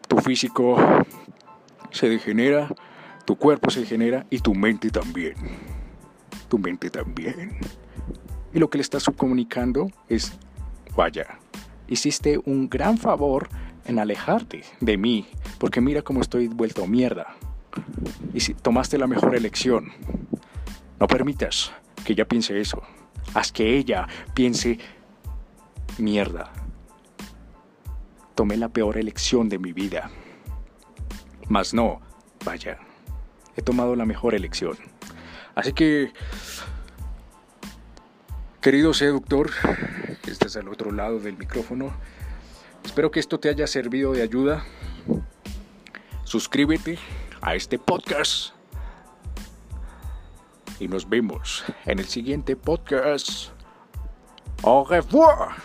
Tu 0.10 0.18
físico 0.18 0.76
se 1.92 2.10
degenera, 2.10 2.68
tu 3.26 3.38
cuerpo 3.38 3.70
se 3.70 3.82
degenera 3.82 4.26
y 4.30 4.40
tu 4.40 4.54
mente 4.54 4.90
también. 4.90 5.36
Tu 6.50 6.58
mente 6.58 6.90
también. 6.90 7.58
Y 8.52 8.60
lo 8.60 8.70
que 8.70 8.80
le 8.80 8.82
estás 8.82 9.04
subcomunicando 9.04 9.92
es, 10.10 10.34
vaya, 10.96 11.40
hiciste 11.88 12.40
un 12.44 12.68
gran 12.70 12.98
favor 12.98 13.50
en 13.86 14.00
alejarte 14.00 14.64
de 14.82 14.98
mí, 14.98 15.28
porque 15.60 15.80
mira 15.80 16.02
cómo 16.02 16.22
estoy 16.22 16.48
vuelto 16.48 16.88
mierda. 16.88 17.36
Y 18.34 18.40
si 18.40 18.56
tomaste 18.56 18.98
la 18.98 19.08
mejor 19.08 19.36
elección, 19.36 19.92
no 21.00 21.08
permitas 21.08 21.72
que 22.04 22.14
ella 22.14 22.28
piense 22.28 22.60
eso. 22.60 22.82
Haz 23.36 23.52
que 23.52 23.78
ella 23.78 24.08
piense 24.34 24.80
mierda. 26.00 26.52
Tomé 28.40 28.56
la 28.56 28.70
peor 28.70 28.98
elección 28.98 29.50
de 29.50 29.60
mi 29.60 29.74
vida. 29.74 30.10
Mas 31.50 31.74
no, 31.74 32.00
vaya, 32.46 32.80
he 33.58 33.62
tomado 33.62 33.98
la 33.98 34.06
mejor 34.06 34.34
elección. 34.34 34.78
Así 35.56 35.74
que, 35.74 36.14
querido 38.62 38.94
seductor, 38.94 39.52
que 40.22 40.32
estás 40.32 40.56
al 40.56 40.70
otro 40.70 40.94
lado 40.94 41.20
del 41.20 41.38
micrófono, 41.38 41.92
espero 42.86 43.12
que 43.12 43.20
esto 43.20 43.42
te 43.42 43.50
haya 43.50 43.68
servido 43.68 44.14
de 44.14 44.22
ayuda. 44.22 44.64
Suscríbete 46.24 46.98
a 47.42 47.56
este 47.56 47.78
podcast. 47.78 48.54
Y 50.80 50.88
nos 50.88 51.10
vemos 51.10 51.66
en 51.86 52.00
el 52.00 52.06
siguiente 52.06 52.56
podcast. 52.56 53.50
Au 54.64 54.86
revoir. 54.86 55.58